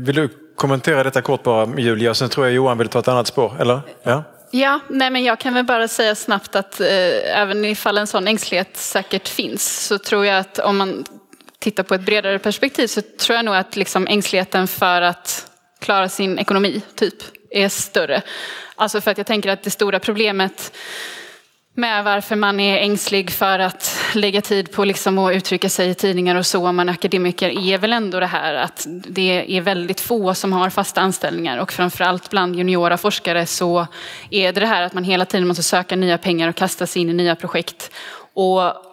vill 0.00 0.14
du 0.14 0.28
kommentera 0.56 1.02
detta 1.02 1.22
kort 1.22 1.42
bara 1.42 1.78
Julia? 1.78 2.14
Sen 2.14 2.28
tror 2.28 2.46
jag 2.46 2.54
Johan 2.54 2.78
vill 2.78 2.88
ta 2.88 2.98
ett 2.98 3.08
annat 3.08 3.26
spår, 3.26 3.56
eller? 3.60 3.80
Ja. 4.02 4.24
Ja, 4.54 4.80
nej 4.88 5.10
men 5.10 5.24
jag 5.24 5.38
kan 5.38 5.54
väl 5.54 5.64
bara 5.64 5.88
säga 5.88 6.14
snabbt 6.14 6.56
att 6.56 6.80
eh, 6.80 7.40
även 7.40 7.64
ifall 7.64 7.98
en 7.98 8.06
sån 8.06 8.28
ängslighet 8.28 8.76
säkert 8.76 9.28
finns 9.28 9.86
så 9.86 9.98
tror 9.98 10.26
jag 10.26 10.38
att 10.38 10.58
om 10.58 10.76
man 10.76 11.04
tittar 11.58 11.82
på 11.82 11.94
ett 11.94 12.00
bredare 12.00 12.38
perspektiv 12.38 12.86
så 12.86 13.00
tror 13.20 13.36
jag 13.36 13.44
nog 13.44 13.54
att 13.54 13.76
liksom 13.76 14.06
ängsligheten 14.06 14.68
för 14.68 15.02
att 15.02 15.50
klara 15.80 16.08
sin 16.08 16.38
ekonomi 16.38 16.82
typ 16.94 17.14
är 17.50 17.68
större. 17.68 18.22
Alltså 18.76 19.00
för 19.00 19.10
att 19.10 19.18
jag 19.18 19.26
tänker 19.26 19.50
att 19.50 19.62
det 19.62 19.70
stora 19.70 20.00
problemet 20.00 20.72
med 21.74 22.04
varför 22.04 22.36
man 22.36 22.60
är 22.60 22.78
ängslig 22.78 23.30
för 23.30 23.58
att 23.58 23.96
lägga 24.14 24.40
tid 24.40 24.72
på 24.72 24.84
liksom 24.84 25.18
att 25.18 25.34
uttrycka 25.34 25.68
sig 25.68 25.88
i 25.88 25.94
tidningar 25.94 26.36
och 26.36 26.46
så 26.46 26.68
om 26.68 26.76
man 26.76 26.88
är 26.88 26.92
akademiker 26.92 27.68
är 27.68 27.78
väl 27.78 27.92
ändå 27.92 28.20
det 28.20 28.26
här 28.26 28.54
att 28.54 28.86
det 29.08 29.56
är 29.56 29.60
väldigt 29.60 30.00
få 30.00 30.34
som 30.34 30.52
har 30.52 30.70
fasta 30.70 31.00
anställningar 31.00 31.58
och 31.58 31.72
framförallt 31.72 32.30
bland 32.30 32.56
juniora 32.56 32.96
forskare 32.96 33.46
så 33.46 33.86
är 34.30 34.52
det 34.52 34.60
det 34.60 34.66
här 34.66 34.82
att 34.82 34.94
man 34.94 35.04
hela 35.04 35.24
tiden 35.24 35.48
måste 35.48 35.62
söka 35.62 35.96
nya 35.96 36.18
pengar 36.18 36.48
och 36.48 36.56
kasta 36.56 36.86
sig 36.86 37.02
in 37.02 37.10
i 37.10 37.12
nya 37.12 37.36
projekt. 37.36 37.90
Och 38.34 38.91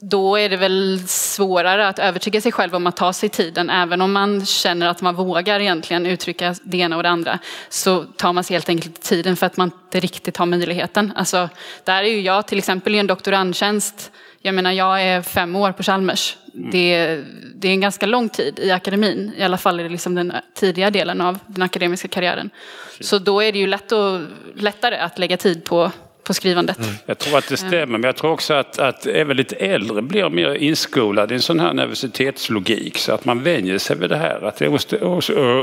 då 0.00 0.36
är 0.36 0.48
det 0.48 0.56
väl 0.56 1.02
svårare 1.06 1.88
att 1.88 1.98
övertyga 1.98 2.40
sig 2.40 2.52
själv 2.52 2.74
om 2.74 2.86
att 2.86 2.96
ta 2.96 3.12
sig 3.12 3.28
tiden. 3.28 3.70
Även 3.70 4.00
om 4.00 4.12
man 4.12 4.46
känner 4.46 4.88
att 4.88 5.00
man 5.00 5.14
vågar 5.14 5.60
egentligen 5.60 6.06
uttrycka 6.06 6.54
det 6.62 6.78
ena 6.78 6.96
och 6.96 7.02
det 7.02 7.08
andra 7.08 7.38
så 7.68 8.04
tar 8.04 8.32
man 8.32 8.44
sig 8.44 8.54
helt 8.54 8.68
enkelt 8.68 9.02
tiden 9.02 9.36
för 9.36 9.46
att 9.46 9.56
man 9.56 9.70
inte 9.84 10.00
riktigt 10.00 10.36
har 10.36 10.46
möjligheten. 10.46 11.12
Alltså, 11.16 11.48
där 11.84 12.02
är 12.02 12.08
ju 12.08 12.20
jag 12.20 12.46
till 12.46 12.58
exempel 12.58 12.94
i 12.94 12.98
en 12.98 13.06
doktorandtjänst. 13.06 14.12
Jag 14.40 14.54
menar, 14.54 14.72
jag 14.72 15.02
är 15.02 15.22
fem 15.22 15.56
år 15.56 15.72
på 15.72 15.82
Chalmers. 15.82 16.36
Mm. 16.54 16.70
Det, 16.70 17.20
det 17.54 17.68
är 17.68 17.72
en 17.72 17.80
ganska 17.80 18.06
lång 18.06 18.28
tid 18.28 18.58
i 18.58 18.70
akademin, 18.70 19.32
i 19.36 19.42
alla 19.42 19.58
fall 19.58 19.80
i 19.80 19.88
liksom 19.88 20.14
den 20.14 20.32
tidiga 20.54 20.90
delen 20.90 21.20
av 21.20 21.38
den 21.46 21.62
akademiska 21.62 22.08
karriären. 22.08 22.50
Så 23.00 23.18
då 23.18 23.42
är 23.42 23.52
det 23.52 23.58
ju 23.58 23.66
lätt 23.66 23.92
och, 23.92 24.20
lättare 24.54 24.96
att 24.96 25.18
lägga 25.18 25.36
tid 25.36 25.64
på 25.64 25.90
på 26.26 26.34
skrivandet. 26.34 26.78
Mm. 26.78 26.90
Jag 27.06 27.18
tror 27.18 27.38
att 27.38 27.48
det 27.48 27.56
stämmer, 27.56 27.86
men 27.86 28.02
jag 28.02 28.16
tror 28.16 28.30
också 28.30 28.54
att, 28.54 28.78
att 28.78 29.06
även 29.06 29.36
lite 29.36 29.56
äldre 29.56 30.02
blir 30.02 30.28
mer 30.28 30.54
inskolade 30.54 31.34
i 31.34 31.36
en 31.36 31.42
sån 31.42 31.60
här 31.60 31.72
nervositetslogik 31.72 32.98
så 32.98 33.12
att 33.12 33.24
man 33.24 33.42
vänjer 33.42 33.78
sig 33.78 33.96
vid 33.96 34.10
det 34.10 34.16
här. 34.16 34.44
Att 34.44 34.56
det 34.56 34.70
måste 34.70 35.04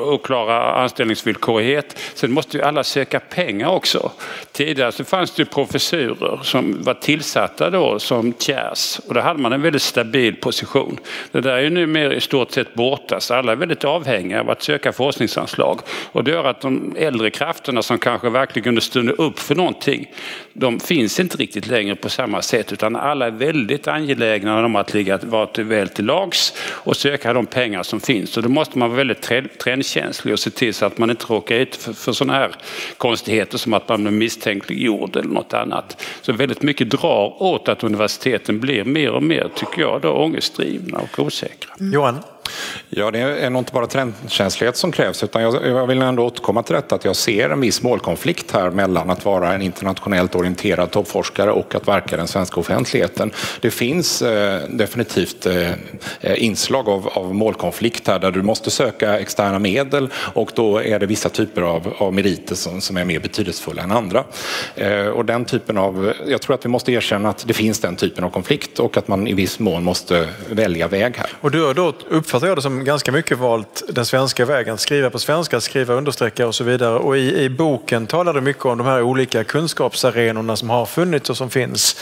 oklara 0.02 0.82
anställningsvillkorighet. 0.84 1.99
Sen 2.13 2.32
måste 2.32 2.58
ju 2.58 2.63
alla 2.63 2.84
söka 2.84 3.19
pengar 3.19 3.67
också. 3.67 4.12
Tidigare 4.52 4.91
så 4.91 5.04
fanns 5.04 5.32
det 5.32 5.45
professurer 5.45 6.39
som 6.43 6.84
var 6.84 6.93
tillsatta 6.93 7.69
då 7.69 7.99
som 7.99 8.34
tjärs 8.39 8.99
och 9.08 9.13
då 9.13 9.21
hade 9.21 9.39
man 9.39 9.54
en 9.54 9.62
väldigt 9.62 9.82
stabil 9.82 10.36
position. 10.36 10.97
Det 11.32 11.41
där 11.41 11.54
är 11.54 11.62
ju 11.62 11.69
nu 11.69 11.88
mer 11.88 12.12
i 12.12 12.21
stort 12.21 12.52
sett 12.52 12.73
borta 12.73 13.19
så 13.19 13.34
alla 13.34 13.52
är 13.52 13.56
väldigt 13.56 13.84
avhängiga 13.84 14.41
av 14.41 14.49
att 14.49 14.63
söka 14.63 14.91
forskningsanslag 14.91 15.80
och 16.12 16.23
det 16.23 16.32
gör 16.32 16.43
att 16.43 16.62
de 16.62 16.95
äldre 16.97 17.30
krafterna 17.30 17.82
som 17.82 17.99
kanske 17.99 18.30
verkligen 18.30 18.63
kunde 18.63 18.82
stunda 18.82 19.13
upp 19.13 19.39
för 19.39 19.56
någonting 19.56 20.08
de 20.54 20.80
finns 20.80 21.20
inte 21.20 21.38
riktigt 21.38 21.68
längre 21.68 21.96
på 21.96 22.10
samma 22.10 22.42
sätt 22.42 22.74
utan 22.74 22.96
alla 22.96 23.28
är 23.28 23.32
väldigt 23.32 23.88
angelägna 23.88 24.66
om 24.66 24.76
att 24.76 24.94
ligga 24.94 25.18
vara 25.18 25.46
till 25.46 25.63
väl 25.63 25.89
till 25.89 26.06
lags 26.06 26.54
och 26.60 26.96
söka 26.96 27.34
de 27.34 27.46
pengar 27.46 27.84
som 27.84 28.00
finns. 28.00 28.38
Och 28.38 28.44
då 28.44 28.50
måste 28.50 28.78
man 28.78 28.89
vara 28.89 28.98
väldigt 28.98 29.30
trendkänslig 29.60 30.34
och 30.34 30.39
se 30.39 30.50
till 30.50 30.74
så 30.74 30.86
att 30.86 30.98
man 30.98 31.10
inte 31.10 31.26
råkar 31.26 31.56
ut 31.56 31.76
för, 31.76 31.94
för 31.94 32.12
sådana 32.12 32.34
här 32.34 32.52
konstigheter 32.98 33.58
som 33.58 33.74
att 33.74 33.89
man 33.89 34.04
blir 34.04 34.12
misstänkliggjord 34.12 35.16
eller 35.16 35.30
något 35.30 35.54
annat. 35.54 36.06
Så 36.22 36.34
väldigt 36.34 36.62
mycket 36.62 36.89
drar 36.89 37.44
åt 37.44 37.70
att 37.70 37.84
universiteten 37.84 38.60
blir 38.60 38.84
mer 38.84 39.12
och 39.12 39.24
mer, 39.24 39.50
tycker 39.56 39.82
jag, 39.82 40.02
då, 40.02 40.10
ångestdrivna 40.10 40.98
och 40.98 41.20
osäkra. 41.20 41.74
Mm. 41.80 41.94
Johan? 41.94 42.20
Ja, 42.89 43.12
det 43.12 43.19
är 43.19 43.49
nog 43.49 43.60
inte 43.60 43.73
bara 43.73 43.88
trendkänslighet 43.88 44.77
som 44.77 44.91
krävs 44.91 45.23
utan 45.23 45.41
jag, 45.41 45.67
jag, 45.67 45.88
vill 45.88 46.01
ändå 46.01 46.25
återkomma 46.25 46.63
till 46.63 46.75
detta 46.75 46.95
att 46.95 47.06
jag 47.06 47.15
ser 47.15 47.49
en 47.49 47.62
viss 47.62 47.82
målkonflikt 47.82 48.51
här 48.51 48.69
mellan 48.69 49.10
att 49.10 49.25
vara 49.25 49.53
en 49.53 49.62
internationellt 49.62 50.36
orienterad 50.36 50.91
toppforskare 50.91 51.51
och 51.51 51.75
att 51.75 51.88
verka 51.88 52.15
i 52.15 52.17
den 52.17 52.27
svenska 52.27 52.60
offentligheten. 52.60 53.32
Det 53.62 53.71
finns 53.71 54.21
eh, 54.21 54.62
definitivt 54.69 55.45
eh, 55.45 55.71
eh, 56.21 56.43
inslag 56.43 56.89
av, 56.89 57.08
av, 57.08 57.36
målkonflikt 57.36 58.08
här 58.08 58.19
där 58.19 58.32
du 58.32 58.41
måste 58.41 58.71
söka 58.71 59.19
externa 59.19 59.60
medel 59.60 60.10
och 60.15 60.51
då 60.56 60.84
är 60.84 60.99
det 60.99 61.06
vissa 61.06 61.29
typer 61.29 61.62
av, 61.62 61.93
av 61.97 62.13
meriter 62.13 62.56
som, 62.56 62.82
som 62.82 62.97
är 62.97 63.06
mer 63.06 63.19
betydelsefulla 63.19 63.82
än 63.82 63.91
andra. 63.91 64.23
Eh, 64.75 65.08
och 65.08 65.25
den 65.25 65.45
typen 65.45 65.77
av, 65.77 66.13
jag 66.27 66.41
tror 66.41 66.56
att 66.56 66.65
vi 66.65 66.69
måste 66.69 66.91
erkänna 66.91 67.29
att 67.29 67.47
det 67.47 67.53
finns 67.53 67.79
den 67.79 67.95
typen 67.95 68.23
av 68.23 68.29
konflikt 68.29 68.79
och 68.79 68.97
att 68.97 69.08
man 69.08 69.27
i 69.27 69.34
viss 69.34 69.60
mån 69.60 69.84
måste 69.84 70.29
välja 70.49 70.88
väg 70.88 71.17
här. 71.17 71.29
Och 71.41 71.51
du 71.51 71.65
har 71.65 71.73
då 71.73 71.93
uppfattar 72.34 72.48
jag 72.48 72.58
det 72.58 72.62
som 72.62 72.84
ganska 72.84 73.12
mycket 73.12 73.38
valt 73.38 73.84
den 73.89 74.06
svenska 74.06 74.46
vägen. 74.46 74.78
Skriva 74.78 75.10
på 75.10 75.19
svenska, 75.19 75.62
skriva 75.62 75.93
understreckar 75.93 76.46
och 76.46 76.56
så 76.56 76.63
vidare. 76.63 76.96
Och 76.96 77.17
i, 77.17 77.43
i 77.43 77.50
boken 77.50 78.08
talar 78.08 78.34
du 78.34 78.41
mycket 78.41 78.65
om 78.65 78.78
de 78.78 78.88
här 78.88 79.02
olika 79.02 79.43
kunskapsarenorna 79.43 80.56
som 80.56 80.69
har 80.69 80.86
funnits 80.86 81.30
och 81.30 81.38
som 81.38 81.50
finns 81.50 82.02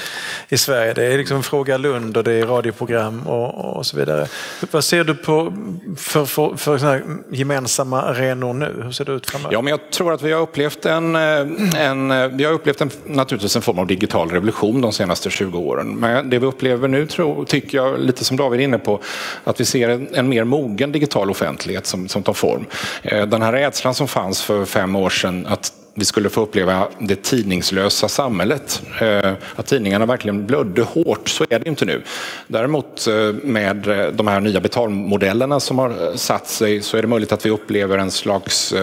i 0.50 0.58
Sverige. 0.58 0.94
Det 0.94 1.06
är 1.06 1.18
liksom 1.18 1.44
Fråga 1.44 1.78
Lund 1.78 2.18
och 2.18 2.24
det 2.24 2.34
är 2.34 2.46
radioprogram 2.46 3.28
och, 3.28 3.78
och 3.78 3.86
så 3.86 3.98
vidare. 3.98 4.28
Vad 4.72 4.84
ser 4.84 5.04
du 5.04 5.16
på 5.16 5.54
för, 5.98 6.26
för, 6.26 6.56
för 6.56 6.78
såna 6.78 7.00
gemensamma 7.32 8.02
arenor 8.02 8.54
nu? 8.54 8.82
Hur 8.84 8.92
ser 8.92 9.06
det 9.06 9.12
ut 9.12 9.30
framöver? 9.30 9.54
Ja, 9.54 9.62
men 9.62 9.72
jag 9.72 9.92
tror 9.92 10.14
att 10.14 10.22
vi 10.22 10.32
har 10.32 10.42
upplevt 10.42 10.86
en, 10.86 11.16
eh, 11.16 11.82
en, 11.88 12.12
eh, 12.12 12.28
vi 12.28 12.44
har 12.44 12.54
upplevt 12.54 12.82
en, 12.82 12.92
naturligtvis 13.06 13.56
en 13.56 13.62
form 13.62 13.80
av 13.80 13.88
digital 13.88 14.30
revolution 14.30 14.82
de 14.82 14.92
senaste 14.92 15.30
20 15.30 15.60
åren. 15.60 15.96
Men 15.96 16.30
det 16.30 16.40
vi 16.40 16.46
upplever 16.46 16.88
nu 16.88 17.08
tror, 17.08 17.46
tycker 17.46 17.78
jag, 17.78 18.00
lite 18.00 18.26
som 18.26 18.38
David 18.38 18.60
är 18.60 18.64
inne 18.64 18.80
på, 18.80 19.00
att 19.44 19.60
vi 19.60 19.66
ser 19.66 19.90
en, 19.90 20.08
en 20.22 20.30
mer 20.30 20.44
mogen 20.44 20.92
digital 20.92 21.30
offentlighet 21.30 21.86
som, 21.86 22.08
som 22.08 22.24
tar 22.24 22.34
form. 22.34 22.66
Eh, 23.04 23.26
den 23.26 23.42
här 23.42 23.52
rädslan 23.52 23.94
som 23.94 24.08
fanns 24.08 24.42
för 24.42 24.66
fem 24.66 24.96
år 24.96 25.10
sedan 25.10 25.46
att 25.50 25.74
vi 25.94 26.06
skulle 26.06 26.30
få 26.30 26.42
uppleva 26.42 26.88
det 27.00 27.24
tidningslösa 27.24 28.08
samhället. 28.08 28.82
Eh, 29.02 29.34
att 29.56 29.66
tidningarna 29.66 30.06
verkligen 30.06 30.46
blödde 30.48 30.82
hårt, 30.82 31.30
så 31.30 31.46
är 31.50 31.60
det 31.60 31.70
inte 31.70 31.86
nu. 31.86 32.02
Däremot 32.48 33.08
eh, 33.08 33.14
med 33.44 33.78
de 34.14 34.28
här 34.28 34.40
nya 34.40 34.60
betalmodellerna 34.60 35.60
som 35.60 35.80
har 35.80 36.18
satt 36.18 36.48
sig 36.48 36.82
så 36.82 36.98
är 36.98 37.02
det 37.02 37.08
möjligt 37.08 37.32
att 37.32 37.46
vi 37.46 37.50
upplever 37.50 37.98
en 37.98 38.12
slags 38.12 38.74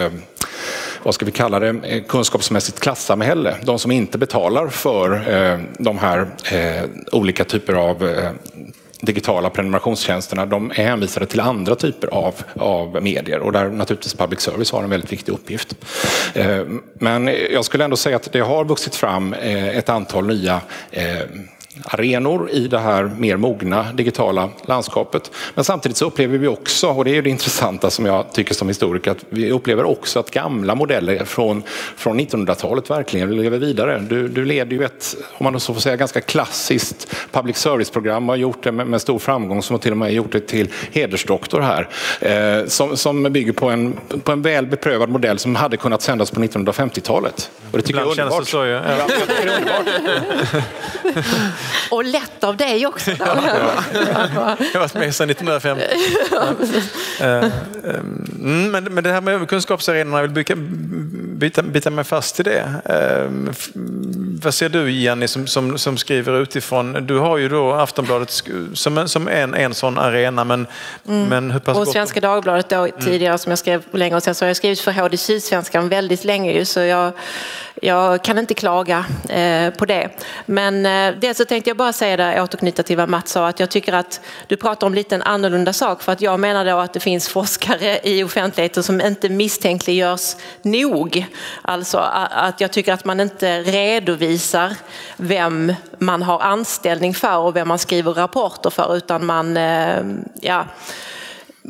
vad 1.02 1.14
ska 1.14 1.26
vi 1.26 1.32
kalla 1.32 1.58
det, 1.58 2.00
kunskapsmässigt 2.08 2.80
klassamhälle. 2.80 3.56
De 3.62 3.78
som 3.78 3.90
inte 3.90 4.18
betalar 4.18 4.68
för 4.68 5.08
de 5.82 5.98
här 5.98 6.26
olika 7.12 7.44
typer 7.44 7.74
av 7.74 8.02
digitala 9.00 9.50
prenumerationstjänsterna 9.50 10.46
de 10.46 10.70
är 10.70 10.74
hänvisade 10.74 11.26
till 11.26 11.40
andra 11.40 11.74
typer 11.74 12.08
av, 12.08 12.34
av 12.54 13.02
medier 13.02 13.38
och 13.38 13.52
där 13.52 13.68
naturligtvis 13.68 14.14
public 14.14 14.40
service 14.40 14.72
har 14.72 14.82
en 14.82 14.90
väldigt 14.90 15.12
viktig 15.12 15.32
uppgift. 15.32 15.76
Eh, 16.34 16.64
men 16.94 17.26
jag 17.50 17.64
skulle 17.64 17.84
ändå 17.84 17.96
säga 17.96 18.16
att 18.16 18.32
det 18.32 18.40
har 18.40 18.64
vuxit 18.64 18.94
fram 18.94 19.34
eh, 19.34 19.76
ett 19.76 19.88
antal 19.88 20.26
nya 20.26 20.60
eh, 20.90 21.22
arenor 21.84 22.50
i 22.50 22.68
det 22.68 22.78
här 22.78 23.10
mer 23.18 23.36
mogna 23.36 23.92
digitala 23.92 24.50
landskapet. 24.66 25.30
Men 25.54 25.64
samtidigt 25.64 25.96
så 25.96 26.06
upplever 26.06 26.38
vi 26.38 26.46
också, 26.46 26.88
och 26.88 27.04
det 27.04 27.16
är 27.16 27.22
det 27.22 27.30
intressanta 27.30 27.90
som 27.90 28.06
jag 28.06 28.32
tycker 28.32 28.54
som 28.54 28.68
historiker, 28.68 29.10
att 29.10 29.24
vi 29.28 29.50
upplever 29.50 29.84
också 29.84 30.20
att 30.20 30.30
gamla 30.30 30.74
modeller 30.74 31.24
från, 31.24 31.62
från 31.96 32.20
1900-talet 32.20 32.90
verkligen 32.90 33.36
lever 33.36 33.58
vidare. 33.58 33.98
Du, 33.98 34.28
du 34.28 34.44
leder 34.44 34.76
ju 34.76 34.84
ett, 34.84 35.16
om 35.32 35.44
man 35.44 35.60
så 35.60 35.74
får 35.74 35.80
säga, 35.80 35.96
ganska 35.96 36.20
klassiskt 36.20 37.16
public 37.32 37.56
service-program 37.56 38.28
och 38.28 38.32
har 38.32 38.40
gjort 38.40 38.62
det 38.62 38.72
med, 38.72 38.86
med, 38.86 39.00
stor 39.00 39.18
framgång 39.18 39.62
som 39.62 39.74
har 39.74 39.78
till 39.78 39.90
och 39.90 39.96
med 39.96 40.12
gjort 40.12 40.32
det 40.32 40.40
till 40.40 40.68
hedersdoktor 40.92 41.60
här. 41.60 41.88
Eh, 42.20 42.66
som, 42.66 42.96
som 42.96 43.22
bygger 43.22 43.52
på 43.52 43.70
en, 43.70 43.98
på 44.24 44.32
en 44.32 44.42
väl 44.42 44.66
beprövad 44.66 45.08
modell 45.08 45.38
som 45.38 45.54
hade 45.54 45.76
kunnat 45.76 46.02
sändas 46.02 46.30
på 46.30 46.40
1950-talet. 46.40 47.50
Och 47.70 47.78
det 47.78 47.82
tycker 47.82 48.00
Ibland 48.00 48.10
jag 48.10 48.18
är 48.18 48.22
underbart. 48.22 48.48
Så, 48.48 48.66
ja. 48.66 48.82
Ja, 48.88 49.06
Och 51.90 52.04
lätt 52.04 52.44
av 52.44 52.56
dig 52.56 52.86
också. 52.86 53.10
jag 53.10 53.26
har 53.26 54.78
varit 54.78 54.94
med 54.94 55.14
sedan 55.14 55.30
1950. 55.30 55.84
Eh, 57.20 57.26
eh, 57.26 57.44
mm, 57.84 58.70
men, 58.70 58.84
men 58.84 59.04
det 59.04 59.12
här 59.12 59.20
med 59.20 59.48
kunskapsarenorna, 59.48 60.16
jag 60.16 60.28
vill 60.28 60.56
bita, 61.38 61.62
bita 61.62 61.90
mig 61.90 62.04
fast 62.04 62.40
i 62.40 62.42
det. 62.42 62.64
Eh, 62.84 63.54
vad 64.42 64.54
ser 64.54 64.68
du 64.68 64.90
Jenny 64.90 65.28
som, 65.28 65.46
som, 65.46 65.78
som, 65.78 65.96
skriver 65.96 66.40
utifrån? 66.42 67.06
Du 67.06 67.18
har 67.18 67.38
ju 67.38 67.48
då 67.48 67.72
Aftonbladet 67.72 68.42
som, 68.72 69.08
som 69.08 69.28
en, 69.28 69.54
en 69.54 69.74
sån 69.74 69.98
arena 69.98 70.44
men, 70.44 70.66
mm. 71.08 71.28
men 71.28 71.50
hur 71.50 71.60
pass 71.60 71.78
Och 71.78 71.88
Svenska 71.88 72.20
Dagbladet 72.20 72.68
då 72.68 72.76
mm. 72.76 73.00
tidigare 73.00 73.38
som 73.38 73.50
jag 73.50 73.58
skrev 73.58 73.82
länge 73.92 74.16
och 74.16 74.22
sen 74.22 74.34
så 74.34 74.44
har 74.44 74.48
jag 74.48 74.56
skrivit 74.56 74.80
för 74.80 74.92
HD 74.92 75.16
Sydsvenskan 75.16 75.88
väldigt 75.88 76.24
länge 76.24 76.52
ju 76.52 76.64
så 76.64 76.80
jag 76.80 77.12
jag 77.82 78.24
kan 78.24 78.38
inte 78.38 78.54
klaga 78.54 79.04
eh, 79.28 79.70
på 79.70 79.84
det. 79.84 80.08
Men 80.46 80.86
eh, 80.86 81.20
dels 81.20 81.38
så 81.38 81.44
tänkte 81.44 81.70
jag 81.70 81.76
bara 81.76 81.92
säga 81.92 82.16
det, 82.16 82.42
återknyta 82.42 82.82
till 82.82 82.96
vad 82.96 83.08
Mats 83.08 83.32
sa, 83.32 83.48
att 83.48 83.60
jag 83.60 83.70
tycker 83.70 83.92
att 83.92 84.20
du 84.46 84.56
pratar 84.56 84.86
om 84.86 84.94
lite 84.94 85.14
en 85.14 85.22
annorlunda 85.22 85.72
sak 85.72 86.02
för 86.02 86.12
att 86.12 86.20
jag 86.20 86.40
menar 86.40 86.64
då 86.64 86.78
att 86.78 86.92
det 86.92 87.00
finns 87.00 87.28
forskare 87.28 88.00
i 88.02 88.24
offentligheten 88.24 88.82
som 88.82 89.00
inte 89.00 89.28
misstänkliggörs 89.28 90.36
nog. 90.62 91.26
Alltså 91.62 91.98
att 92.30 92.60
jag 92.60 92.70
tycker 92.70 92.92
att 92.92 93.04
man 93.04 93.20
inte 93.20 93.60
redovisar 93.60 94.72
vem 95.16 95.74
man 95.98 96.22
har 96.22 96.40
anställning 96.40 97.14
för 97.14 97.38
och 97.38 97.56
vem 97.56 97.68
man 97.68 97.78
skriver 97.78 98.12
rapporter 98.12 98.70
för 98.70 98.96
utan 98.96 99.26
man, 99.26 99.56
eh, 99.56 100.02
ja 100.40 100.66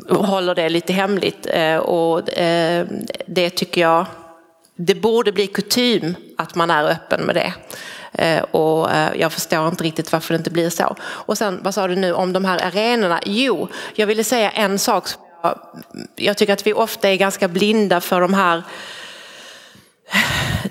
håller 0.09 0.55
det 0.55 0.69
lite 0.69 0.93
hemligt 0.93 1.47
och 1.81 2.21
det 3.25 3.49
tycker 3.49 3.81
jag 3.81 4.05
det 4.81 4.95
borde 4.95 5.31
bli 5.31 5.47
kutym 5.47 6.15
att 6.37 6.55
man 6.55 6.71
är 6.71 6.83
öppen 6.83 7.21
med 7.21 7.35
det. 7.35 7.53
Eh, 8.11 8.43
och 8.43 8.91
eh, 8.91 9.09
jag 9.15 9.33
förstår 9.33 9.67
inte 9.67 9.83
riktigt 9.83 10.11
varför 10.11 10.33
det 10.33 10.37
inte 10.37 10.49
blir 10.49 10.69
så. 10.69 10.95
Och 11.01 11.37
sen, 11.37 11.59
vad 11.63 11.73
sa 11.73 11.87
du 11.87 11.95
nu 11.95 12.13
om 12.13 12.33
de 12.33 12.45
här 12.45 12.65
arenorna? 12.65 13.19
Jo, 13.25 13.67
jag 13.95 14.07
ville 14.07 14.23
säga 14.23 14.51
en 14.51 14.79
sak. 14.79 15.05
Jag 16.15 16.37
tycker 16.37 16.53
att 16.53 16.67
vi 16.67 16.73
ofta 16.73 17.09
är 17.09 17.15
ganska 17.15 17.47
blinda 17.47 18.01
för 18.01 18.21
de 18.21 18.33
här 18.33 18.63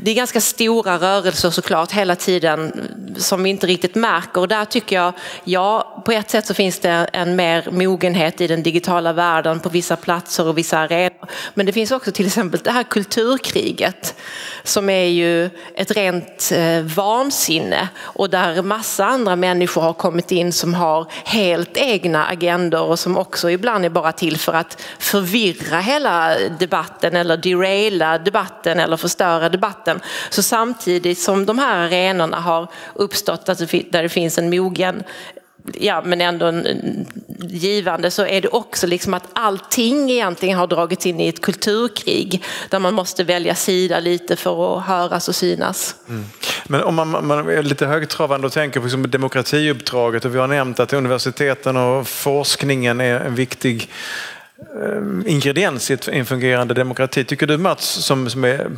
det 0.00 0.10
är 0.10 0.14
ganska 0.14 0.40
stora 0.40 0.98
rörelser 0.98 1.50
såklart 1.50 1.92
hela 1.92 2.16
tiden 2.16 2.88
som 3.16 3.42
vi 3.42 3.50
inte 3.50 3.66
riktigt 3.66 3.94
märker 3.94 4.40
och 4.40 4.48
där 4.48 4.64
tycker 4.64 4.96
jag, 4.96 5.12
ja 5.44 6.02
på 6.04 6.12
ett 6.12 6.30
sätt 6.30 6.46
så 6.46 6.54
finns 6.54 6.78
det 6.78 6.90
en 7.12 7.36
mer 7.36 7.68
mogenhet 7.70 8.40
i 8.40 8.46
den 8.46 8.62
digitala 8.62 9.12
världen 9.12 9.60
på 9.60 9.68
vissa 9.68 9.96
platser 9.96 10.46
och 10.46 10.58
vissa 10.58 10.78
arenor. 10.78 11.28
Men 11.54 11.66
det 11.66 11.72
finns 11.72 11.90
också 11.90 12.12
till 12.12 12.26
exempel 12.26 12.60
det 12.64 12.70
här 12.70 12.82
kulturkriget 12.82 14.14
som 14.62 14.90
är 14.90 15.04
ju 15.04 15.50
ett 15.74 15.90
rent 15.90 16.52
eh, 16.54 16.80
vansinne 16.82 17.88
och 18.00 18.30
där 18.30 18.62
massa 18.62 19.06
andra 19.06 19.36
människor 19.36 19.82
har 19.82 19.92
kommit 19.92 20.32
in 20.32 20.52
som 20.52 20.74
har 20.74 21.06
helt 21.24 21.76
egna 21.76 22.26
agendor 22.26 22.82
och 22.82 22.98
som 22.98 23.16
också 23.16 23.50
ibland 23.50 23.84
är 23.84 23.90
bara 23.90 24.12
till 24.12 24.36
för 24.38 24.52
att 24.52 24.82
förvirra 24.98 25.80
hela 25.80 26.34
debatten 26.58 27.16
eller 27.16 27.36
deraila 27.36 28.18
debatten 28.18 28.78
eller 28.78 28.96
förstöra 28.96 29.27
debatten. 29.48 30.00
Så 30.30 30.42
samtidigt 30.42 31.18
som 31.18 31.46
de 31.46 31.58
här 31.58 31.86
arenorna 31.86 32.40
har 32.40 32.68
uppstått, 32.94 33.48
alltså 33.48 33.66
där 33.90 34.02
det 34.02 34.08
finns 34.08 34.38
en 34.38 34.50
mogen 34.50 35.02
ja, 35.74 36.02
men 36.04 36.20
ändå 36.20 36.46
en, 36.46 37.06
givande 37.48 38.10
så 38.10 38.26
är 38.26 38.40
det 38.40 38.48
också 38.48 38.86
liksom 38.86 39.14
att 39.14 39.28
allting 39.32 40.10
egentligen 40.10 40.58
har 40.58 40.66
dragits 40.66 41.06
in 41.06 41.20
i 41.20 41.28
ett 41.28 41.40
kulturkrig 41.40 42.44
där 42.70 42.78
man 42.78 42.94
måste 42.94 43.24
välja 43.24 43.54
sida 43.54 44.00
lite 44.00 44.36
för 44.36 44.78
att 44.78 44.86
höras 44.86 45.28
och 45.28 45.34
synas. 45.34 45.94
Mm. 46.08 46.24
Men 46.66 46.82
om 46.82 46.94
man, 46.94 47.26
man, 47.26 47.48
är 47.48 47.62
lite 47.62 47.86
högtravande 47.86 48.46
och 48.46 48.52
tänker 48.52 48.80
på 48.80 48.86
liksom 48.86 49.10
demokratiuppdraget 49.10 50.24
och 50.24 50.34
vi 50.34 50.38
har 50.38 50.46
nämnt 50.46 50.80
att 50.80 50.92
universiteten 50.92 51.76
och 51.76 52.08
forskningen 52.08 53.00
är 53.00 53.20
en 53.20 53.34
viktig 53.34 53.90
ingrediens 55.26 55.90
i 55.90 55.98
en 56.06 56.26
fungerande 56.26 56.74
demokrati. 56.74 57.24
Tycker 57.24 57.46
du 57.46 57.58
Mats, 57.58 57.84
som, 57.84 58.30
som 58.30 58.44
är 58.44 58.70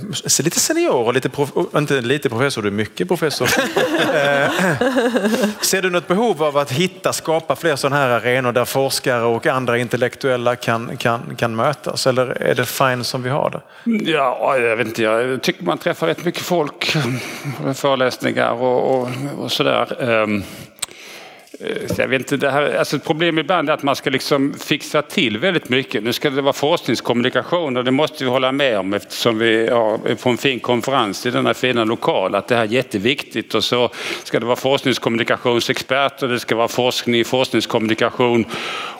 lite 0.42 0.60
senior 0.60 0.94
och 0.94 1.14
lite, 1.14 1.28
prof, 1.28 1.50
inte 1.76 2.00
lite 2.00 2.28
professor, 2.28 2.62
du 2.62 2.68
är 2.68 2.72
mycket 2.72 3.08
professor. 3.08 3.48
Eh, 4.10 4.50
ser 5.60 5.82
du 5.82 5.90
något 5.90 6.08
behov 6.08 6.42
av 6.42 6.56
att 6.56 6.72
hitta, 6.72 7.12
skapa 7.12 7.56
fler 7.56 7.76
sådana 7.76 7.96
här 7.96 8.08
arenor 8.08 8.52
där 8.52 8.64
forskare 8.64 9.22
och 9.22 9.46
andra 9.46 9.78
intellektuella 9.78 10.56
kan, 10.56 10.96
kan, 10.96 11.36
kan 11.36 11.56
mötas? 11.56 12.06
Eller 12.06 12.42
är 12.42 12.54
det 12.54 12.66
fine 12.66 13.04
som 13.04 13.22
vi 13.22 13.30
har 13.30 13.50
det? 13.50 13.60
Ja, 14.10 14.56
jag 14.58 14.76
vet 14.76 14.86
inte, 14.86 15.02
jag 15.02 15.42
tycker 15.42 15.64
man 15.64 15.78
träffar 15.78 16.06
rätt 16.06 16.24
mycket 16.24 16.42
folk, 16.42 16.96
föreläsningar 17.74 18.52
och, 18.52 19.00
och, 19.00 19.08
och 19.38 19.52
sådär. 19.52 19.86
Eh, 21.62 21.76
jag 21.98 22.08
vet 22.08 22.20
inte, 22.20 22.36
det 22.36 22.50
här, 22.50 22.74
alltså 22.78 22.96
ett 22.96 23.04
problem 23.04 23.38
ibland 23.38 23.70
är 23.70 23.72
att 23.72 23.82
man 23.82 23.96
ska 23.96 24.10
liksom 24.10 24.54
fixa 24.54 25.02
till 25.02 25.38
väldigt 25.38 25.68
mycket. 25.68 26.02
Nu 26.02 26.12
ska 26.12 26.30
det 26.30 26.42
vara 26.42 26.52
forskningskommunikation 26.52 27.76
och 27.76 27.84
det 27.84 27.90
måste 27.90 28.24
vi 28.24 28.30
hålla 28.30 28.52
med 28.52 28.78
om 28.78 28.94
eftersom 28.94 29.38
vi 29.38 29.66
är 29.66 30.14
på 30.14 30.28
en 30.28 30.36
fin 30.36 30.60
konferens 30.60 31.26
i 31.26 31.30
denna 31.30 31.54
fina 31.54 31.84
lokal. 31.84 32.34
Att 32.34 32.48
det 32.48 32.56
här 32.56 32.62
är 32.62 32.68
jätteviktigt 32.68 33.54
och 33.54 33.64
så 33.64 33.90
ska 34.24 34.40
det 34.40 34.46
vara 34.46 34.56
forskningskommunikationsexperter, 34.56 36.28
det 36.28 36.40
ska 36.40 36.56
vara 36.56 36.68
forskning 36.68 37.20
i 37.20 37.24
forskningskommunikation 37.24 38.44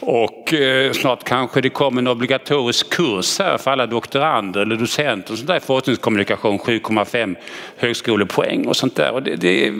och 0.00 0.54
eh, 0.54 0.92
snart 0.92 1.24
kanske 1.24 1.60
det 1.60 1.70
kommer 1.70 2.02
en 2.02 2.08
obligatorisk 2.08 2.90
kurs 2.90 3.38
här 3.38 3.58
för 3.58 3.70
alla 3.70 3.86
doktorander 3.86 4.60
eller 4.60 4.76
docenter 4.76 5.32
och 5.32 5.38
sånt 5.38 5.48
där 5.48 5.56
i 5.56 5.60
forskningskommunikation, 5.60 6.58
7,5 6.58 7.36
högskolepoäng 7.76 8.66
och 8.66 8.76
sånt 8.76 8.96
där. 8.96 9.12
Och 9.12 9.22
det, 9.22 9.36
det, 9.36 9.72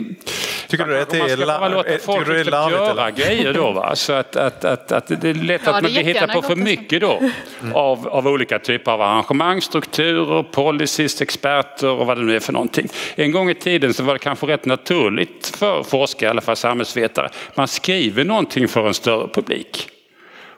tycker 0.67 0.85
du 0.85 1.01
att 1.01 1.09
det 1.09 1.17
är, 1.17 1.37
det 1.37 1.43
är 1.43 2.70
göra 2.71 3.11
grejer 3.11 3.53
då. 3.53 3.71
Va? 3.71 3.95
Så 3.95 4.13
att, 4.13 4.35
att, 4.35 4.65
att, 4.65 4.91
att 4.91 5.07
det 5.07 5.29
är 5.29 5.33
lätt 5.33 5.61
ja, 5.65 5.71
att 5.71 5.83
man 5.83 5.91
hittar 5.91 6.27
på 6.27 6.41
för 6.41 6.55
mycket 6.55 7.01
då 7.01 7.17
mm. 7.17 7.75
av, 7.75 8.07
av 8.07 8.27
olika 8.27 8.59
typer 8.59 8.91
av 8.91 9.01
arrangemang, 9.01 9.61
strukturer, 9.61 10.43
policies, 10.43 11.21
experter 11.21 11.89
och 11.89 12.05
vad 12.05 12.17
det 12.17 12.23
nu 12.23 12.35
är 12.35 12.39
för 12.39 12.53
någonting. 12.53 12.87
En 13.15 13.31
gång 13.31 13.49
i 13.49 13.55
tiden 13.55 13.93
så 13.93 14.03
var 14.03 14.13
det 14.13 14.19
kanske 14.19 14.47
rätt 14.47 14.65
naturligt 14.65 15.55
för 15.57 15.83
forskare, 15.83 16.27
i 16.27 16.29
alla 16.29 16.41
fall 16.41 16.55
samhällsvetare, 16.55 17.29
man 17.55 17.67
skriver 17.67 18.23
någonting 18.23 18.67
för 18.67 18.87
en 18.87 18.93
större 18.93 19.27
publik. 19.27 19.89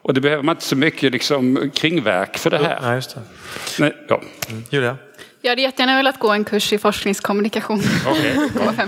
Och 0.04 0.14
det 0.14 0.22
behöver 0.22 0.44
man 0.44 0.56
inte 0.56 0.66
så 0.66 0.76
mycket 0.76 1.12
liksom, 1.12 1.72
kringverk 1.74 2.38
för 2.38 2.50
det 2.50 2.58
här. 2.58 2.80
Nej, 2.82 2.96
just 2.96 3.16
det. 3.16 3.22
Nej, 3.80 3.94
ja. 4.08 4.22
Mm. 4.50 4.64
Julia? 4.70 4.98
Jag 5.46 5.52
hade 5.52 5.62
jättegärna 5.62 5.96
velat 5.96 6.20
gå 6.20 6.32
en 6.32 6.44
kurs 6.44 6.74
i 6.74 6.78
forskningskommunikation. 6.78 7.80
Okay. 7.80 8.86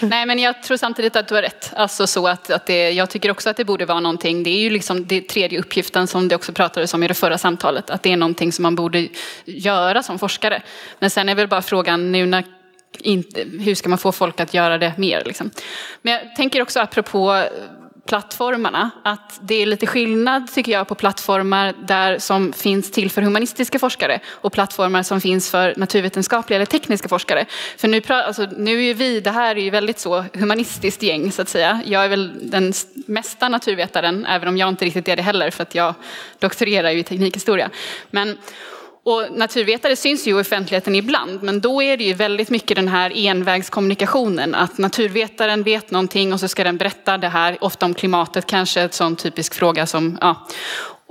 Nej, 0.00 0.26
men 0.26 0.38
jag 0.38 0.62
tror 0.62 0.76
samtidigt 0.76 1.16
att 1.16 1.28
du 1.28 1.34
har 1.34 1.42
rätt. 1.42 1.72
Alltså 1.76 2.06
så 2.06 2.28
att, 2.28 2.50
att 2.50 2.66
det, 2.66 2.90
jag 2.90 3.10
tycker 3.10 3.30
också 3.30 3.50
att 3.50 3.56
det 3.56 3.64
borde 3.64 3.84
vara 3.84 4.00
någonting. 4.00 4.42
Det 4.42 4.50
är 4.50 4.60
ju 4.60 4.70
liksom 4.70 5.06
det 5.06 5.20
tredje 5.20 5.60
uppgiften 5.60 6.06
som 6.06 6.28
det 6.28 6.34
också 6.34 6.52
pratades 6.52 6.94
om 6.94 7.02
i 7.02 7.08
det 7.08 7.14
förra 7.14 7.38
samtalet. 7.38 7.90
Att 7.90 8.02
det 8.02 8.12
är 8.12 8.16
någonting 8.16 8.52
som 8.52 8.62
man 8.62 8.74
borde 8.74 9.08
göra 9.44 10.02
som 10.02 10.18
forskare. 10.18 10.62
Men 10.98 11.10
sen 11.10 11.28
är 11.28 11.34
väl 11.34 11.48
bara 11.48 11.62
frågan 11.62 12.12
nu 12.12 12.26
när 12.26 12.44
inte, 12.98 13.44
hur 13.60 13.74
ska 13.74 13.88
man 13.88 13.98
få 13.98 14.12
folk 14.12 14.40
att 14.40 14.54
göra 14.54 14.78
det 14.78 14.92
mer? 14.98 15.22
Liksom. 15.26 15.50
Men 16.02 16.12
jag 16.12 16.36
tänker 16.36 16.62
också 16.62 16.80
apropå 16.80 17.44
plattformarna. 18.08 18.90
Att 19.02 19.38
det 19.40 19.54
är 19.54 19.66
lite 19.66 19.86
skillnad 19.86 20.52
tycker 20.54 20.72
jag 20.72 20.88
på 20.88 20.94
plattformar 20.94 21.74
där 21.82 22.18
som 22.18 22.52
finns 22.52 22.90
till 22.90 23.10
för 23.10 23.22
humanistiska 23.22 23.78
forskare 23.78 24.20
och 24.28 24.52
plattformar 24.52 25.02
som 25.02 25.20
finns 25.20 25.50
för 25.50 25.74
naturvetenskapliga 25.76 26.56
eller 26.56 26.66
tekniska 26.66 27.08
forskare. 27.08 27.46
För 27.76 27.88
nu, 27.88 28.02
alltså, 28.08 28.48
nu 28.56 28.84
är 28.84 28.94
vi, 28.94 29.20
det 29.20 29.30
här 29.30 29.56
är 29.56 29.60
ju 29.60 29.70
väldigt 29.70 29.98
så 29.98 30.24
humanistiskt 30.34 31.02
gäng 31.02 31.32
så 31.32 31.42
att 31.42 31.48
säga. 31.48 31.80
Jag 31.84 32.04
är 32.04 32.08
väl 32.08 32.50
den 32.50 32.72
mesta 33.06 33.48
naturvetaren, 33.48 34.26
även 34.26 34.48
om 34.48 34.56
jag 34.56 34.68
inte 34.68 34.84
riktigt 34.84 35.08
är 35.08 35.16
det 35.16 35.22
heller 35.22 35.50
för 35.50 35.62
att 35.62 35.74
jag 35.74 35.94
doktorerar 36.38 36.90
ju 36.90 36.98
i 36.98 37.04
teknikhistoria. 37.04 37.70
Men, 38.10 38.38
och 39.08 39.38
naturvetare 39.38 39.96
syns 39.96 40.26
ju 40.26 40.30
i 40.30 40.40
offentligheten 40.40 40.94
ibland, 40.94 41.42
men 41.42 41.60
då 41.60 41.82
är 41.82 41.96
det 41.96 42.04
ju 42.04 42.14
väldigt 42.14 42.50
mycket 42.50 42.76
den 42.76 42.88
här 42.88 43.12
envägskommunikationen. 43.14 44.54
Att 44.54 44.78
naturvetaren 44.78 45.62
vet 45.62 45.90
någonting 45.90 46.32
och 46.32 46.40
så 46.40 46.48
ska 46.48 46.64
den 46.64 46.76
berätta 46.76 47.18
det 47.18 47.28
här, 47.28 47.58
ofta 47.60 47.86
om 47.86 47.94
klimatet 47.94 48.46
kanske, 48.46 48.80
en 48.80 48.90
sån 48.92 49.16
typisk 49.16 49.54
fråga 49.54 49.86
som, 49.86 50.18
ja 50.20 50.46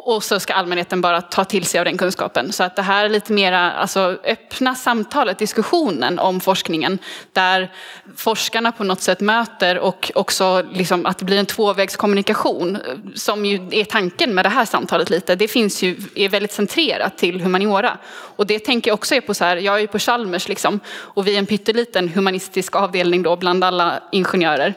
och 0.07 0.23
så 0.23 0.39
ska 0.39 0.53
allmänheten 0.53 1.01
bara 1.01 1.21
ta 1.21 1.45
till 1.45 1.65
sig 1.65 1.79
av 1.79 1.85
den 1.85 1.97
kunskapen. 1.97 2.53
Så 2.53 2.63
att 2.63 2.75
det 2.75 2.81
här 2.81 3.05
är 3.05 3.09
lite 3.09 3.33
mera 3.33 3.71
alltså, 3.71 4.17
öppna 4.23 4.75
samtalet, 4.75 5.39
diskussionen 5.39 6.19
om 6.19 6.39
forskningen 6.39 6.99
där 7.33 7.71
forskarna 8.15 8.71
på 8.71 8.83
något 8.83 9.01
sätt 9.01 9.19
möter 9.19 9.79
och 9.79 10.11
också 10.15 10.63
liksom 10.71 11.05
att 11.05 11.17
det 11.17 11.25
blir 11.25 11.37
en 11.37 11.45
tvåvägskommunikation 11.45 12.77
som 13.15 13.45
ju 13.45 13.67
är 13.71 13.85
tanken 13.85 14.35
med 14.35 14.45
det 14.45 14.49
här 14.49 14.65
samtalet 14.65 15.09
lite. 15.09 15.35
Det 15.35 15.47
finns 15.47 15.83
ju, 15.83 15.97
är 16.15 16.29
väldigt 16.29 16.53
centrerat 16.53 17.17
till 17.17 17.41
humaniora. 17.41 17.97
Och 18.09 18.47
det 18.47 18.59
tänker 18.59 18.91
jag 18.91 18.95
också 18.95 19.15
är 19.15 19.21
på 19.21 19.33
så 19.33 19.45
här, 19.45 19.57
jag 19.57 19.75
är 19.75 19.79
ju 19.79 19.87
på 19.87 19.99
Chalmers 19.99 20.47
liksom 20.47 20.79
och 20.89 21.27
vi 21.27 21.35
är 21.35 21.39
en 21.39 21.45
pytteliten 21.45 22.09
humanistisk 22.09 22.75
avdelning 22.75 23.23
då 23.23 23.35
bland 23.35 23.63
alla 23.63 23.99
ingenjörer. 24.11 24.73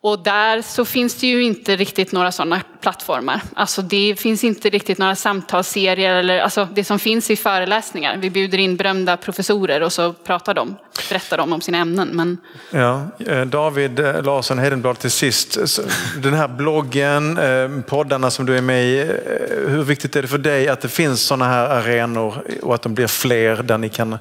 Och 0.00 0.22
där 0.22 0.62
så 0.62 0.84
finns 0.84 1.14
det 1.14 1.26
ju 1.26 1.42
inte 1.42 1.76
riktigt 1.76 2.12
några 2.12 2.32
sådana 2.32 2.62
plattformar. 2.80 3.40
Alltså 3.54 3.82
det 3.82 4.16
finns 4.18 4.44
inte 4.44 4.70
riktigt 4.70 4.98
några 4.98 5.16
samtalsserier 5.16 6.14
eller 6.14 6.40
alltså 6.40 6.68
det 6.74 6.84
som 6.84 6.98
finns 6.98 7.30
i 7.30 7.36
föreläsningar. 7.36 8.16
Vi 8.16 8.30
bjuder 8.30 8.58
in 8.58 8.76
berömda 8.76 9.16
professorer 9.16 9.80
och 9.80 9.92
så 9.92 10.12
pratar 10.12 10.54
de, 10.54 10.76
berättar 11.08 11.38
de 11.38 11.52
om 11.52 11.60
sina 11.60 11.78
ämnen. 11.78 12.08
Men... 12.12 12.38
Ja, 12.70 13.06
eh, 13.26 13.40
David 13.40 13.98
eh, 13.98 14.22
Larsson 14.22 14.58
Heidenblad 14.58 14.98
till 14.98 15.10
sist. 15.10 15.58
Den 16.22 16.34
här 16.34 16.48
bloggen, 16.48 17.38
eh, 17.38 17.82
poddarna 17.86 18.30
som 18.30 18.46
du 18.46 18.56
är 18.56 18.62
med 18.62 18.84
i. 18.84 19.12
Hur 19.66 19.82
viktigt 19.82 20.16
är 20.16 20.22
det 20.22 20.28
för 20.28 20.38
dig 20.38 20.68
att 20.68 20.80
det 20.80 20.88
finns 20.88 21.22
sådana 21.22 21.44
här 21.44 21.68
arenor 21.68 22.42
och 22.62 22.74
att 22.74 22.82
de 22.82 22.94
blir 22.94 23.06
fler 23.06 23.62
där 23.62 23.78
ni 23.78 23.88
kan 23.88 24.18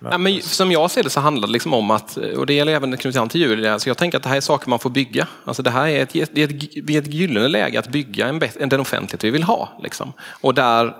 Ja, 0.00 0.18
men 0.18 0.42
som 0.42 0.72
jag 0.72 0.90
ser 0.90 1.02
det 1.02 1.10
så 1.10 1.20
handlar 1.20 1.46
det 1.46 1.52
liksom 1.52 1.74
om 1.74 1.90
att, 1.90 2.16
och 2.16 2.46
det 2.46 2.54
gäller 2.54 2.72
även 2.72 2.96
knutet 2.96 3.20
an 3.20 3.28
till 3.28 3.40
Julia, 3.40 3.78
så 3.78 3.88
jag 3.88 3.98
tänker 3.98 4.18
att 4.18 4.22
det 4.22 4.28
här 4.28 4.36
är 4.36 4.40
saker 4.40 4.70
man 4.70 4.78
får 4.78 4.90
bygga. 4.90 5.26
Alltså 5.44 5.62
det 5.62 5.70
här 5.70 5.86
är 5.88 6.02
ett, 6.02 6.12
det 6.12 6.42
är 6.42 6.44
ett, 6.44 6.86
det 6.86 6.96
är 6.96 7.00
ett 7.00 7.14
gyllene 7.14 7.48
läge 7.48 7.78
att 7.78 7.88
bygga 7.88 8.26
en, 8.26 8.68
den 8.68 8.80
offentlighet 8.80 9.24
vi 9.24 9.30
vill 9.30 9.42
ha. 9.42 9.68
Liksom. 9.82 10.12
Och 10.40 10.54
där 10.54 10.94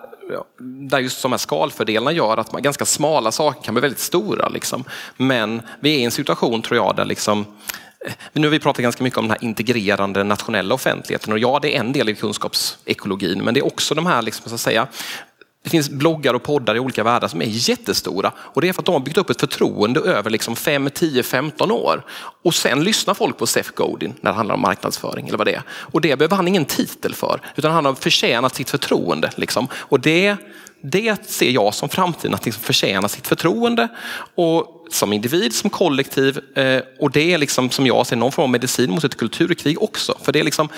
där 0.60 0.98
just 0.98 1.22
de 1.22 1.32
här 1.32 1.38
skalfördelarna 1.38 2.12
gör 2.12 2.36
att 2.36 2.52
man, 2.52 2.62
ganska 2.62 2.84
smala 2.84 3.32
saker 3.32 3.62
kan 3.62 3.74
bli 3.74 3.80
väldigt 3.80 4.00
stora. 4.00 4.48
Liksom. 4.48 4.84
Men 5.16 5.62
vi 5.80 5.94
är 5.94 5.98
i 5.98 6.04
en 6.04 6.10
situation, 6.10 6.62
tror 6.62 6.76
jag, 6.76 6.96
där 6.96 7.04
liksom, 7.04 7.46
eh, 8.06 8.12
nu 8.32 8.46
har 8.46 8.50
vi 8.50 8.58
pratat 8.58 8.82
ganska 8.82 9.04
mycket 9.04 9.18
om 9.18 9.24
den 9.24 9.30
här 9.30 9.44
integrerande 9.44 10.24
nationella 10.24 10.74
offentligheten 10.74 11.32
och 11.32 11.38
ja, 11.38 11.58
det 11.62 11.76
är 11.76 11.80
en 11.80 11.92
del 11.92 12.08
i 12.08 12.14
kunskapsekologin, 12.14 13.44
men 13.44 13.54
det 13.54 13.60
är 13.60 13.66
också 13.66 13.94
de 13.94 14.06
här, 14.06 14.22
liksom, 14.22 14.48
så 14.48 14.54
att 14.54 14.60
säga, 14.60 14.86
det 15.62 15.70
finns 15.70 15.90
bloggar 15.90 16.34
och 16.34 16.42
poddar 16.42 16.76
i 16.76 16.78
olika 16.78 17.04
världar 17.04 17.28
som 17.28 17.42
är 17.42 17.46
jättestora 17.46 18.32
och 18.36 18.60
det 18.60 18.68
är 18.68 18.72
för 18.72 18.82
att 18.82 18.86
de 18.86 18.92
har 18.92 19.00
byggt 19.00 19.18
upp 19.18 19.30
ett 19.30 19.40
förtroende 19.40 20.00
över 20.00 20.30
liksom 20.30 20.56
5, 20.56 20.90
10, 20.94 21.22
15 21.22 21.70
år. 21.70 22.04
Och 22.42 22.54
sen 22.54 22.84
lyssnar 22.84 23.14
folk 23.14 23.38
på 23.38 23.46
Seth 23.46 23.70
Godin 23.74 24.14
när 24.20 24.30
det 24.30 24.36
handlar 24.36 24.54
om 24.54 24.60
marknadsföring 24.60 25.28
eller 25.28 25.38
vad 25.38 25.46
det 25.46 25.54
är. 25.54 25.62
Och 25.70 26.00
det 26.00 26.16
behöver 26.16 26.36
han 26.36 26.48
ingen 26.48 26.64
titel 26.64 27.14
för 27.14 27.40
utan 27.56 27.72
han 27.72 27.84
har 27.84 27.94
förtjänat 27.94 28.54
sitt 28.54 28.70
förtroende. 28.70 29.30
Liksom. 29.36 29.68
Och 29.72 30.00
det, 30.00 30.36
det 30.82 31.26
ser 31.26 31.50
jag 31.50 31.74
som 31.74 31.88
framtiden, 31.88 32.34
att 32.34 32.44
liksom 32.44 32.62
förtjäna 32.62 33.08
sitt 33.08 33.26
förtroende. 33.26 33.88
Och 34.34 34.79
som 34.92 35.12
individ, 35.12 35.54
som 35.54 35.70
kollektiv 35.70 36.40
eh, 36.54 36.80
och 36.98 37.10
det 37.10 37.32
är 37.32 37.38
liksom 37.38 37.70
som 37.70 37.86
jag 37.86 38.06
ser 38.06 38.16
någon 38.16 38.32
form 38.32 38.42
av 38.42 38.50
medicin 38.50 38.90
mot 38.90 39.04
ett 39.04 39.16
kulturkrig 39.16 39.82
också. 39.82 40.18
För 40.22 40.32
det 40.32 40.40
är 40.40 40.44
liksom, 40.44 40.68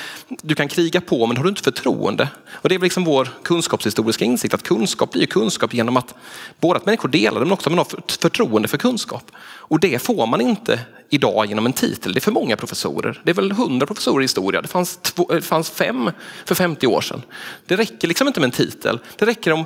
du 0.43 0.55
kan 0.55 0.69
kriga 0.69 1.01
på 1.01 1.27
men 1.27 1.37
har 1.37 1.45
du 1.45 1.51
inte 1.51 1.63
förtroende. 1.63 2.29
Och 2.53 2.69
det 2.69 2.75
är 2.75 2.79
liksom 2.79 3.05
vår 3.05 3.29
kunskapshistoriska 3.43 4.25
insikt 4.25 4.55
att 4.55 4.63
kunskap 4.63 5.13
blir 5.13 5.27
kunskap 5.27 5.75
genom 5.75 5.97
att 5.97 6.15
både 6.61 6.77
att 6.77 6.87
människor 6.87 7.09
delar 7.09 7.41
det 7.41 7.47
men 7.47 7.53
också 7.53 7.69
att 7.69 7.77
man 7.77 7.79
har 7.79 8.19
förtroende 8.21 8.69
för 8.69 8.79
kunskap. 8.79 9.31
Och 9.45 9.81
det 9.81 10.03
får 10.03 10.27
man 10.27 10.41
inte 10.41 10.81
idag 11.09 11.47
genom 11.47 11.67
en 11.67 11.73
titel. 11.73 12.13
Det 12.13 12.19
är 12.19 12.21
för 12.21 12.33
många 12.33 12.57
professorer. 12.57 13.21
Det 13.25 13.31
är 13.31 13.35
väl 13.35 13.53
hundra 13.53 13.87
professorer 13.87 14.21
i 14.21 14.25
historia. 14.25 14.63
Det 14.63 14.69
fanns, 14.69 14.97
två, 14.97 15.27
eh, 15.31 15.37
det 15.37 15.43
fanns 15.43 15.71
fem 15.71 16.11
för 16.45 16.55
50 16.55 16.87
år 16.87 17.01
sedan. 17.01 17.23
Det 17.67 17.77
räcker 17.77 18.09
liksom 18.09 18.27
inte 18.27 18.41
med 18.41 18.47
en 18.47 18.51
titel. 18.51 18.99
Det 19.17 19.27
räcker 19.27 19.53
om 19.53 19.65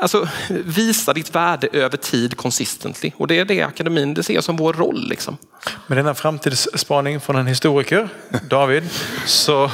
Alltså, 0.00 0.28
visa 0.48 1.12
ditt 1.12 1.34
värde 1.34 1.68
över 1.72 1.96
tid 1.96 2.36
consistently. 2.36 3.12
Och 3.16 3.26
det 3.26 3.38
är 3.38 3.44
det 3.44 3.62
akademin 3.62 4.14
det 4.14 4.22
ser 4.22 4.40
som 4.40 4.56
vår 4.56 4.72
roll. 4.72 5.08
Liksom. 5.08 5.36
Med 5.86 5.98
denna 5.98 6.14
framtidsspaning 6.14 7.20
från 7.20 7.36
en 7.36 7.46
historiker, 7.46 8.08
David, 8.50 8.90
så 9.26 9.70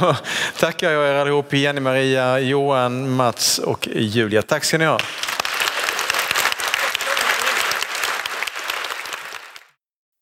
tackar 0.59 0.91
jag 0.91 1.09
er 1.09 1.15
allihop, 1.15 1.53
Jenny 1.53 1.81
Maria, 1.81 2.39
Johan, 2.39 3.17
Mats 3.17 3.59
och 3.59 3.89
Julia. 3.93 4.43
Tack 4.43 4.65
ska 4.65 4.79
ni 4.79 4.85
ha. 4.85 4.99